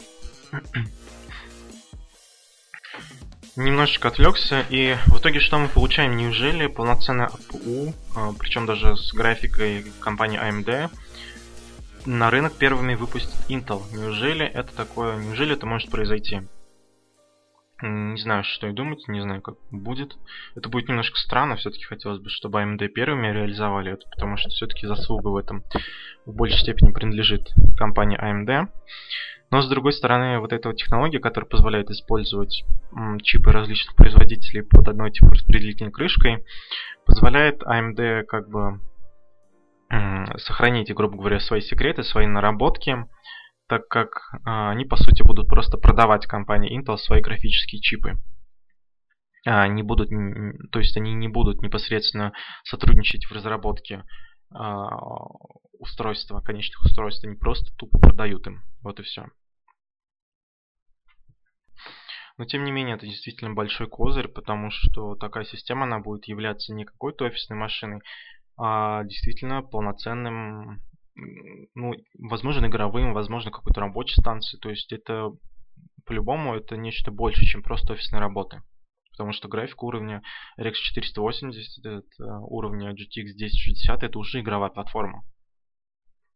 Немножечко 3.56 4.08
отвлекся, 4.08 4.66
и 4.70 4.96
в 5.08 5.20
итоге 5.20 5.40
что 5.40 5.60
мы 5.60 5.68
получаем? 5.68 6.18
Неужели 6.18 6.68
полноценный 6.68 7.26
APU, 7.26 7.94
а, 8.16 8.32
причем 8.38 8.66
даже 8.66 8.98
с 8.98 9.14
графикой 9.14 9.86
компании 10.00 10.40
AMD, 10.40 10.90
на 12.06 12.30
рынок 12.30 12.54
первыми 12.54 12.96
выпустит 12.96 13.34
Intel? 13.50 13.82
Неужели 13.94 14.46
это 14.46 14.74
такое, 14.76 15.18
неужели 15.18 15.54
это 15.54 15.66
может 15.66 15.92
произойти? 15.92 16.42
Не 17.82 18.18
знаю, 18.18 18.44
что 18.44 18.68
и 18.68 18.72
думать, 18.72 19.08
не 19.08 19.22
знаю, 19.22 19.42
как 19.42 19.56
будет. 19.70 20.16
Это 20.56 20.70
будет 20.70 20.88
немножко 20.88 21.18
странно, 21.18 21.58
все-таки 21.58 21.84
хотелось 21.84 22.22
бы, 22.22 22.30
чтобы 22.30 22.62
AMD 22.62 22.88
первыми 22.88 23.28
реализовали 23.28 23.92
это, 23.92 24.08
потому 24.10 24.38
что 24.38 24.50
все-таки 24.50 24.88
заслуга 24.88 25.28
в 25.28 25.36
этом 25.36 25.64
в 26.26 26.34
большей 26.34 26.60
степени 26.60 26.92
принадлежит 26.92 27.50
компании 27.78 28.18
AMD. 28.18 28.70
Но 29.54 29.62
с 29.62 29.70
другой 29.70 29.94
стороны, 29.94 30.40
вот 30.40 30.52
эта 30.52 30.70
вот 30.70 30.78
технология, 30.78 31.20
которая 31.20 31.48
позволяет 31.48 31.92
использовать 31.92 32.66
чипы 33.22 33.52
различных 33.52 33.96
производителей 33.96 34.64
под 34.64 34.88
одной 34.88 35.12
типа 35.12 35.30
распределительной 35.30 35.92
крышкой, 35.92 36.44
позволяет 37.06 37.62
AMD 37.62 38.24
как 38.24 38.50
бы 38.50 38.82
сохранить, 40.40 40.92
грубо 40.92 41.18
говоря, 41.18 41.40
свои 41.40 41.62
секреты, 41.62 42.02
свои 42.02 42.26
наработки, 42.26 43.06
так 43.68 43.88
как 43.90 44.34
а, 44.44 44.72
они 44.72 44.86
по 44.86 44.96
сути 44.96 45.22
будут 45.22 45.48
просто 45.48 45.78
продавать 45.78 46.26
компании 46.26 46.76
Intel 46.76 46.98
свои 46.98 47.22
графические 47.22 47.80
чипы. 47.80 48.14
А, 49.46 49.68
не 49.68 49.84
будут, 49.84 50.10
то 50.72 50.80
есть 50.80 50.98
они 50.98 51.14
не 51.14 51.28
будут 51.28 51.62
непосредственно 51.62 52.34
сотрудничать 52.64 53.28
в 53.28 53.32
разработке 53.32 54.04
а, 54.52 54.90
устройства, 55.78 56.42
конечных 56.42 56.82
устройств, 56.86 57.24
они 57.24 57.36
просто 57.36 57.72
тупо 57.78 58.00
продают 58.00 58.48
им. 58.48 58.64
Вот 58.82 59.00
и 59.00 59.04
все. 59.04 59.28
Но 62.38 62.46
тем 62.46 62.64
не 62.64 62.72
менее, 62.72 62.96
это 62.96 63.06
действительно 63.06 63.54
большой 63.54 63.88
козырь, 63.88 64.28
потому 64.28 64.72
что 64.72 65.16
такая 65.16 65.46
система, 65.46 65.84
она 65.84 66.00
будет 66.00 66.26
являться 66.26 66.74
не 66.74 66.84
какой-то 66.84 67.26
офисной 67.26 67.58
машиной, 67.58 68.02
а 68.58 69.04
действительно 69.04 69.62
полноценным, 69.62 70.82
ну, 71.76 71.94
возможно, 72.18 72.66
игровым, 72.66 73.14
возможно, 73.14 73.52
какой-то 73.52 73.82
рабочей 73.82 74.20
станцией. 74.20 74.60
То 74.60 74.70
есть 74.70 74.92
это, 74.92 75.32
по-любому, 76.06 76.56
это 76.56 76.76
нечто 76.76 77.12
больше, 77.12 77.46
чем 77.46 77.62
просто 77.62 77.94
офисная 77.94 78.22
работа. 78.22 78.64
Потому 79.12 79.32
что 79.32 79.48
графика 79.48 79.86
уровня 79.86 80.24
RX 80.60 80.74
480, 80.74 81.86
это 81.86 82.40
уровня 82.40 82.94
GTX 82.94 83.36
1060, 83.36 84.02
это 84.02 84.18
уже 84.18 84.40
игровая 84.40 84.72
платформа. 84.72 85.24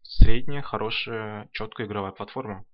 Средняя, 0.04 0.62
хорошая, 0.62 1.50
четкая 1.54 1.88
игровая 1.88 2.12
платформа 2.12 2.66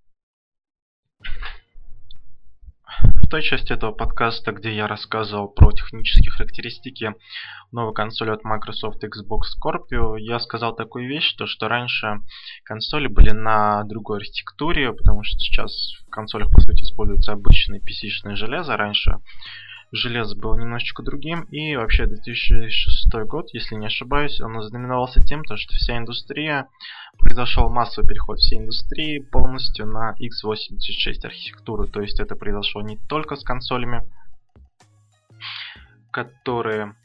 той 3.33 3.41
части 3.41 3.73
этого 3.73 3.91
подкаста, 3.91 4.51
где 4.51 4.75
я 4.75 4.87
рассказывал 4.87 5.47
про 5.47 5.71
технические 5.71 6.29
характеристики 6.29 7.15
новой 7.71 7.91
консоли 7.95 8.29
от 8.29 8.43
Microsoft 8.43 9.03
Xbox 9.03 9.57
Scorpio, 9.57 10.19
я 10.19 10.39
сказал 10.39 10.75
такую 10.75 11.07
вещь, 11.07 11.33
то, 11.33 11.47
что 11.47 11.67
раньше 11.67 12.19
консоли 12.63 13.07
были 13.07 13.31
на 13.31 13.85
другой 13.85 14.19
архитектуре, 14.19 14.93
потому 14.93 15.23
что 15.23 15.39
сейчас 15.39 15.71
в 16.05 16.11
консолях, 16.11 16.51
по 16.51 16.61
сути, 16.61 16.83
используется 16.83 17.31
обычное 17.31 17.79
PC-шное 17.79 18.35
железо. 18.35 18.77
Раньше 18.77 19.19
железо 19.93 20.35
было 20.35 20.55
немножечко 20.55 21.03
другим. 21.03 21.43
И 21.51 21.75
вообще 21.75 22.07
2006 22.07 23.13
год, 23.27 23.53
если 23.53 23.75
не 23.75 23.85
ошибаюсь, 23.85 24.41
он 24.41 24.57
ознаменовался 24.57 25.21
тем, 25.21 25.43
то, 25.43 25.55
что 25.55 25.75
вся 25.75 25.97
индустрия, 25.97 26.67
произошел 27.19 27.69
массовый 27.69 28.07
переход 28.07 28.39
всей 28.39 28.59
индустрии 28.59 29.19
полностью 29.19 29.85
на 29.85 30.15
x86 30.19 31.25
архитектуру. 31.25 31.87
То 31.87 32.01
есть 32.01 32.19
это 32.19 32.35
произошло 32.35 32.81
не 32.81 32.97
только 32.97 33.35
с 33.35 33.43
консолями, 33.43 34.03
которые 36.11 36.95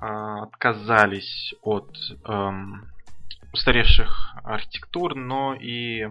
э, 0.00 0.06
отказались 0.42 1.54
от 1.62 1.96
э, 2.26 2.50
устаревших 3.52 4.36
архитектур, 4.44 5.14
но 5.14 5.54
и 5.54 6.10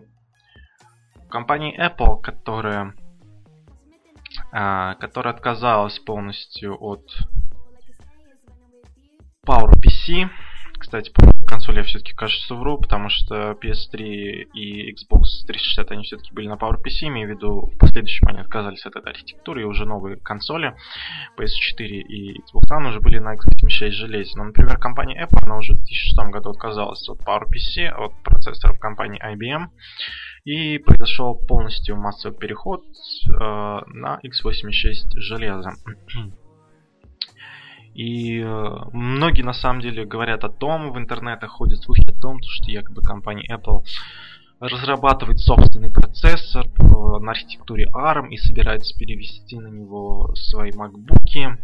компании 1.30 1.80
Apple, 1.80 2.20
которая 2.22 2.96
которая 4.54 5.34
отказалась 5.34 5.98
полностью 6.00 6.78
от 6.80 7.10
PowerPC. 9.48 10.30
Кстати, 10.94 11.10
по 11.10 11.24
консоли 11.48 11.78
я 11.78 11.84
все-таки, 11.86 12.14
кажется, 12.14 12.54
вру, 12.54 12.78
потому 12.78 13.10
что 13.10 13.58
PS3 13.60 13.98
и 13.98 14.94
Xbox 14.94 15.44
360, 15.48 15.90
они 15.90 16.04
все-таки 16.04 16.32
были 16.32 16.48
на 16.48 16.54
PowerPC, 16.54 17.08
имею 17.08 17.30
в 17.30 17.32
виду, 17.32 17.72
в 17.74 17.80
последующем 17.80 18.28
они 18.28 18.42
отказались 18.42 18.86
от 18.86 18.96
этой 18.96 19.12
архитектуры, 19.12 19.62
и 19.62 19.66
уже 19.66 19.88
новые 19.88 20.18
консоли 20.18 20.76
PS4 21.36 21.88
и 21.88 22.38
Xbox 22.42 22.70
One 22.70 22.90
уже 22.90 23.00
были 23.00 23.18
на 23.18 23.34
x86 23.34 23.90
железе. 23.90 24.38
Но, 24.38 24.44
например, 24.44 24.78
компания 24.78 25.20
Apple, 25.26 25.40
она 25.42 25.58
уже 25.58 25.74
в 25.74 25.78
2006 25.78 26.16
году 26.32 26.52
отказалась 26.52 27.10
от 27.10 27.20
PowerPC, 27.22 27.88
от 27.88 28.14
процессоров 28.22 28.78
компании 28.78 29.20
IBM, 29.20 29.70
и 30.44 30.78
произошел 30.78 31.34
полностью 31.48 31.96
массовый 31.96 32.38
переход 32.38 32.84
э, 32.84 33.32
на 33.34 34.20
x86 34.24 35.10
железо. 35.16 35.72
И 37.94 38.40
э, 38.40 38.70
многие 38.92 39.44
на 39.44 39.54
самом 39.54 39.82
деле 39.82 40.06
говорят 40.06 40.44
о 40.44 40.50
том, 40.50 40.92
в 40.92 40.98
интернетах 40.98 41.52
ходят 41.52 41.80
слухи 41.80 42.10
о 42.10 42.20
том, 42.20 42.40
что 42.42 42.72
якобы 42.72 43.02
компания 43.02 43.46
Apple 43.56 43.84
разрабатывает 44.60 45.40
собственный 45.40 45.92
процессор 45.92 46.66
на 46.80 47.32
архитектуре 47.32 47.88
ARM 47.94 48.30
и 48.30 48.38
собирается 48.38 48.98
перевести 48.98 49.60
на 49.60 49.68
него 49.68 50.34
свои 50.36 50.72
MacBook. 50.72 51.58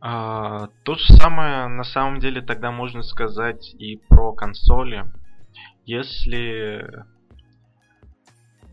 А, 0.00 0.68
то 0.82 0.94
же 0.94 1.12
самое 1.14 1.68
на 1.68 1.84
самом 1.84 2.20
деле 2.20 2.42
тогда 2.42 2.70
можно 2.70 3.02
сказать 3.02 3.74
и 3.78 3.96
про 4.08 4.32
консоли. 4.32 5.04
Если 5.84 6.84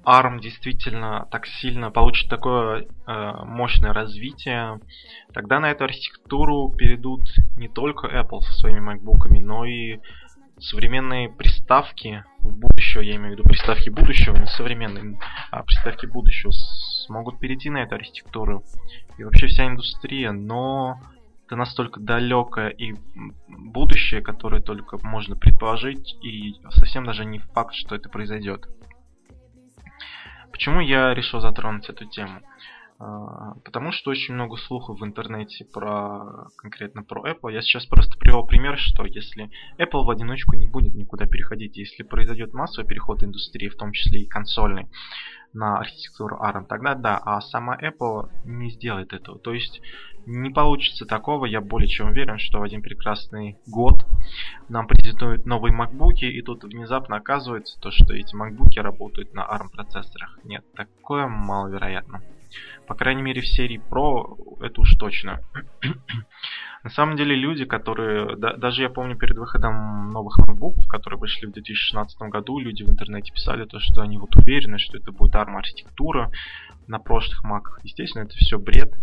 ARM 0.05 0.39
действительно 0.39 1.27
так 1.31 1.45
сильно 1.45 1.91
получит 1.91 2.29
такое 2.29 2.85
э, 3.07 3.31
мощное 3.45 3.93
развитие, 3.93 4.79
тогда 5.33 5.59
на 5.59 5.71
эту 5.71 5.85
архитектуру 5.85 6.73
перейдут 6.77 7.23
не 7.57 7.69
только 7.69 8.07
Apple 8.07 8.41
со 8.41 8.53
своими 8.53 8.79
MacBook'ами, 8.79 9.39
но 9.39 9.65
и 9.65 9.99
современные 10.59 11.29
приставки 11.29 12.23
будущего, 12.39 13.01
я 13.01 13.15
имею 13.15 13.35
в 13.35 13.39
виду 13.39 13.43
приставки 13.43 13.89
будущего, 13.89 14.35
не 14.35 14.47
современные, 14.47 15.19
а 15.51 15.63
приставки 15.63 16.05
будущего 16.05 16.51
смогут 17.05 17.39
перейти 17.39 17.69
на 17.69 17.83
эту 17.83 17.95
архитектуру. 17.95 18.63
И 19.17 19.23
вообще 19.23 19.47
вся 19.47 19.67
индустрия, 19.67 20.31
но 20.31 20.99
это 21.45 21.55
настолько 21.55 21.99
далекое 21.99 22.69
и 22.69 22.93
будущее, 23.47 24.21
которое 24.21 24.61
только 24.61 24.97
можно 25.05 25.35
предположить, 25.35 26.15
и 26.21 26.55
совсем 26.69 27.05
даже 27.05 27.25
не 27.25 27.39
факт, 27.39 27.73
что 27.75 27.95
это 27.95 28.09
произойдет. 28.09 28.67
Почему 30.53 30.81
я 30.81 31.13
решил 31.15 31.41
затронуть 31.41 31.89
эту 31.89 32.05
тему? 32.05 32.41
А, 32.99 33.55
потому 33.65 33.91
что 33.91 34.11
очень 34.11 34.35
много 34.35 34.55
слухов 34.55 34.99
в 34.99 35.03
интернете 35.03 35.65
про 35.65 36.47
конкретно 36.57 37.03
про 37.03 37.27
Apple. 37.27 37.51
Я 37.51 37.61
сейчас 37.61 37.87
просто 37.87 38.17
привел 38.19 38.45
пример, 38.45 38.77
что 38.77 39.03
если 39.03 39.49
Apple 39.79 40.03
в 40.03 40.09
одиночку 40.11 40.55
не 40.55 40.67
будет 40.67 40.93
никуда 40.93 41.25
переходить, 41.25 41.75
если 41.75 42.03
произойдет 42.03 42.53
массовый 42.53 42.87
переход 42.87 43.23
индустрии, 43.23 43.67
в 43.67 43.77
том 43.77 43.91
числе 43.93 44.21
и 44.21 44.27
консольной, 44.27 44.87
на 45.53 45.79
архитектуру 45.79 46.37
ARM, 46.37 46.65
тогда 46.65 46.95
да, 46.95 47.17
а 47.17 47.41
сама 47.41 47.77
Apple 47.77 48.29
не 48.45 48.69
сделает 48.69 49.11
этого. 49.11 49.39
То 49.39 49.53
есть 49.53 49.81
не 50.25 50.49
получится 50.49 51.05
такого, 51.05 51.45
я 51.45 51.61
более 51.61 51.87
чем 51.87 52.09
уверен, 52.09 52.37
что 52.37 52.59
в 52.59 52.63
один 52.63 52.81
прекрасный 52.81 53.57
год 53.67 54.05
нам 54.69 54.87
презентуют 54.87 55.45
новые 55.45 55.73
MacBook, 55.73 56.19
и 56.19 56.41
тут 56.41 56.63
внезапно 56.63 57.17
оказывается 57.17 57.79
то, 57.79 57.91
что 57.91 58.13
эти 58.13 58.35
MacBook 58.35 58.79
работают 58.81 59.33
на 59.33 59.41
ARM 59.41 59.69
процессорах. 59.69 60.39
Нет, 60.43 60.63
такое 60.75 61.27
маловероятно. 61.27 62.21
По 62.87 62.95
крайней 62.95 63.21
мере 63.21 63.41
в 63.41 63.47
серии 63.47 63.81
Pro 63.89 64.63
это 64.63 64.81
уж 64.81 64.95
точно. 64.95 65.41
На 66.83 66.89
самом 66.89 67.15
деле 67.15 67.35
люди, 67.35 67.63
которые... 67.65 68.35
Да, 68.35 68.55
даже 68.57 68.81
я 68.81 68.89
помню 68.89 69.15
перед 69.15 69.37
выходом 69.37 70.11
новых 70.11 70.37
MacBook, 70.37 70.85
которые 70.89 71.19
вышли 71.19 71.45
в 71.45 71.53
2016 71.53 72.19
году, 72.23 72.59
люди 72.59 72.83
в 72.83 72.89
интернете 72.89 73.31
писали 73.31 73.65
то, 73.65 73.79
что 73.79 74.01
они 74.01 74.17
вот 74.17 74.35
уверены, 74.35 74.77
что 74.77 74.97
это 74.97 75.11
будет 75.11 75.33
ARM 75.33 75.57
архитектура 75.57 76.29
на 76.87 76.99
прошлых 76.99 77.43
Mac. 77.45 77.79
Естественно, 77.83 78.23
это 78.23 78.35
все 78.35 78.59
бред. 78.59 78.93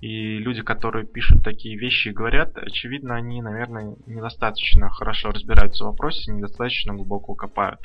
И 0.00 0.38
люди, 0.38 0.62
которые 0.62 1.06
пишут 1.06 1.42
такие 1.42 1.76
вещи 1.76 2.08
и 2.08 2.12
говорят, 2.12 2.56
очевидно, 2.56 3.16
они, 3.16 3.42
наверное, 3.42 3.96
недостаточно 4.06 4.88
хорошо 4.90 5.30
разбираются 5.32 5.84
в 5.84 5.88
вопросе, 5.88 6.32
недостаточно 6.32 6.94
глубоко 6.94 7.34
копают. 7.34 7.80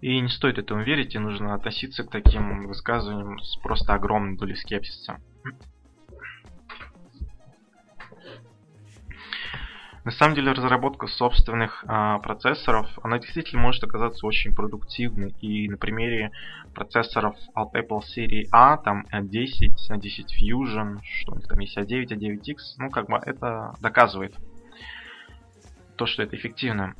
И 0.00 0.20
не 0.20 0.28
стоит 0.28 0.58
этому 0.58 0.84
верить, 0.84 1.14
и 1.14 1.18
нужно 1.18 1.54
относиться 1.54 2.04
к 2.04 2.10
таким 2.10 2.66
высказываниям 2.66 3.40
с 3.40 3.56
просто 3.56 3.94
огромной 3.94 4.36
долей 4.36 4.54
скепсиса. 4.54 5.18
На 10.08 10.12
самом 10.12 10.36
деле 10.36 10.52
разработка 10.52 11.06
собственных 11.06 11.84
э, 11.84 12.18
процессоров, 12.22 12.86
она 13.02 13.18
действительно 13.18 13.60
может 13.60 13.84
оказаться 13.84 14.26
очень 14.26 14.54
продуктивной. 14.54 15.34
И 15.42 15.68
на 15.68 15.76
примере 15.76 16.30
процессоров 16.74 17.36
от 17.52 17.74
Apple 17.74 18.02
серии 18.02 18.48
A, 18.50 18.78
там 18.78 19.04
A10, 19.12 19.74
A10 19.90 20.28
Fusion, 20.40 21.00
что 21.02 21.32
у 21.32 21.36
них 21.36 21.46
там 21.46 21.58
есть 21.58 21.76
A9, 21.76 22.06
A9X, 22.06 22.56
ну 22.78 22.88
как 22.88 23.10
бы 23.10 23.18
это 23.22 23.74
доказывает 23.82 24.34
то, 25.96 26.06
что 26.06 26.22
это 26.22 26.36
эффективно. 26.36 26.94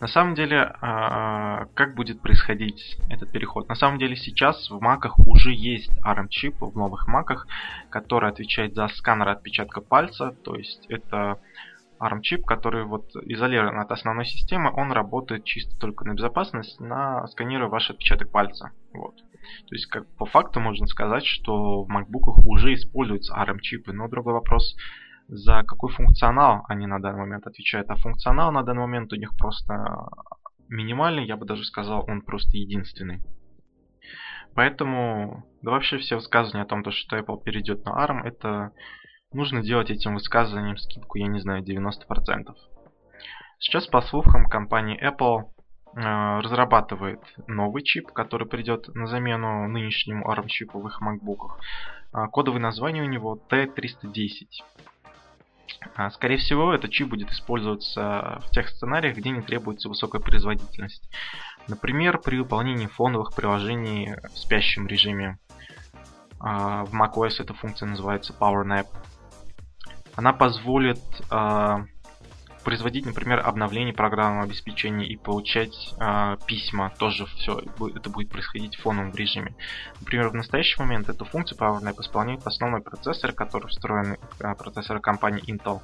На 0.00 0.06
самом 0.06 0.34
деле, 0.34 0.74
а, 0.80 1.66
как 1.74 1.94
будет 1.94 2.22
происходить 2.22 2.96
этот 3.10 3.30
переход? 3.30 3.68
На 3.68 3.74
самом 3.74 3.98
деле 3.98 4.16
сейчас 4.16 4.70
в 4.70 4.80
маках 4.80 5.18
уже 5.18 5.52
есть 5.52 5.92
ARM-чип 6.02 6.56
в 6.58 6.74
новых 6.74 7.06
маках, 7.06 7.46
который 7.90 8.30
отвечает 8.30 8.74
за 8.74 8.88
сканер 8.88 9.28
отпечатка 9.28 9.82
пальца. 9.82 10.34
То 10.42 10.56
есть 10.56 10.86
это 10.88 11.38
ARM-чип, 12.00 12.44
который 12.44 12.84
вот 12.84 13.14
изолирован 13.14 13.78
от 13.78 13.92
основной 13.92 14.24
системы, 14.24 14.72
он 14.74 14.90
работает 14.90 15.44
чисто 15.44 15.78
только 15.78 16.06
на 16.06 16.14
безопасность, 16.14 16.80
на 16.80 17.26
сканируя 17.26 17.68
ваш 17.68 17.90
отпечаток 17.90 18.30
пальца. 18.30 18.70
Вот. 18.94 19.16
То 19.16 19.74
есть, 19.74 19.86
как 19.86 20.08
по 20.16 20.24
факту 20.24 20.60
можно 20.60 20.86
сказать, 20.86 21.26
что 21.26 21.84
в 21.84 21.90
MacBook 21.90 22.40
уже 22.46 22.72
используются 22.72 23.34
ARM-чипы, 23.34 23.92
но 23.92 24.08
другой 24.08 24.32
вопрос, 24.32 24.76
за 25.30 25.62
какой 25.62 25.92
функционал 25.92 26.64
они 26.68 26.86
на 26.86 27.00
данный 27.00 27.20
момент 27.20 27.46
отвечают. 27.46 27.88
А 27.88 27.96
функционал 27.96 28.50
на 28.50 28.64
данный 28.64 28.80
момент 28.80 29.12
у 29.12 29.16
них 29.16 29.30
просто 29.38 30.08
минимальный, 30.68 31.24
я 31.24 31.36
бы 31.36 31.46
даже 31.46 31.64
сказал, 31.64 32.04
он 32.08 32.22
просто 32.22 32.56
единственный. 32.56 33.22
Поэтому, 34.54 35.44
да 35.62 35.70
вообще 35.70 35.98
все 35.98 36.16
высказывания 36.16 36.64
о 36.64 36.66
том, 36.66 36.82
что 36.90 37.16
Apple 37.16 37.42
перейдет 37.42 37.84
на 37.84 37.90
ARM, 37.90 38.22
это 38.24 38.72
нужно 39.32 39.62
делать 39.62 39.90
этим 39.90 40.14
высказыванием 40.14 40.76
скидку, 40.76 41.18
я 41.18 41.28
не 41.28 41.40
знаю, 41.40 41.62
90%. 41.62 42.52
Сейчас, 43.60 43.86
по 43.86 44.00
слухам, 44.00 44.46
компания 44.46 44.98
Apple 44.98 45.44
э, 45.94 46.40
разрабатывает 46.40 47.20
новый 47.46 47.84
чип, 47.84 48.08
который 48.08 48.48
придет 48.48 48.88
на 48.94 49.06
замену 49.06 49.68
нынешнему 49.68 50.28
ARM-чипу 50.28 50.80
в 50.80 50.88
их 50.88 51.00
MacBook. 51.00 51.58
Э, 52.12 52.26
кодовое 52.32 52.60
название 52.60 53.04
у 53.04 53.06
него 53.06 53.38
T310. 53.48 54.46
А, 55.94 56.10
скорее 56.10 56.36
всего, 56.36 56.72
этот 56.72 56.90
чип 56.90 57.08
будет 57.08 57.30
использоваться 57.30 58.40
в 58.46 58.50
тех 58.50 58.68
сценариях, 58.68 59.16
где 59.16 59.30
не 59.30 59.42
требуется 59.42 59.88
высокая 59.88 60.20
производительность. 60.20 61.08
Например, 61.68 62.18
при 62.18 62.36
выполнении 62.38 62.86
фоновых 62.86 63.34
приложений 63.34 64.16
в 64.32 64.38
спящем 64.38 64.86
режиме. 64.86 65.38
А, 66.38 66.84
в 66.84 66.94
macOS 66.94 67.40
эта 67.40 67.54
функция 67.54 67.88
называется 67.88 68.34
PowerNap. 68.38 68.86
Она 70.14 70.32
позволит 70.32 71.00
а, 71.30 71.84
производить, 72.70 73.04
например, 73.04 73.40
обновление 73.44 73.92
программного 73.92 74.44
обеспечения 74.44 75.04
и 75.04 75.16
получать 75.16 75.92
э, 75.98 76.36
письма. 76.46 76.92
Тоже 77.00 77.26
все 77.26 77.60
это 77.96 78.10
будет 78.10 78.28
происходить 78.28 78.76
в 78.76 78.82
фоновом 78.82 79.12
режиме. 79.12 79.56
Например, 79.98 80.28
в 80.28 80.36
настоящий 80.36 80.80
момент 80.80 81.08
эту 81.08 81.24
функцию 81.24 81.58
PowerNap 81.58 82.00
исполняет 82.00 82.46
основной 82.46 82.80
процессор, 82.80 83.32
который 83.32 83.66
встроен 83.70 84.18
э, 84.38 84.54
процессор 84.54 85.00
компании 85.00 85.42
Intel. 85.52 85.80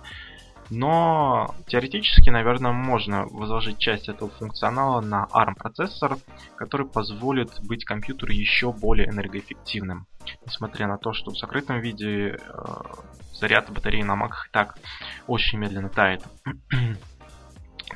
Но 0.70 1.56
теоретически, 1.66 2.30
наверное, 2.30 2.70
можно 2.70 3.26
возложить 3.26 3.78
часть 3.78 4.08
этого 4.08 4.30
функционала 4.30 5.00
на 5.00 5.26
ARM 5.32 5.56
процессор, 5.56 6.18
который 6.54 6.86
позволит 6.86 7.50
быть 7.64 7.84
компьютеру 7.84 8.30
еще 8.30 8.72
более 8.72 9.08
энергоэффективным. 9.08 10.06
Несмотря 10.46 10.86
на 10.86 10.98
то, 10.98 11.12
что 11.12 11.32
в 11.32 11.36
закрытом 11.36 11.80
виде 11.80 12.36
э, 12.38 12.38
заряд 13.38 13.70
батареи 13.70 14.02
на 14.02 14.12
Mac 14.12 14.32
так 14.52 14.78
очень 15.26 15.58
медленно 15.58 15.88
тает. 15.88 16.22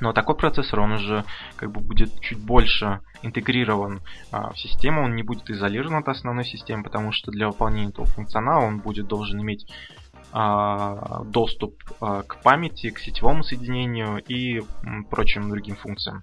Но 0.00 0.12
такой 0.12 0.36
процессор, 0.36 0.80
он 0.80 0.92
уже 0.92 1.24
как 1.56 1.72
бы 1.72 1.80
будет 1.80 2.20
чуть 2.20 2.38
больше 2.38 3.00
интегрирован 3.22 4.00
а, 4.30 4.52
в 4.52 4.58
систему, 4.58 5.02
он 5.02 5.14
не 5.14 5.22
будет 5.22 5.50
изолирован 5.50 5.96
от 5.96 6.08
основной 6.08 6.44
системы, 6.44 6.84
потому 6.84 7.12
что 7.12 7.30
для 7.30 7.48
выполнения 7.48 7.90
этого 7.90 8.06
функционала 8.06 8.64
он 8.64 8.78
будет 8.78 9.08
должен 9.08 9.42
иметь 9.42 9.66
а, 10.32 11.24
доступ 11.24 11.82
а, 12.00 12.22
к 12.22 12.40
памяти, 12.42 12.90
к 12.90 13.00
сетевому 13.00 13.42
соединению 13.42 14.22
и 14.26 14.62
прочим 15.10 15.50
другим 15.50 15.76
функциям. 15.76 16.22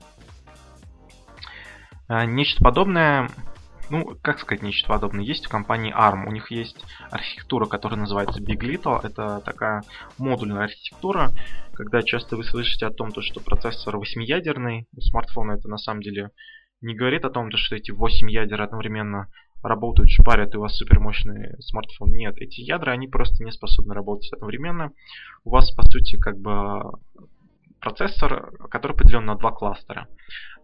А, 2.07 2.25
нечто 2.25 2.63
подобное 2.63 3.29
ну, 3.89 4.17
как 4.21 4.39
сказать 4.39 4.63
нечто 4.63 4.87
подобное, 4.89 5.23
есть 5.23 5.45
в 5.45 5.49
компании 5.49 5.93
ARM. 5.93 6.27
У 6.27 6.31
них 6.31 6.51
есть 6.51 6.77
архитектура, 7.09 7.65
которая 7.65 7.99
называется 7.99 8.41
Big 8.41 8.59
Little. 8.59 8.99
Это 9.03 9.41
такая 9.45 9.83
модульная 10.17 10.65
архитектура, 10.65 11.31
когда 11.73 12.01
часто 12.01 12.37
вы 12.37 12.43
слышите 12.43 12.85
о 12.85 12.91
том, 12.91 13.11
что 13.21 13.39
процессор 13.39 13.95
8-ядерный 13.95 14.87
у 14.95 15.01
смартфона, 15.01 15.53
это 15.53 15.67
на 15.67 15.77
самом 15.77 16.01
деле 16.01 16.31
не 16.81 16.95
говорит 16.95 17.25
о 17.25 17.29
том, 17.29 17.49
что 17.55 17.75
эти 17.75 17.91
8 17.91 18.29
ядер 18.29 18.61
одновременно 18.61 19.27
работают, 19.63 20.09
шпарят, 20.09 20.53
и 20.53 20.57
у 20.57 20.61
вас 20.61 20.77
супермощный 20.77 21.55
смартфон. 21.61 22.11
Нет, 22.11 22.37
эти 22.37 22.61
ядра, 22.61 22.91
они 22.91 23.07
просто 23.07 23.43
не 23.43 23.51
способны 23.51 23.93
работать 23.93 24.31
одновременно. 24.33 24.91
У 25.43 25.49
вас, 25.49 25.71
по 25.71 25.83
сути, 25.83 26.17
как 26.17 26.37
бы 26.37 26.83
процессор, 27.79 28.51
который 28.69 28.95
поделен 28.95 29.25
на 29.25 29.35
два 29.35 29.51
кластера. 29.51 30.07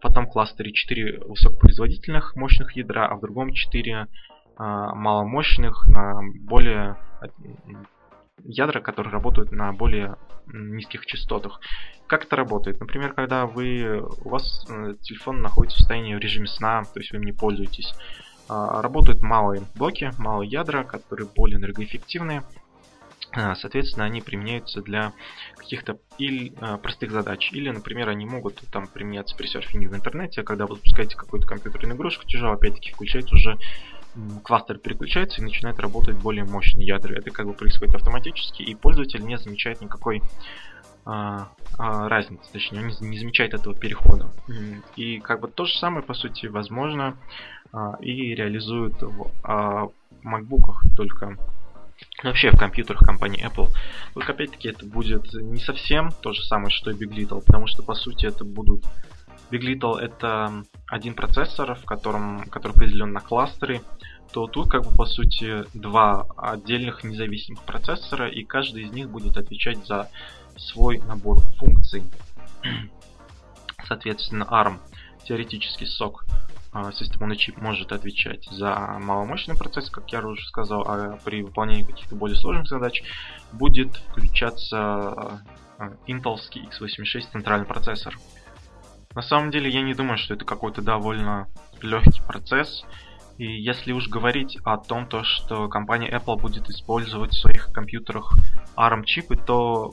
В 0.00 0.06
одном 0.06 0.26
кластере 0.26 0.72
4 0.72 1.20
высокопроизводительных 1.20 2.36
мощных 2.36 2.76
ядра, 2.76 3.06
а 3.06 3.16
в 3.16 3.20
другом 3.20 3.52
4 3.52 4.06
а, 4.56 4.94
маломощных 4.94 5.86
на 5.88 6.20
более 6.40 6.96
ядра, 8.44 8.80
которые 8.80 9.12
работают 9.12 9.52
на 9.52 9.72
более 9.72 10.16
низких 10.46 11.06
частотах. 11.06 11.60
Как 12.06 12.24
это 12.24 12.36
работает? 12.36 12.80
Например, 12.80 13.12
когда 13.14 13.46
вы, 13.46 14.02
у 14.24 14.28
вас 14.28 14.66
э, 14.68 14.94
телефон 15.00 15.40
находится 15.40 15.76
в 15.76 15.80
состоянии 15.80 16.14
в 16.14 16.18
режиме 16.18 16.46
сна, 16.46 16.82
то 16.82 17.00
есть 17.00 17.12
вы 17.12 17.18
им 17.18 17.24
не 17.24 17.32
пользуетесь, 17.32 17.94
а, 18.48 18.82
работают 18.82 19.22
малые 19.22 19.62
блоки, 19.74 20.12
малые 20.18 20.50
ядра, 20.50 20.84
которые 20.84 21.28
более 21.34 21.58
энергоэффективные, 21.58 22.42
соответственно, 23.34 24.06
они 24.06 24.20
применяются 24.20 24.80
для 24.82 25.12
каких-то 25.56 25.98
или 26.18 26.52
а, 26.60 26.76
простых 26.78 27.10
задач. 27.10 27.50
Или, 27.52 27.70
например, 27.70 28.08
они 28.08 28.26
могут 28.26 28.62
там 28.70 28.86
применяться 28.86 29.36
при 29.36 29.46
серфинге 29.46 29.88
в 29.88 29.94
интернете, 29.94 30.42
а 30.42 30.44
когда 30.44 30.66
вы 30.66 30.76
запускаете 30.76 31.16
какую-то 31.16 31.46
компьютерную 31.46 31.96
игрушку 31.96 32.24
тяжело, 32.24 32.52
опять-таки 32.52 32.92
включается 32.92 33.34
уже 33.34 33.58
кластер 34.44 34.78
переключается 34.78 35.40
и 35.40 35.44
начинает 35.44 35.80
работать 35.80 36.16
более 36.16 36.44
мощные 36.44 36.86
ядра. 36.86 37.14
Это 37.14 37.30
как 37.30 37.46
бы 37.46 37.52
происходит 37.52 37.94
автоматически, 37.94 38.62
и 38.62 38.74
пользователь 38.74 39.24
не 39.24 39.36
замечает 39.38 39.80
никакой 39.80 40.22
а, 41.04 41.48
а, 41.78 42.08
разницы, 42.08 42.44
точнее, 42.52 42.80
он 42.80 42.86
не, 43.10 43.18
замечает 43.18 43.54
этого 43.54 43.74
перехода. 43.74 44.30
И 44.96 45.18
как 45.20 45.40
бы 45.40 45.48
то 45.48 45.66
же 45.66 45.76
самое, 45.78 46.02
по 46.02 46.14
сути, 46.14 46.46
возможно 46.46 47.16
а, 47.72 47.96
и 48.00 48.34
реализуют 48.34 49.02
в 49.02 49.30
а, 49.42 49.88
только 50.96 51.36
вообще 52.22 52.50
в 52.50 52.58
компьютерах 52.58 53.00
компании 53.00 53.46
Apple. 53.46 53.68
Только 54.14 54.32
опять-таки 54.32 54.68
это 54.68 54.86
будет 54.86 55.32
не 55.34 55.60
совсем 55.60 56.10
то 56.22 56.32
же 56.32 56.42
самое, 56.42 56.70
что 56.70 56.90
и 56.90 56.94
Big 56.94 57.14
Little, 57.14 57.44
потому 57.44 57.66
что 57.66 57.82
по 57.82 57.94
сути 57.94 58.26
это 58.26 58.44
будут 58.44 58.84
Big 59.50 59.60
Little 59.60 59.98
это 59.98 60.64
один 60.86 61.14
процессор, 61.14 61.74
в 61.74 61.84
котором, 61.84 62.44
который 62.48 62.72
поделен 62.72 63.12
на 63.12 63.20
кластеры, 63.20 63.82
то 64.32 64.46
тут 64.46 64.68
как 64.68 64.82
бы 64.84 64.90
по 64.96 65.06
сути 65.06 65.64
два 65.74 66.26
отдельных 66.36 67.04
независимых 67.04 67.62
процессора, 67.62 68.28
и 68.28 68.42
каждый 68.42 68.84
из 68.84 68.90
них 68.90 69.10
будет 69.10 69.36
отвечать 69.36 69.86
за 69.86 70.10
свой 70.56 70.98
набор 70.98 71.40
функций. 71.58 72.02
Соответственно, 73.86 74.44
ARM, 74.50 74.78
теоретический 75.24 75.86
сок 75.86 76.24
а, 76.74 76.90
on 76.90 77.32
a 77.32 77.36
Chip 77.36 77.60
может 77.60 77.92
отвечать 77.92 78.44
за 78.50 78.98
маломощный 79.00 79.56
процесс, 79.56 79.88
как 79.90 80.10
я 80.12 80.20
уже 80.26 80.44
сказал, 80.46 80.82
а 80.86 81.18
при 81.24 81.42
выполнении 81.42 81.84
каких-то 81.84 82.16
более 82.16 82.36
сложных 82.36 82.66
задач 82.66 83.02
будет 83.52 83.96
включаться 83.96 84.76
а, 84.78 85.40
Intelский 86.08 86.68
x86 86.68 87.30
центральный 87.32 87.66
процессор. 87.66 88.18
На 89.14 89.22
самом 89.22 89.52
деле 89.52 89.70
я 89.70 89.82
не 89.82 89.94
думаю, 89.94 90.18
что 90.18 90.34
это 90.34 90.44
какой-то 90.44 90.82
довольно 90.82 91.46
легкий 91.80 92.20
процесс. 92.26 92.84
И 93.38 93.46
если 93.46 93.92
уж 93.92 94.08
говорить 94.08 94.58
о 94.64 94.76
том, 94.76 95.06
то, 95.06 95.22
что 95.22 95.68
компания 95.68 96.10
Apple 96.10 96.40
будет 96.40 96.68
использовать 96.68 97.32
в 97.32 97.40
своих 97.40 97.72
компьютерах 97.72 98.36
ARM 98.76 99.04
чипы, 99.04 99.36
то 99.36 99.92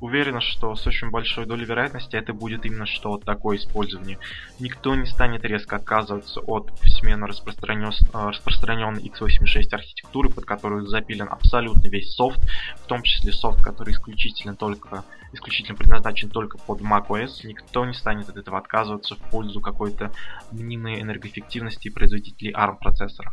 уверена, 0.00 0.40
что 0.40 0.74
с 0.74 0.86
очень 0.86 1.10
большой 1.10 1.46
долей 1.46 1.64
вероятности 1.64 2.16
это 2.16 2.32
будет 2.32 2.64
именно 2.64 2.86
что 2.86 3.18
такое 3.18 3.56
использование. 3.56 4.18
Никто 4.60 4.94
не 4.94 5.06
станет 5.06 5.44
резко 5.44 5.76
отказываться 5.76 6.40
от. 6.40 6.70
Э, 6.70 8.26
распространенной 8.26 9.02
x86 9.02 9.72
архитектуры, 9.72 10.30
под 10.30 10.44
которую 10.44 10.86
запилен 10.86 11.28
абсолютно 11.30 11.88
весь 11.88 12.14
софт, 12.14 12.40
в 12.76 12.86
том 12.86 13.02
числе 13.02 13.32
софт, 13.32 13.62
который 13.62 13.92
исключительно 13.92 14.54
только 14.54 15.04
исключительно 15.32 15.76
предназначен 15.76 16.30
только 16.30 16.58
под 16.58 16.80
macOS. 16.80 17.44
Никто 17.44 17.84
не 17.84 17.94
станет 17.94 18.28
от 18.28 18.36
этого 18.36 18.58
отказываться 18.58 19.14
в 19.14 19.18
пользу 19.30 19.60
какой-то 19.60 20.12
мнимой 20.50 21.00
энергоэффективности 21.00 21.90
производителей 21.90 22.52
ARM 22.52 22.78
процессоров. 22.78 23.32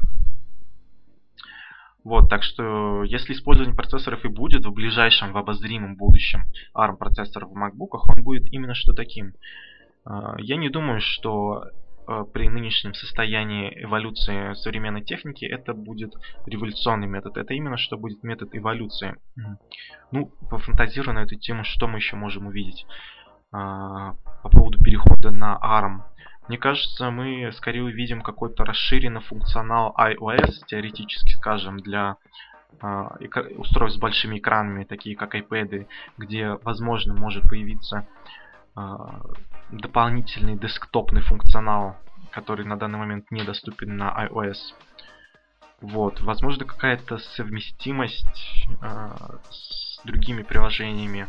Вот, 2.05 2.29
так 2.29 2.43
что 2.43 3.03
если 3.03 3.33
использование 3.33 3.75
процессоров 3.75 4.23
и 4.23 4.27
будет 4.27 4.63
в 4.63 4.71
ближайшем, 4.71 5.33
в 5.33 5.37
обозримом 5.37 5.95
будущем 5.95 6.43
ARM 6.75 6.97
процессор 6.97 7.47
в 7.47 7.57
MacBook, 7.57 7.97
он 8.15 8.23
будет 8.23 8.45
именно 8.53 8.75
что 8.75 8.93
таким. 8.93 9.33
А, 10.05 10.35
я 10.37 10.55
не 10.55 10.69
думаю, 10.69 11.01
что 11.01 11.63
а, 12.05 12.23
при 12.25 12.47
нынешнем 12.47 12.93
состоянии 12.93 13.83
эволюции 13.83 14.53
современной 14.53 15.01
техники 15.01 15.45
это 15.45 15.73
будет 15.73 16.13
революционный 16.45 17.07
метод. 17.07 17.37
Это 17.37 17.55
именно 17.55 17.77
что 17.77 17.97
будет 17.97 18.21
метод 18.21 18.49
эволюции. 18.51 19.15
Ну, 20.11 20.31
пофантазируя 20.51 21.15
на 21.15 21.23
эту 21.23 21.35
тему, 21.37 21.63
что 21.63 21.87
мы 21.87 21.97
еще 21.97 22.15
можем 22.15 22.45
увидеть 22.45 22.85
а, 23.51 24.13
по 24.43 24.49
поводу 24.49 24.77
перехода 24.79 25.31
на 25.31 25.57
ARM. 25.59 26.03
Мне 26.47 26.59
кажется, 26.59 27.09
мы 27.09 27.51
скорее 27.53 27.83
увидим 27.83 28.21
какой-то 28.21 28.65
расширенный 28.65 29.21
функционал 29.21 29.95
iOS, 29.97 30.65
теоретически 30.67 31.33
скажем, 31.33 31.79
для 31.79 32.17
э, 32.81 32.85
устройств 33.57 33.97
с 33.97 34.01
большими 34.01 34.37
экранами, 34.37 34.83
такие 34.83 35.15
как 35.15 35.33
iPad, 35.33 35.87
где, 36.17 36.51
возможно, 36.63 37.15
может 37.15 37.49
появиться 37.49 38.07
э, 38.75 38.81
дополнительный 39.71 40.55
десктопный 40.55 41.21
функционал, 41.21 41.97
который 42.31 42.65
на 42.65 42.77
данный 42.77 42.99
момент 42.99 43.31
недоступен 43.31 43.97
на 43.97 44.27
iOS. 44.27 44.57
Вот, 45.81 46.21
возможно, 46.21 46.65
какая-то 46.65 47.17
совместимость 47.17 48.67
э, 48.81 49.09
с 49.49 50.01
другими 50.05 50.43
приложениями 50.43 51.27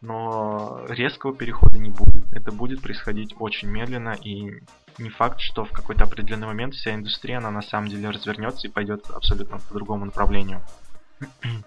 но 0.00 0.84
резкого 0.88 1.34
перехода 1.34 1.78
не 1.78 1.90
будет. 1.90 2.24
Это 2.32 2.52
будет 2.52 2.80
происходить 2.80 3.34
очень 3.38 3.68
медленно, 3.68 4.16
и 4.22 4.62
не 4.98 5.10
факт, 5.10 5.40
что 5.40 5.64
в 5.64 5.72
какой-то 5.72 6.04
определенный 6.04 6.46
момент 6.46 6.74
вся 6.74 6.94
индустрия, 6.94 7.38
она 7.38 7.50
на 7.50 7.62
самом 7.62 7.88
деле 7.88 8.10
развернется 8.10 8.66
и 8.66 8.70
пойдет 8.70 9.10
абсолютно 9.10 9.58
по 9.58 9.74
другому 9.74 10.06
направлению. 10.06 10.62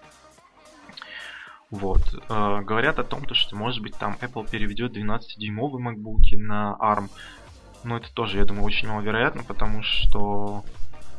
Вот. 1.70 2.02
Э, 2.28 2.60
говорят 2.60 3.00
о 3.00 3.04
том, 3.04 3.26
что 3.34 3.56
может 3.56 3.82
быть 3.82 3.96
там 3.96 4.16
Apple 4.20 4.48
переведет 4.48 4.96
12-дюймовые 4.96 5.82
MacBook 5.82 6.36
на 6.36 6.76
ARM. 6.78 7.08
Но 7.82 7.96
это 7.96 8.14
тоже, 8.14 8.38
я 8.38 8.44
думаю, 8.44 8.64
очень 8.64 8.86
маловероятно, 8.86 9.42
потому 9.42 9.82
что 9.82 10.62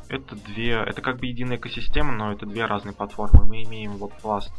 это 0.07 0.35
две, 0.35 0.73
это 0.73 1.01
как 1.01 1.17
бы 1.17 1.25
единая 1.25 1.57
экосистема, 1.57 2.13
но 2.13 2.31
это 2.31 2.45
две 2.45 2.65
разные 2.65 2.93
платформы. 2.93 3.45
Мы 3.45 3.63
имеем 3.63 3.97
вот 3.97 4.13
пласт 4.13 4.53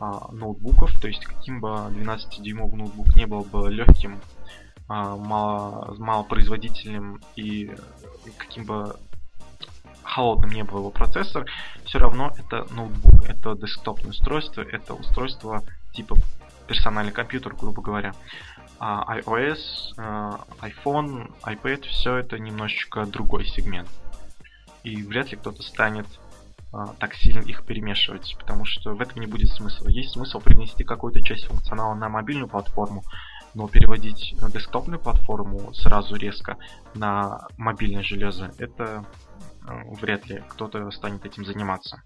а, 0.00 0.32
ноутбуков, 0.32 0.98
то 0.98 1.08
есть 1.08 1.24
каким 1.24 1.60
бы 1.60 1.68
12-дюймовый 1.68 2.76
ноутбук 2.76 3.14
не 3.16 3.26
был 3.26 3.42
бы 3.42 3.70
легким, 3.70 4.18
а, 4.88 5.14
мало, 5.14 5.94
малопроизводительным 5.98 7.20
и 7.36 7.70
каким 8.38 8.64
бы 8.64 8.96
холодным 10.02 10.50
не 10.50 10.64
был 10.64 10.78
его 10.78 10.90
процессор, 10.90 11.44
все 11.84 11.98
равно 11.98 12.32
это 12.36 12.66
ноутбук, 12.74 13.28
это 13.28 13.54
десктопное 13.54 14.10
устройство, 14.10 14.62
это 14.62 14.94
устройство 14.94 15.62
типа 15.92 16.16
персональный 16.66 17.12
компьютер, 17.12 17.54
грубо 17.54 17.82
говоря. 17.82 18.14
А 18.78 19.18
iOS, 19.18 19.58
а, 19.98 20.40
iPhone, 20.62 21.30
iPad, 21.42 21.82
все 21.86 22.16
это 22.16 22.38
немножечко 22.38 23.04
другой 23.04 23.44
сегмент. 23.44 23.88
И 24.82 25.02
вряд 25.02 25.30
ли 25.30 25.36
кто-то 25.36 25.62
станет 25.62 26.06
Э, 26.72 26.86
так 26.98 27.14
сильно 27.14 27.40
их 27.40 27.64
перемешивать, 27.64 28.36
потому 28.38 28.64
что 28.64 28.94
в 28.94 29.00
этом 29.00 29.20
не 29.20 29.26
будет 29.26 29.48
смысла. 29.48 29.88
Есть 29.88 30.12
смысл 30.12 30.40
принести 30.40 30.84
какую-то 30.84 31.20
часть 31.20 31.46
функционала 31.46 31.94
на 31.94 32.08
мобильную 32.08 32.48
платформу, 32.48 33.04
но 33.54 33.68
переводить 33.68 34.34
э, 34.40 34.50
десктопную 34.50 35.00
платформу 35.00 35.72
сразу 35.74 36.14
резко 36.14 36.56
на 36.94 37.48
мобильное 37.56 38.02
железо, 38.02 38.52
это 38.58 39.04
э, 39.66 39.94
вряд 40.00 40.28
ли 40.28 40.44
кто-то 40.48 40.90
станет 40.90 41.24
этим 41.24 41.44
заниматься. 41.44 42.02